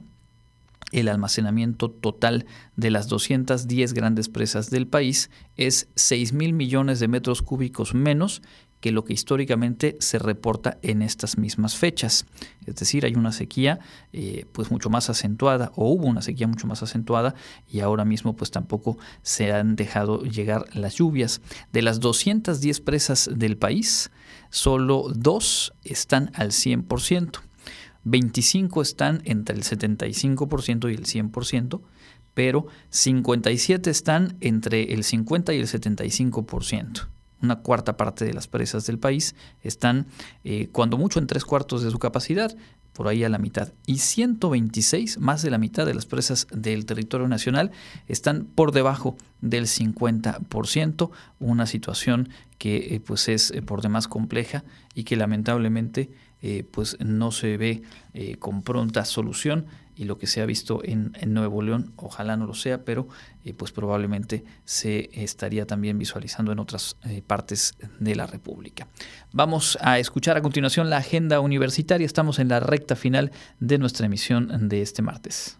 el 0.90 1.06
almacenamiento 1.08 1.92
total 1.92 2.46
de 2.74 2.90
las 2.90 3.06
210 3.06 3.92
grandes 3.92 4.28
presas 4.28 4.68
del 4.70 4.88
país 4.88 5.30
es 5.56 5.86
6 5.94 6.32
mil 6.32 6.54
millones 6.54 6.98
de 6.98 7.06
metros 7.06 7.40
cúbicos 7.40 7.94
menos 7.94 8.42
que 8.80 8.92
lo 8.92 9.04
que 9.04 9.12
históricamente 9.12 9.96
se 10.00 10.18
reporta 10.18 10.78
en 10.82 11.02
estas 11.02 11.38
mismas 11.38 11.76
fechas. 11.76 12.26
Es 12.66 12.76
decir, 12.76 13.04
hay 13.04 13.14
una 13.14 13.32
sequía 13.32 13.80
eh, 14.12 14.46
pues 14.52 14.70
mucho 14.70 14.90
más 14.90 15.08
acentuada 15.10 15.72
o 15.76 15.90
hubo 15.90 16.06
una 16.06 16.22
sequía 16.22 16.46
mucho 16.46 16.66
más 16.66 16.82
acentuada 16.82 17.34
y 17.68 17.80
ahora 17.80 18.04
mismo 18.04 18.36
pues 18.36 18.50
tampoco 18.50 18.98
se 19.22 19.52
han 19.52 19.76
dejado 19.76 20.22
llegar 20.22 20.64
las 20.74 20.96
lluvias. 20.96 21.40
De 21.72 21.82
las 21.82 22.00
210 22.00 22.80
presas 22.80 23.30
del 23.34 23.56
país, 23.56 24.10
solo 24.50 25.10
dos 25.14 25.72
están 25.84 26.30
al 26.34 26.50
100%. 26.50 27.40
25 28.04 28.82
están 28.82 29.20
entre 29.24 29.56
el 29.56 29.64
75% 29.64 30.90
y 30.92 30.94
el 30.94 31.06
100%, 31.06 31.80
pero 32.34 32.66
57 32.90 33.90
están 33.90 34.36
entre 34.40 34.92
el 34.92 35.02
50 35.02 35.54
y 35.54 35.58
el 35.58 35.66
75% 35.66 37.08
una 37.42 37.56
cuarta 37.56 37.96
parte 37.96 38.24
de 38.24 38.34
las 38.34 38.48
presas 38.48 38.86
del 38.86 38.98
país 38.98 39.34
están, 39.62 40.06
eh, 40.44 40.68
cuando 40.72 40.96
mucho, 40.96 41.18
en 41.18 41.26
tres 41.26 41.44
cuartos 41.44 41.82
de 41.82 41.90
su 41.90 41.98
capacidad, 41.98 42.56
por 42.96 43.08
ahí 43.08 43.24
a 43.24 43.28
la 43.28 43.38
mitad. 43.38 43.72
Y 43.84 43.98
126, 43.98 45.18
más 45.18 45.42
de 45.42 45.50
la 45.50 45.58
mitad 45.58 45.84
de 45.84 45.92
las 45.92 46.06
presas 46.06 46.46
del 46.50 46.86
territorio 46.86 47.28
nacional, 47.28 47.70
están 48.08 48.46
por 48.46 48.72
debajo 48.72 49.16
del 49.42 49.66
50%, 49.66 51.10
una 51.38 51.66
situación 51.66 52.30
que 52.56 52.94
eh, 52.94 53.00
pues 53.00 53.28
es 53.28 53.50
eh, 53.50 53.60
por 53.60 53.82
demás 53.82 54.08
compleja 54.08 54.64
y 54.94 55.04
que 55.04 55.16
lamentablemente 55.16 56.08
pues 56.70 56.96
no 57.00 57.32
se 57.32 57.56
ve 57.56 57.82
con 58.38 58.62
pronta 58.62 59.04
solución 59.04 59.66
y 59.96 60.04
lo 60.04 60.18
que 60.18 60.26
se 60.26 60.42
ha 60.42 60.46
visto 60.46 60.82
en, 60.84 61.12
Nuevo 61.26 61.62
León, 61.62 61.92
ojalá 61.96 62.36
no 62.36 62.46
lo 62.46 62.54
sea, 62.54 62.84
pero 62.84 63.08
eh, 63.44 63.54
pues 63.54 63.72
probablemente 63.72 64.44
se 64.64 65.08
estaría 65.12 65.66
también 65.66 65.98
visualizando 65.98 66.52
en 66.52 66.58
otras 66.58 66.96
eh, 67.04 67.22
partes 67.26 67.74
de 67.98 68.14
la 68.14 68.26
República. 68.26 68.86
Vamos 69.32 69.78
a 69.80 69.98
escuchar 69.98 70.36
a 70.36 70.42
continuación 70.42 70.90
la 70.90 70.98
agenda 70.98 71.40
universitaria. 71.40 72.04
Estamos 72.04 72.38
en 72.38 72.48
la 72.48 72.60
recta 72.60 72.94
final 72.94 73.32
de 73.58 73.78
nuestra 73.78 74.06
emisión 74.06 74.68
de 74.68 74.82
este 74.82 75.00
martes. 75.00 75.58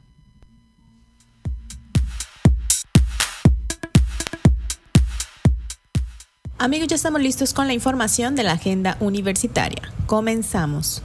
Amigos, 6.59 6.89
ya 6.89 6.97
estamos 6.97 7.21
listos 7.21 7.53
con 7.53 7.67
la 7.67 7.75
información 7.75 8.35
de 8.35 8.43
la 8.43 8.53
agenda 8.53 8.97
universitaria. 9.01 9.83
Comenzamos. 10.07 11.03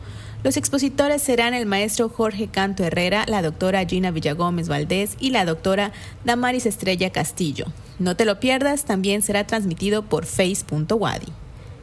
Los 0.45 0.59
expositores 0.59 1.22
serán 1.22 1.55
el 1.55 1.64
maestro 1.64 2.11
Jorge 2.11 2.49
Canto 2.49 2.85
Herrera, 2.85 3.24
la 3.26 3.41
doctora 3.41 3.87
Gina 3.87 4.11
Villagómez 4.11 4.68
Valdés 4.68 5.16
y 5.18 5.31
la 5.31 5.47
doctora 5.47 5.93
Damaris 6.26 6.66
Estrella 6.66 7.09
Castillo. 7.11 7.64
No 7.99 8.16
te 8.16 8.26
lo 8.26 8.39
pierdas, 8.39 8.85
también 8.85 9.22
será 9.22 9.47
transmitido 9.47 10.03
por 10.03 10.26
face.wadi. 10.26 11.47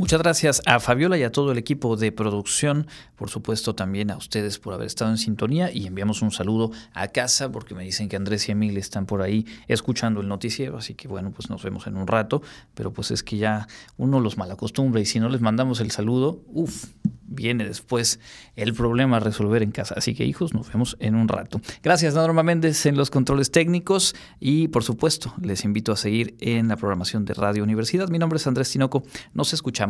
Muchas 0.00 0.22
gracias 0.22 0.62
a 0.64 0.80
Fabiola 0.80 1.18
y 1.18 1.24
a 1.24 1.30
todo 1.30 1.52
el 1.52 1.58
equipo 1.58 1.94
de 1.94 2.10
producción, 2.10 2.86
por 3.16 3.28
supuesto 3.28 3.74
también 3.74 4.10
a 4.10 4.16
ustedes 4.16 4.58
por 4.58 4.72
haber 4.72 4.86
estado 4.86 5.10
en 5.10 5.18
sintonía 5.18 5.70
y 5.70 5.86
enviamos 5.86 6.22
un 6.22 6.30
saludo 6.30 6.70
a 6.94 7.08
casa 7.08 7.52
porque 7.52 7.74
me 7.74 7.84
dicen 7.84 8.08
que 8.08 8.16
Andrés 8.16 8.48
y 8.48 8.52
Emil 8.52 8.78
están 8.78 9.04
por 9.04 9.20
ahí 9.20 9.44
escuchando 9.68 10.22
el 10.22 10.28
noticiero, 10.28 10.78
así 10.78 10.94
que 10.94 11.06
bueno, 11.06 11.32
pues 11.32 11.50
nos 11.50 11.62
vemos 11.62 11.86
en 11.86 11.98
un 11.98 12.06
rato, 12.06 12.40
pero 12.72 12.94
pues 12.94 13.10
es 13.10 13.22
que 13.22 13.36
ya 13.36 13.68
uno 13.98 14.20
los 14.20 14.38
malacostumbra 14.38 15.02
y 15.02 15.04
si 15.04 15.20
no 15.20 15.28
les 15.28 15.42
mandamos 15.42 15.80
el 15.80 15.90
saludo, 15.90 16.40
uff, 16.46 16.86
viene 17.30 17.64
después 17.64 18.20
el 18.56 18.72
problema 18.72 19.18
a 19.18 19.20
resolver 19.20 19.62
en 19.62 19.70
casa. 19.70 19.94
Así 19.96 20.14
que 20.14 20.24
hijos, 20.24 20.52
nos 20.52 20.72
vemos 20.72 20.96
en 20.98 21.14
un 21.14 21.28
rato. 21.28 21.60
Gracias 21.82 22.14
Norma 22.14 22.42
Méndez 22.42 22.86
en 22.86 22.96
los 22.96 23.10
controles 23.10 23.50
técnicos 23.50 24.16
y 24.40 24.68
por 24.68 24.82
supuesto 24.82 25.34
les 25.42 25.64
invito 25.64 25.92
a 25.92 25.96
seguir 25.96 26.36
en 26.40 26.68
la 26.68 26.76
programación 26.76 27.26
de 27.26 27.34
Radio 27.34 27.62
Universidad. 27.62 28.08
Mi 28.08 28.18
nombre 28.18 28.38
es 28.38 28.46
Andrés 28.46 28.70
Tinoco, 28.70 29.02
nos 29.34 29.52
escuchamos 29.52 29.89